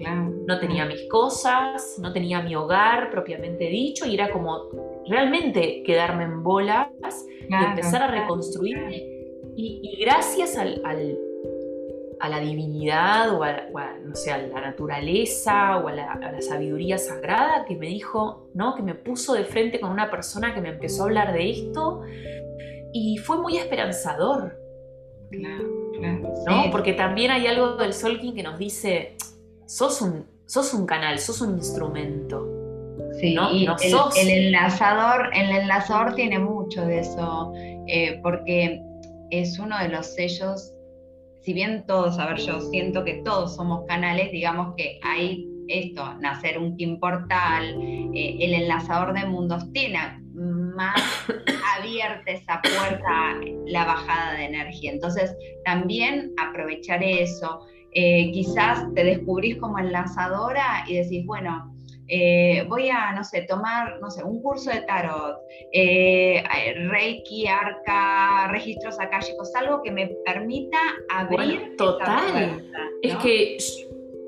no 0.00 0.58
tenía 0.60 0.86
mis 0.86 1.08
cosas, 1.08 1.98
no 2.00 2.12
tenía 2.12 2.42
mi 2.42 2.54
hogar 2.54 3.10
propiamente 3.10 3.64
dicho 3.64 4.06
y 4.06 4.14
era 4.14 4.30
como 4.30 5.02
realmente 5.06 5.82
quedarme 5.84 6.24
en 6.24 6.42
bolas 6.42 6.88
y 7.48 7.64
empezar 7.64 8.02
a 8.02 8.08
reconstruirme. 8.08 9.04
Y, 9.56 9.98
gracias 10.00 10.56
al, 10.56 10.80
a 12.20 12.28
la 12.28 12.40
divinidad 12.40 13.34
o 13.34 13.42
a, 13.42 13.68
no 14.04 14.14
sé, 14.14 14.32
a 14.32 14.38
la 14.38 14.60
naturaleza 14.60 15.78
o 15.78 15.88
a 15.88 15.92
la, 15.92 16.40
sabiduría 16.40 16.98
sagrada 16.98 17.64
que 17.64 17.76
me 17.76 17.86
dijo, 17.86 18.48
¿no? 18.54 18.74
Que 18.74 18.82
me 18.82 18.94
puso 18.94 19.34
de 19.34 19.44
frente 19.44 19.80
con 19.80 19.90
una 19.90 20.10
persona 20.10 20.54
que 20.54 20.60
me 20.60 20.70
empezó 20.70 21.02
a 21.02 21.06
hablar 21.06 21.32
de 21.32 21.50
esto 21.50 22.02
y 22.92 23.18
fue 23.18 23.38
muy 23.38 23.58
esperanzador. 23.58 24.56
Claro, 25.30 25.92
claro. 25.98 26.34
¿no? 26.46 26.70
Porque 26.70 26.94
también 26.94 27.30
hay 27.30 27.46
algo 27.46 27.76
del 27.76 27.92
Solking 27.92 28.34
que 28.34 28.42
nos 28.42 28.58
dice, 28.58 29.16
sos 29.68 30.02
un, 30.02 30.26
sos 30.46 30.74
un 30.74 30.86
canal, 30.86 31.20
sos 31.20 31.40
un 31.40 31.56
instrumento. 31.56 32.46
Sí, 33.20 33.36
y 33.52 33.66
el, 33.66 34.28
enlazador, 34.28 35.30
el 35.34 35.50
enlazador 35.50 36.14
tiene 36.14 36.38
mucho 36.38 36.84
de 36.84 37.00
eso, 37.00 37.52
eh, 37.86 38.20
porque 38.22 38.80
es 39.30 39.58
uno 39.58 39.78
de 39.78 39.88
los 39.88 40.14
sellos 40.14 40.72
si 41.48 41.54
bien 41.54 41.86
todos, 41.86 42.18
a 42.18 42.26
ver, 42.26 42.38
yo 42.38 42.60
siento 42.60 43.04
que 43.04 43.22
todos 43.24 43.56
somos 43.56 43.86
canales, 43.86 44.30
digamos 44.32 44.74
que 44.76 45.00
hay 45.02 45.48
esto, 45.68 46.14
nacer 46.20 46.58
un 46.58 46.76
Kim 46.76 47.00
Portal, 47.00 47.74
eh, 48.14 48.36
el 48.38 48.52
enlazador 48.52 49.14
de 49.14 49.24
mundos, 49.24 49.72
tiene 49.72 49.98
más 50.34 51.00
abierta 51.78 52.30
esa 52.30 52.60
puerta, 52.60 53.34
la 53.66 53.84
bajada 53.86 54.34
de 54.34 54.44
energía. 54.44 54.92
Entonces, 54.92 55.34
también 55.64 56.34
aprovechar 56.38 57.02
eso. 57.02 57.60
Eh, 57.92 58.30
quizás 58.32 58.84
te 58.94 59.02
descubrís 59.02 59.56
como 59.56 59.78
enlazadora 59.78 60.84
y 60.86 60.96
decís, 60.96 61.24
bueno, 61.24 61.74
eh, 62.06 62.64
voy 62.68 62.88
a, 62.88 63.12
no 63.12 63.24
sé, 63.24 63.42
tomar, 63.42 63.98
no 64.00 64.10
sé, 64.10 64.22
un 64.24 64.42
curso 64.42 64.70
de 64.70 64.80
tarot, 64.82 65.38
eh, 65.72 66.42
Reiki, 66.88 67.46
Arca, 67.46 68.48
registros 68.48 68.98
akáshicos, 69.00 69.54
algo 69.54 69.82
que 69.82 69.90
me 69.90 70.08
permita 70.24 70.78
abrir. 71.10 71.76
total. 71.76 72.62
Es 73.02 73.16
que 73.16 73.58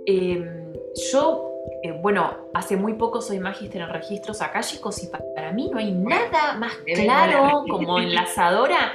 em, 0.06 0.72
yo, 1.12 1.54
bueno, 2.02 2.48
hace 2.54 2.76
muy 2.76 2.94
poco 2.94 3.20
soy 3.20 3.38
magíster 3.38 3.82
en 3.82 3.88
registros 3.90 4.42
akáshicos 4.42 5.02
y 5.02 5.08
para 5.34 5.52
mí 5.52 5.70
no 5.70 5.78
hay 5.78 5.92
nada 5.92 6.54
más 6.58 6.74
claro 6.94 7.64
como 7.68 7.98
enlazadora 8.00 8.92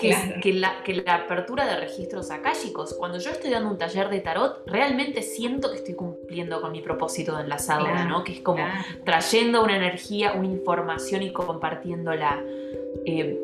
que, 0.00 0.52
la, 0.52 0.82
que 0.82 0.94
la 0.94 1.14
apertura 1.14 1.66
de 1.66 1.76
registros 1.76 2.30
akáshicos. 2.30 2.94
Cuando 2.94 3.18
yo 3.18 3.30
estoy 3.30 3.50
dando 3.50 3.70
un 3.70 3.78
taller 3.78 4.08
de 4.08 4.20
tarot, 4.20 4.66
realmente 4.66 5.22
siento 5.22 5.70
que 5.70 5.76
estoy 5.76 5.94
cumpliendo 5.94 6.60
con 6.60 6.72
mi 6.72 6.80
propósito 6.80 7.36
de 7.36 7.42
enlazadora, 7.42 8.04
¿no? 8.04 8.24
Que 8.24 8.32
es 8.32 8.40
como 8.40 8.64
trayendo 9.04 9.62
una 9.62 9.76
energía, 9.76 10.32
una 10.32 10.48
información 10.48 11.22
y 11.22 11.32
compartiéndola. 11.32 12.42
Eh, 13.04 13.38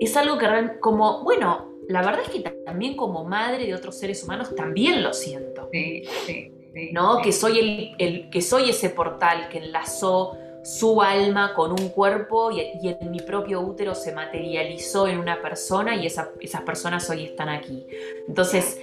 es 0.00 0.16
algo 0.16 0.38
que 0.38 0.46
como, 0.80 1.22
bueno, 1.22 1.72
la 1.88 2.02
verdad 2.02 2.22
es 2.22 2.30
que 2.30 2.40
también 2.40 2.96
como 2.96 3.24
madre 3.24 3.66
de 3.66 3.74
otros 3.74 3.96
seres 3.96 4.24
humanos 4.24 4.54
también 4.54 5.02
lo 5.02 5.12
siento. 5.12 5.68
Sí, 5.72 6.02
sí, 6.26 6.50
¿No? 6.92 7.22
Que 7.22 7.30
soy 7.30 7.58
el, 7.58 7.94
el, 7.98 8.30
que 8.30 8.42
soy 8.42 8.70
ese 8.70 8.90
portal 8.90 9.48
que 9.48 9.58
enlazó 9.58 10.36
su 10.64 11.02
alma 11.02 11.52
con 11.52 11.72
un 11.72 11.90
cuerpo 11.90 12.50
y, 12.50 12.88
en 12.88 13.10
mi 13.10 13.20
propio 13.20 13.60
útero 13.60 13.94
se 13.94 14.12
materializó 14.12 15.06
en 15.06 15.18
una 15.18 15.42
persona 15.42 15.94
y 15.94 16.06
esas 16.06 16.62
personas 16.64 17.08
hoy 17.10 17.24
están 17.24 17.50
aquí. 17.50 17.86
Entonces, 18.26 18.80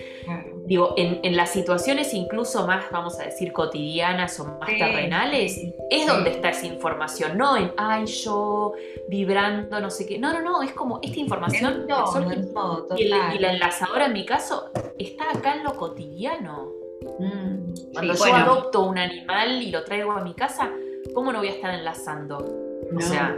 digo, 0.65 0.93
en, 0.95 1.35
las 1.35 1.49
situaciones 1.49 2.13
incluso 2.13 2.67
más, 2.67 2.85
vamos 2.91 3.19
a 3.19 3.23
decir, 3.23 3.51
cotidianas 3.51 4.39
o 4.39 4.45
más 4.45 4.69
terrenales, 4.69 5.59
es 5.89 6.05
donde 6.05 6.29
está 6.29 6.49
esa 6.49 6.67
información, 6.67 7.35
no 7.35 7.57
en, 7.57 7.73
ay, 7.77 8.05
yo 8.05 8.73
vibrando, 9.07 9.79
no 9.79 9.89
sé 9.89 10.05
qué. 10.05 10.19
No, 10.19 10.31
no, 10.33 10.41
no, 10.41 10.61
es 10.61 10.73
como 10.73 10.99
esta 11.01 11.19
información. 11.19 11.87
y, 12.95 13.07
la 13.39 13.53
enlazadora 13.53 14.05
en 14.05 14.13
mi 14.13 14.25
caso 14.25 14.69
está 14.99 15.31
acá 15.31 15.55
en 15.55 15.63
lo 15.63 15.75
cotidiano. 15.75 16.73
Mm, 17.17 17.73
Cuando 17.93 18.13
yo 18.13 18.35
adopto 18.35 18.83
un 18.83 18.99
animal 18.99 19.63
y 19.63 19.71
lo 19.71 19.83
traigo 19.83 20.11
a 20.11 20.23
mi 20.23 20.35
casa, 20.35 20.71
¿cómo 21.13 21.31
no 21.31 21.39
voy 21.39 21.49
a 21.49 21.51
estar 21.51 21.73
enlazando? 21.73 22.37
O 22.95 23.01
sea, 23.01 23.37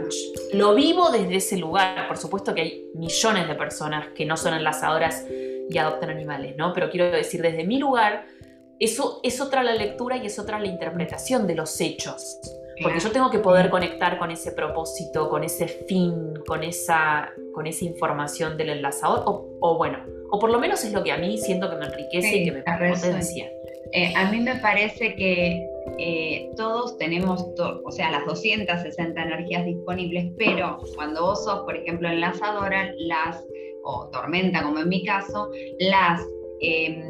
lo 0.52 0.74
vivo 0.74 1.10
desde 1.10 1.36
ese 1.36 1.56
lugar. 1.56 2.08
Por 2.08 2.16
supuesto 2.16 2.54
que 2.54 2.60
hay 2.60 2.90
millones 2.94 3.46
de 3.46 3.54
personas 3.54 4.08
que 4.08 4.26
no 4.26 4.36
son 4.36 4.54
enlazadoras 4.54 5.24
y 5.28 5.78
adoptan 5.78 6.10
animales, 6.10 6.56
¿no? 6.56 6.72
Pero 6.72 6.90
quiero 6.90 7.10
decir, 7.10 7.40
desde 7.40 7.64
mi 7.64 7.78
lugar, 7.78 8.26
eso 8.80 9.20
es 9.22 9.40
otra 9.40 9.62
la 9.62 9.74
lectura 9.74 10.16
y 10.16 10.26
es 10.26 10.38
otra 10.38 10.58
la 10.58 10.66
interpretación 10.66 11.46
de 11.46 11.54
los 11.54 11.80
hechos. 11.80 12.40
Porque 12.82 12.98
yo 12.98 13.12
tengo 13.12 13.30
que 13.30 13.38
poder 13.38 13.70
conectar 13.70 14.18
con 14.18 14.32
ese 14.32 14.50
propósito, 14.50 15.28
con 15.28 15.44
ese 15.44 15.68
fin, 15.68 16.34
con 16.44 16.64
esa, 16.64 17.30
con 17.52 17.68
esa 17.68 17.84
información 17.84 18.56
del 18.56 18.70
enlazador, 18.70 19.22
o, 19.26 19.76
bueno, 19.78 19.98
o 20.30 20.40
por 20.40 20.50
lo 20.50 20.58
menos 20.58 20.84
es 20.84 20.92
lo 20.92 21.04
que 21.04 21.12
a 21.12 21.18
mí 21.18 21.38
siento 21.38 21.70
que 21.70 21.76
me 21.76 21.86
enriquece 21.86 22.36
y 22.38 22.44
que 22.44 22.52
me 22.52 22.62
potencia. 22.62 23.48
Eh, 23.92 24.12
a 24.16 24.28
mí 24.28 24.40
me 24.40 24.56
parece 24.56 25.14
que 25.14 25.70
eh, 25.98 26.50
todos 26.56 26.96
tenemos, 26.98 27.44
o 27.84 27.90
sea, 27.90 28.10
las 28.10 28.24
260 28.26 29.22
energías 29.22 29.64
disponibles, 29.64 30.32
pero 30.36 30.78
cuando 30.94 31.22
vos 31.22 31.44
sos, 31.44 31.60
por 31.60 31.76
ejemplo, 31.76 32.08
enlazadora, 32.08 32.92
las, 32.98 33.44
o 33.84 34.08
tormenta, 34.10 34.62
como 34.62 34.80
en 34.80 34.88
mi 34.88 35.04
caso, 35.04 35.50
las, 35.78 36.20
em, 36.60 37.02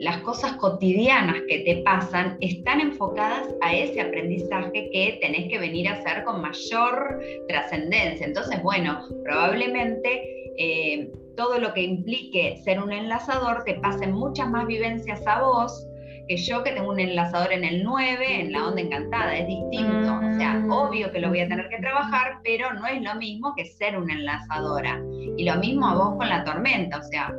las 0.00 0.18
cosas 0.22 0.54
cotidianas 0.54 1.36
que 1.46 1.60
te 1.60 1.82
pasan 1.82 2.38
están 2.40 2.80
enfocadas 2.80 3.54
a 3.60 3.74
ese 3.74 4.00
aprendizaje 4.00 4.90
que 4.90 5.18
tenés 5.20 5.48
que 5.50 5.58
venir 5.58 5.86
a 5.88 5.92
hacer 5.92 6.24
con 6.24 6.40
mayor 6.40 7.20
trascendencia. 7.48 8.26
Entonces, 8.26 8.62
bueno, 8.62 9.00
probablemente... 9.24 10.36
Eh, 10.58 11.10
todo 11.36 11.58
lo 11.58 11.72
que 11.72 11.80
implique 11.80 12.60
ser 12.64 12.82
un 12.82 12.92
enlazador 12.92 13.64
te 13.64 13.74
pasen 13.74 14.12
muchas 14.12 14.50
más 14.50 14.66
vivencias 14.66 15.26
a 15.26 15.40
vos 15.40 15.86
que 16.30 16.36
yo 16.36 16.62
que 16.62 16.70
tengo 16.70 16.90
un 16.90 17.00
enlazador 17.00 17.52
en 17.52 17.64
el 17.64 17.82
9, 17.82 18.42
en 18.42 18.52
la 18.52 18.68
onda 18.68 18.80
encantada, 18.80 19.36
es 19.36 19.48
distinto. 19.48 20.14
O 20.14 20.32
sea, 20.38 20.60
mm. 20.60 20.70
obvio 20.70 21.10
que 21.10 21.18
lo 21.18 21.28
voy 21.28 21.40
a 21.40 21.48
tener 21.48 21.68
que 21.68 21.78
trabajar, 21.78 22.38
pero 22.44 22.72
no 22.72 22.86
es 22.86 23.02
lo 23.02 23.16
mismo 23.16 23.52
que 23.56 23.64
ser 23.64 23.98
una 23.98 24.12
enlazadora. 24.12 25.02
Y 25.36 25.44
lo 25.44 25.56
mismo 25.56 25.88
a 25.88 25.94
vos 25.96 26.16
con 26.16 26.28
la 26.28 26.44
tormenta, 26.44 26.98
o 26.98 27.02
sea, 27.02 27.34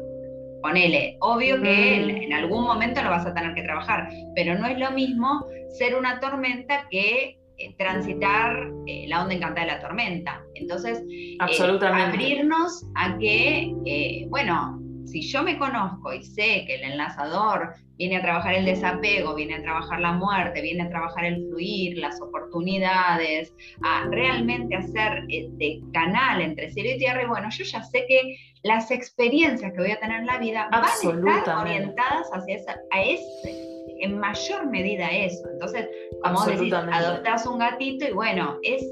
ponele, 0.62 1.16
obvio 1.22 1.62
que 1.62 2.04
mm. 2.06 2.10
en 2.10 2.34
algún 2.34 2.66
momento 2.66 3.02
lo 3.02 3.12
vas 3.12 3.26
a 3.26 3.34
tener 3.34 3.56
que 3.56 3.64
trabajar, 3.64 4.10
pero 4.36 4.60
no 4.60 4.68
es 4.68 4.78
lo 4.78 4.92
mismo 4.92 5.46
ser 5.70 5.96
una 5.96 6.20
tormenta 6.20 6.86
que 6.92 7.40
eh, 7.60 7.74
transitar 7.78 8.74
eh, 8.88 9.06
la 9.08 9.22
onda 9.22 9.36
encantada 9.36 9.68
de 9.68 9.72
la 9.72 9.80
tormenta. 9.80 10.44
Entonces, 10.56 11.02
eh, 11.10 11.38
abrirnos 11.40 12.86
a 12.96 13.18
que, 13.18 14.28
bueno, 14.28 14.82
si 15.06 15.22
yo 15.22 15.44
me 15.44 15.58
conozco 15.58 16.14
y 16.14 16.24
sé 16.24 16.66
que 16.66 16.76
el 16.76 16.84
enlazador 16.84 17.74
viene 17.98 18.18
a 18.18 18.22
trabajar 18.22 18.56
el 18.56 18.66
desapego, 18.66 19.36
viene 19.36 19.56
a 19.56 19.62
trabajar 19.62 20.00
la 20.00 20.14
muerte, 20.14 20.62
viene 20.62 20.84
a 20.84 20.90
trabajar 20.90 21.26
el 21.26 21.48
fluir, 21.48 21.98
las 21.98 22.20
oportunidades, 22.22 23.54
a 23.84 24.08
realmente 24.10 24.76
hacer 24.76 25.24
de 25.28 25.82
canal 25.94 26.42
entre 26.42 26.72
cielo 26.72 26.92
y 26.96 26.98
tierra, 26.98 27.24
y 27.24 27.28
bueno, 27.28 27.50
yo 27.52 27.64
ya 27.64 27.84
sé 27.84 28.06
que 28.08 28.38
las 28.64 28.92
experiencias 28.92 29.72
que 29.74 29.80
voy 29.80 29.92
a 29.92 30.00
tener 30.00 30.22
en 30.22 30.26
la 30.26 30.38
vida 30.38 30.68
van 30.72 30.86
a 30.86 30.88
estar 30.88 31.58
orientadas 31.58 32.30
hacia 32.34 32.56
esa, 32.56 32.76
a 32.92 33.02
ese 33.04 33.72
en 34.02 34.20
mayor 34.20 34.68
medida 34.68 35.10
eso. 35.12 35.48
Entonces, 35.52 35.88
como 36.24 36.44
decís, 36.46 36.74
adoptás 36.74 37.46
un 37.46 37.60
gatito 37.60 38.08
y 38.08 38.12
bueno, 38.12 38.58
es 38.64 38.84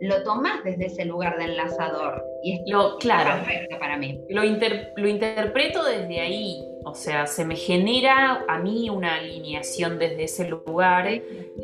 lo 0.00 0.22
tomás 0.24 0.62
desde 0.64 0.86
ese 0.86 1.04
lugar 1.04 1.38
de 1.38 1.44
enlazador. 1.44 2.22
Y 2.46 2.52
es 2.52 2.60
lo, 2.66 2.96
claro, 2.98 3.44
perfecto 3.44 3.76
para 3.76 3.96
mí. 3.96 4.20
Lo, 4.28 4.42
lo 4.42 5.08
interpreto 5.08 5.84
desde 5.84 6.20
ahí. 6.20 6.62
O 6.84 6.94
sea, 6.94 7.26
se 7.26 7.44
me 7.44 7.56
genera 7.56 8.44
a 8.46 8.60
mí 8.60 8.88
una 8.88 9.16
alineación 9.16 9.98
desde 9.98 10.22
ese 10.22 10.48
lugar 10.48 11.08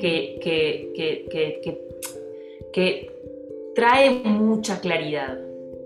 que, 0.00 0.40
que, 0.42 1.28
que, 2.72 3.12
trae 3.76 4.10
mucha 4.24 4.80
claridad. 4.80 5.38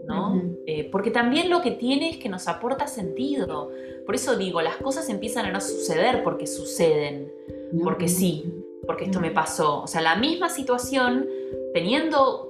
¿no? 0.06 0.42
Eh, 0.66 0.88
porque 0.90 1.10
también 1.10 1.50
lo 1.50 1.60
que 1.60 1.72
tiene 1.72 2.08
es 2.08 2.16
que 2.16 2.30
nos 2.30 2.48
aporta 2.48 2.86
sentido. 2.86 3.70
Por 4.06 4.14
eso 4.14 4.38
digo, 4.38 4.62
las 4.62 4.78
cosas 4.78 5.10
empiezan 5.10 5.44
a 5.44 5.52
no 5.52 5.60
suceder 5.60 6.22
porque 6.24 6.46
suceden, 6.46 7.30
porque 7.84 8.08
sí, 8.08 8.50
porque 8.86 9.04
esto 9.04 9.20
me 9.20 9.30
pasó. 9.30 9.82
O 9.82 9.86
sea, 9.86 10.00
la 10.00 10.16
misma 10.16 10.48
situación, 10.48 11.28
teniendo, 11.74 12.45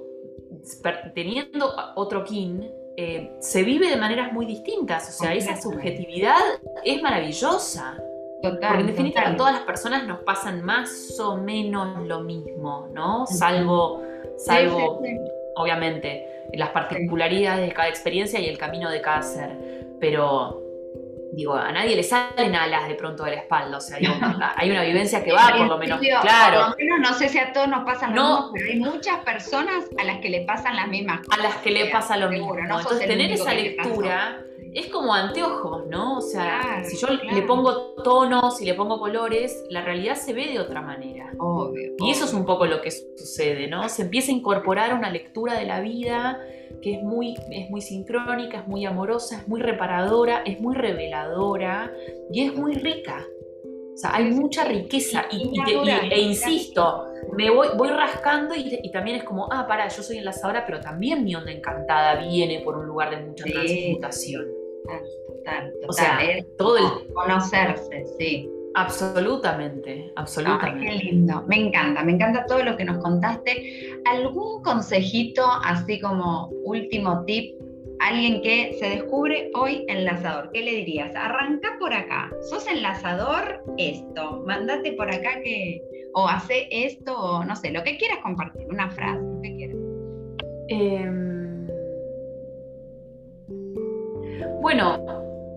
teniendo 1.13 1.73
otro 1.95 2.23
kin, 2.23 2.71
eh, 2.95 3.31
se 3.39 3.63
vive 3.63 3.89
de 3.89 3.97
maneras 3.97 4.33
muy 4.33 4.45
distintas. 4.45 5.09
O 5.09 5.23
sea, 5.23 5.33
esa 5.33 5.59
subjetividad 5.59 6.39
es 6.83 7.01
maravillosa. 7.01 7.97
Total, 8.41 8.59
Porque 8.59 8.81
en 8.81 8.87
definitiva 8.87 9.27
a 9.29 9.35
todas 9.35 9.53
las 9.53 9.63
personas 9.63 10.05
nos 10.05 10.19
pasan 10.19 10.63
más 10.63 11.19
o 11.19 11.37
menos 11.37 12.05
lo 12.05 12.21
mismo, 12.21 12.87
¿no? 12.93 13.25
Salvo, 13.25 14.03
salvo 14.37 15.01
obviamente, 15.57 16.45
las 16.53 16.69
particularidades 16.69 17.67
de 17.67 17.73
cada 17.73 17.89
experiencia 17.89 18.39
y 18.39 18.47
el 18.47 18.57
camino 18.57 18.89
de 18.89 19.01
cada 19.01 19.21
ser. 19.21 19.57
Pero 19.99 20.66
digo, 21.31 21.55
a 21.55 21.71
nadie 21.71 21.95
le 21.95 22.03
salen 22.03 22.55
alas 22.55 22.87
de 22.87 22.95
pronto 22.95 23.23
de 23.23 23.31
la 23.31 23.37
espalda, 23.37 23.77
o 23.77 23.81
sea, 23.81 23.97
hay 24.55 24.71
una 24.71 24.83
vivencia 24.83 25.23
que 25.23 25.31
va 25.31 25.53
por 25.55 25.67
lo 25.67 25.77
menos, 25.77 25.99
claro. 25.99 26.59
Por 26.59 26.69
lo 26.69 26.75
menos 26.77 27.11
no 27.11 27.17
sé 27.17 27.29
si 27.29 27.37
a 27.37 27.51
todos 27.53 27.67
nos 27.67 27.83
pasa 27.85 28.07
lo 28.07 28.13
mismo, 28.13 28.51
pero 28.53 28.69
hay 28.69 28.79
muchas 28.79 29.19
personas 29.19 29.85
a 29.97 30.03
las 30.03 30.19
que 30.19 30.29
le 30.29 30.41
pasan 30.41 30.75
las 30.75 30.87
mismas 30.87 31.25
cosas. 31.25 31.39
A 31.39 31.43
las 31.43 31.57
que 31.57 31.71
le 31.71 31.85
pasa 31.87 32.17
lo 32.17 32.29
mismo. 32.29 32.57
Entonces, 32.57 33.07
tener 33.07 33.31
esa 33.31 33.53
lectura 33.53 34.43
es 34.73 34.87
como 34.87 35.13
anteojos, 35.13 35.87
¿no? 35.87 36.17
O 36.17 36.21
sea, 36.21 36.83
si 36.85 36.97
yo 36.97 37.07
le 37.07 37.41
pongo 37.43 37.93
tonos 38.03 38.61
y 38.61 38.65
le 38.65 38.73
pongo 38.73 38.99
colores, 38.99 39.63
la 39.69 39.81
realidad 39.81 40.15
se 40.15 40.33
ve 40.33 40.47
de 40.47 40.59
otra 40.59 40.81
manera. 40.81 41.33
Obvio, 41.39 41.93
y 41.97 42.11
eso 42.11 42.25
es 42.25 42.33
un 42.33 42.45
poco 42.45 42.65
lo 42.65 42.81
que 42.81 42.91
sucede, 42.91 43.67
¿no? 43.67 43.87
Se 43.89 44.03
empieza 44.03 44.31
a 44.31 44.35
incorporar 44.35 44.93
una 44.93 45.09
lectura 45.09 45.57
de 45.57 45.65
la 45.65 45.81
vida 45.81 46.39
que 46.81 46.95
es 46.95 47.03
muy, 47.03 47.35
es 47.51 47.69
muy 47.69 47.81
sincrónica, 47.81 48.59
es 48.59 48.67
muy 48.67 48.85
amorosa, 48.85 49.37
es 49.41 49.47
muy 49.47 49.61
reparadora, 49.61 50.43
es 50.45 50.59
muy 50.59 50.75
reveladora 50.75 51.91
y 52.31 52.45
es 52.45 52.55
muy 52.55 52.75
rica. 52.75 53.25
O 53.93 53.97
sea, 53.97 54.15
hay 54.15 54.25
mucha 54.25 54.63
riqueza 54.63 55.25
y, 55.31 55.51
e 56.11 56.19
insisto, 56.21 57.07
me 57.35 57.49
voy, 57.49 57.69
voy 57.75 57.89
rascando 57.89 58.53
y, 58.55 58.91
también 58.91 59.17
es 59.17 59.23
como, 59.23 59.51
ah, 59.51 59.65
para, 59.67 59.87
yo 59.87 60.03
soy 60.03 60.19
enlazadora, 60.19 60.67
pero 60.67 60.79
también 60.79 61.23
mi 61.23 61.33
onda 61.33 61.51
encantada 61.51 62.15
viene 62.27 62.59
por 62.59 62.77
un 62.77 62.85
lugar 62.85 63.09
de 63.09 63.25
mucha 63.25 63.43
transmutación. 63.45 64.45
Total, 64.83 65.03
total, 65.27 65.73
O 65.87 65.93
sea, 65.93 66.19
todo 66.57 66.77
el... 66.77 67.13
Conocerse, 67.13 68.05
sí. 68.17 68.49
Absolutamente, 68.75 70.11
absolutamente. 70.15 70.85
qué 70.85 70.91
lindo, 71.03 71.43
me 71.47 71.55
encanta, 71.55 72.03
me 72.03 72.11
encanta 72.11 72.45
todo 72.45 72.61
lo 72.63 72.77
que 72.77 72.85
nos 72.85 72.99
contaste. 72.99 73.99
¿Algún 74.05 74.61
consejito, 74.61 75.43
así 75.63 75.99
como 75.99 76.49
último 76.63 77.25
tip 77.25 77.57
alguien 77.99 78.41
que 78.41 78.75
se 78.79 78.89
descubre 78.89 79.51
hoy 79.53 79.85
enlazador, 79.87 80.51
¿qué 80.53 80.61
le 80.61 80.75
dirías? 80.75 81.15
Arranca 81.15 81.77
por 81.79 81.93
acá, 81.93 82.31
sos 82.49 82.67
enlazador, 82.67 83.63
esto, 83.77 84.43
mandate 84.45 84.93
por 84.93 85.09
acá 85.11 85.41
que, 85.43 85.81
o 86.13 86.27
hace 86.27 86.67
esto, 86.71 87.17
o 87.17 87.43
no 87.43 87.55
sé, 87.55 87.71
lo 87.71 87.83
que 87.83 87.97
quieras 87.97 88.19
compartir, 88.21 88.67
una 88.69 88.89
frase, 88.91 89.21
lo 89.21 89.41
que 89.41 89.55
quieras. 89.55 89.77
Em, 90.69 91.26
bueno, 94.61 94.97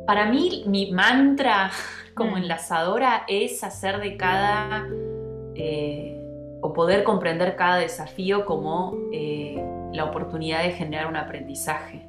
para 0.06 0.26
mí 0.26 0.64
mi 0.66 0.90
mantra 0.92 1.70
como 2.14 2.32
mm. 2.32 2.38
enlazadora 2.38 3.24
es 3.28 3.62
hacer 3.64 4.00
de 4.00 4.16
cada, 4.16 4.86
eh, 5.54 6.20
o 6.60 6.72
poder 6.72 7.04
comprender 7.04 7.56
cada 7.56 7.76
desafío 7.76 8.44
como 8.44 8.96
eh, 9.12 9.62
la 9.92 10.04
oportunidad 10.04 10.62
de 10.62 10.72
generar 10.72 11.06
un 11.06 11.16
aprendizaje. 11.16 12.06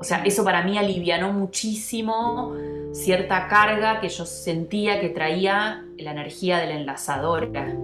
O 0.00 0.04
sea, 0.04 0.22
eso 0.24 0.44
para 0.44 0.62
mí 0.62 0.78
alivianó 0.78 1.32
muchísimo 1.32 2.54
cierta 2.92 3.48
carga 3.48 4.00
que 4.00 4.08
yo 4.08 4.24
sentía 4.24 5.00
que 5.00 5.10
traía 5.10 5.84
la 5.98 6.12
energía 6.12 6.58
de 6.58 6.66
la 6.66 6.74
enlazadora, 6.74 7.74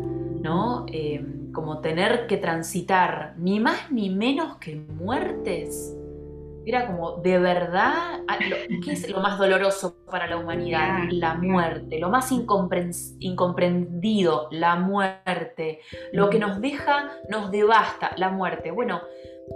¿no? 0.40 0.86
Eh, 0.88 1.24
como 1.52 1.80
tener 1.80 2.26
que 2.26 2.36
transitar 2.36 3.34
ni 3.38 3.60
más 3.60 3.90
ni 3.90 4.10
menos 4.10 4.56
que 4.56 4.76
muertes. 4.76 5.94
Era 6.66 6.88
como, 6.88 7.18
de 7.18 7.38
verdad, 7.38 8.22
ah, 8.26 8.38
¿qué 8.84 8.92
es 8.92 9.08
lo 9.08 9.20
más 9.20 9.38
doloroso 9.38 9.94
para 10.10 10.26
la 10.26 10.36
humanidad? 10.36 11.04
La 11.10 11.34
muerte, 11.34 12.00
lo 12.00 12.10
más 12.10 12.32
incomprendido, 12.32 14.48
la 14.50 14.74
muerte. 14.74 15.78
Lo 16.12 16.28
que 16.28 16.40
nos 16.40 16.60
deja, 16.60 17.12
nos 17.28 17.52
devasta, 17.52 18.10
la 18.16 18.30
muerte. 18.30 18.72
Bueno, 18.72 19.00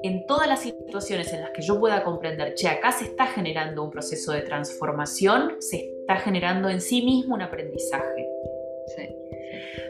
en 0.05 0.25
todas 0.27 0.47
las 0.47 0.61
situaciones 0.61 1.33
en 1.33 1.41
las 1.41 1.51
que 1.51 1.63
yo 1.63 1.81
pueda 1.81 2.05
comprender, 2.05 2.55
che, 2.55 2.69
acá 2.69 2.93
se 2.93 3.07
está 3.07 3.27
generando 3.27 3.83
un 3.83 3.91
proceso 3.91 4.31
de 4.31 4.43
transformación, 4.43 5.57
se 5.59 5.91
está 6.01 6.17
generando 6.17 6.69
en 6.69 6.81
sí 6.81 7.03
mismo 7.03 7.35
un 7.35 7.43
aprendizaje. 7.43 8.30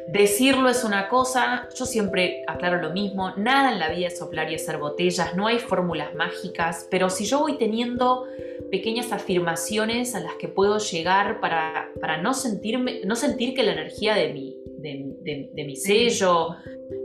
Decirlo 0.08 0.68
es 0.68 0.84
una 0.84 1.08
cosa, 1.08 1.68
yo 1.74 1.86
siempre 1.86 2.42
aclaro 2.46 2.80
lo 2.80 2.90
mismo, 2.90 3.32
nada 3.36 3.72
en 3.72 3.78
la 3.78 3.90
vida 3.90 4.08
es 4.08 4.18
soplar 4.18 4.50
y 4.50 4.56
hacer 4.56 4.78
botellas, 4.78 5.34
no 5.36 5.46
hay 5.46 5.58
fórmulas 5.58 6.14
mágicas, 6.14 6.88
pero 6.90 7.10
si 7.10 7.24
yo 7.24 7.40
voy 7.40 7.58
teniendo 7.58 8.26
pequeñas 8.70 9.12
afirmaciones 9.12 10.14
a 10.14 10.20
las 10.20 10.34
que 10.34 10.48
puedo 10.48 10.78
llegar 10.78 11.40
para, 11.40 11.88
para 12.00 12.20
no, 12.20 12.34
sentirme, 12.34 13.00
no 13.04 13.16
sentir 13.16 13.54
que 13.54 13.62
la 13.62 13.72
energía 13.72 14.14
de 14.14 14.32
mi, 14.32 14.56
de, 14.78 15.64
mi 15.64 15.76
sello 15.76 16.56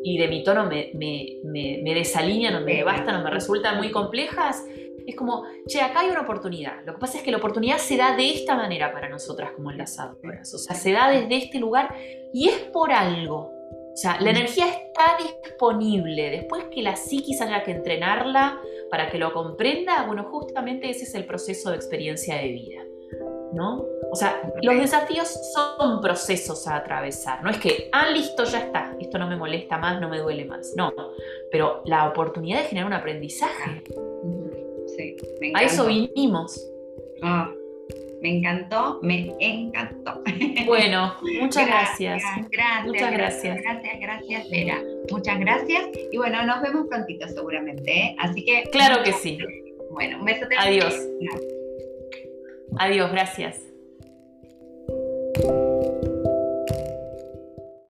y 0.04 0.18
de 0.18 0.28
mi 0.28 0.44
tono 0.44 0.66
me, 0.66 0.92
me, 0.94 1.40
me, 1.44 1.94
desalinean 1.94 2.56
o 2.56 2.62
me 2.62 2.76
devastan 2.76 3.22
o 3.22 3.24
me 3.24 3.32
resultan 3.32 3.78
muy 3.78 3.92
complejas, 3.92 4.64
es 5.08 5.16
como, 5.16 5.44
che, 5.68 5.82
acá 5.82 6.02
hay 6.02 6.10
una 6.10 6.22
oportunidad. 6.22 6.84
Lo 6.86 6.94
que 6.94 7.00
pasa 7.00 7.18
es 7.18 7.24
que 7.24 7.32
la 7.32 7.38
oportunidad 7.38 7.78
se 7.78 7.98
da 7.98 8.16
de 8.16 8.32
esta 8.32 8.56
manera 8.56 8.92
para 8.92 9.10
nosotras 9.10 9.52
como 9.52 9.72
enlazadoras. 9.72 10.54
O 10.54 10.58
sea, 10.58 10.76
se 10.76 10.92
da 10.92 11.10
desde 11.10 11.38
este 11.38 11.60
lugar 11.60 11.96
y 12.34 12.50
es 12.50 12.58
por 12.74 12.92
algo. 12.92 13.56
O 13.96 13.98
sea, 13.98 14.20
la 14.20 14.32
energía 14.32 14.66
está 14.68 15.18
disponible. 15.18 16.30
Después 16.30 16.66
que 16.66 16.82
la 16.82 16.98
psiquis 16.98 17.40
haya 17.40 17.64
que 17.64 17.72
entrenarla 17.72 18.60
para 18.90 19.10
que 19.10 19.18
lo 19.18 19.32
comprenda, 19.32 20.04
bueno, 20.06 20.26
justamente 20.26 20.90
ese 20.90 21.04
es 21.04 21.16
el 21.16 21.26
proceso 21.26 21.70
de 21.70 21.78
experiencia 21.78 22.36
de 22.36 22.48
vida. 22.50 22.82
¿No? 23.54 23.86
O 24.12 24.16
sea, 24.16 24.42
los 24.62 24.76
desafíos 24.76 25.30
son 25.54 26.02
procesos 26.02 26.68
a 26.68 26.76
atravesar. 26.76 27.42
No 27.42 27.50
es 27.50 27.58
que, 27.58 27.90
ah, 27.94 28.10
listo, 28.10 28.44
ya 28.44 28.60
está, 28.60 28.94
esto 29.00 29.18
no 29.18 29.28
me 29.28 29.38
molesta 29.38 29.78
más, 29.78 30.02
no 30.02 30.10
me 30.10 30.20
duele 30.20 30.44
más. 30.44 30.74
No, 30.76 30.92
pero 31.50 31.82
la 31.86 32.10
oportunidad 32.10 32.64
de 32.64 32.66
generar 32.66 32.88
un 32.88 32.94
aprendizaje. 32.94 33.84
Sí, 34.96 35.16
me 35.42 35.52
a 35.56 35.64
eso 35.64 35.86
vinimos. 35.86 36.72
Ah, 37.22 37.52
me 38.22 38.38
encantó, 38.38 39.00
me 39.02 39.36
encantó. 39.40 40.22
Bueno, 40.66 41.16
muchas 41.42 41.68
gracias. 41.68 42.24
Gracias, 42.52 42.86
muchas 42.86 43.12
gracias. 43.12 43.62
Gracias, 43.62 44.00
gracias, 44.00 44.50
Vera. 44.50 44.82
Muchas 45.12 45.40
gracias. 45.40 45.84
Y 46.12 46.18
bueno, 46.18 46.44
nos 46.46 46.62
vemos 46.62 46.88
prontito 46.88 47.28
seguramente. 47.28 47.92
¿eh? 47.92 48.16
Así 48.18 48.44
que. 48.44 48.64
Claro 48.72 49.04
que 49.04 49.14
sí. 49.14 49.38
Bueno, 49.92 50.20
un 50.20 50.26
beso. 50.26 50.46
Adiós. 50.58 50.96
Adiós, 52.78 53.12
gracias. 53.12 53.62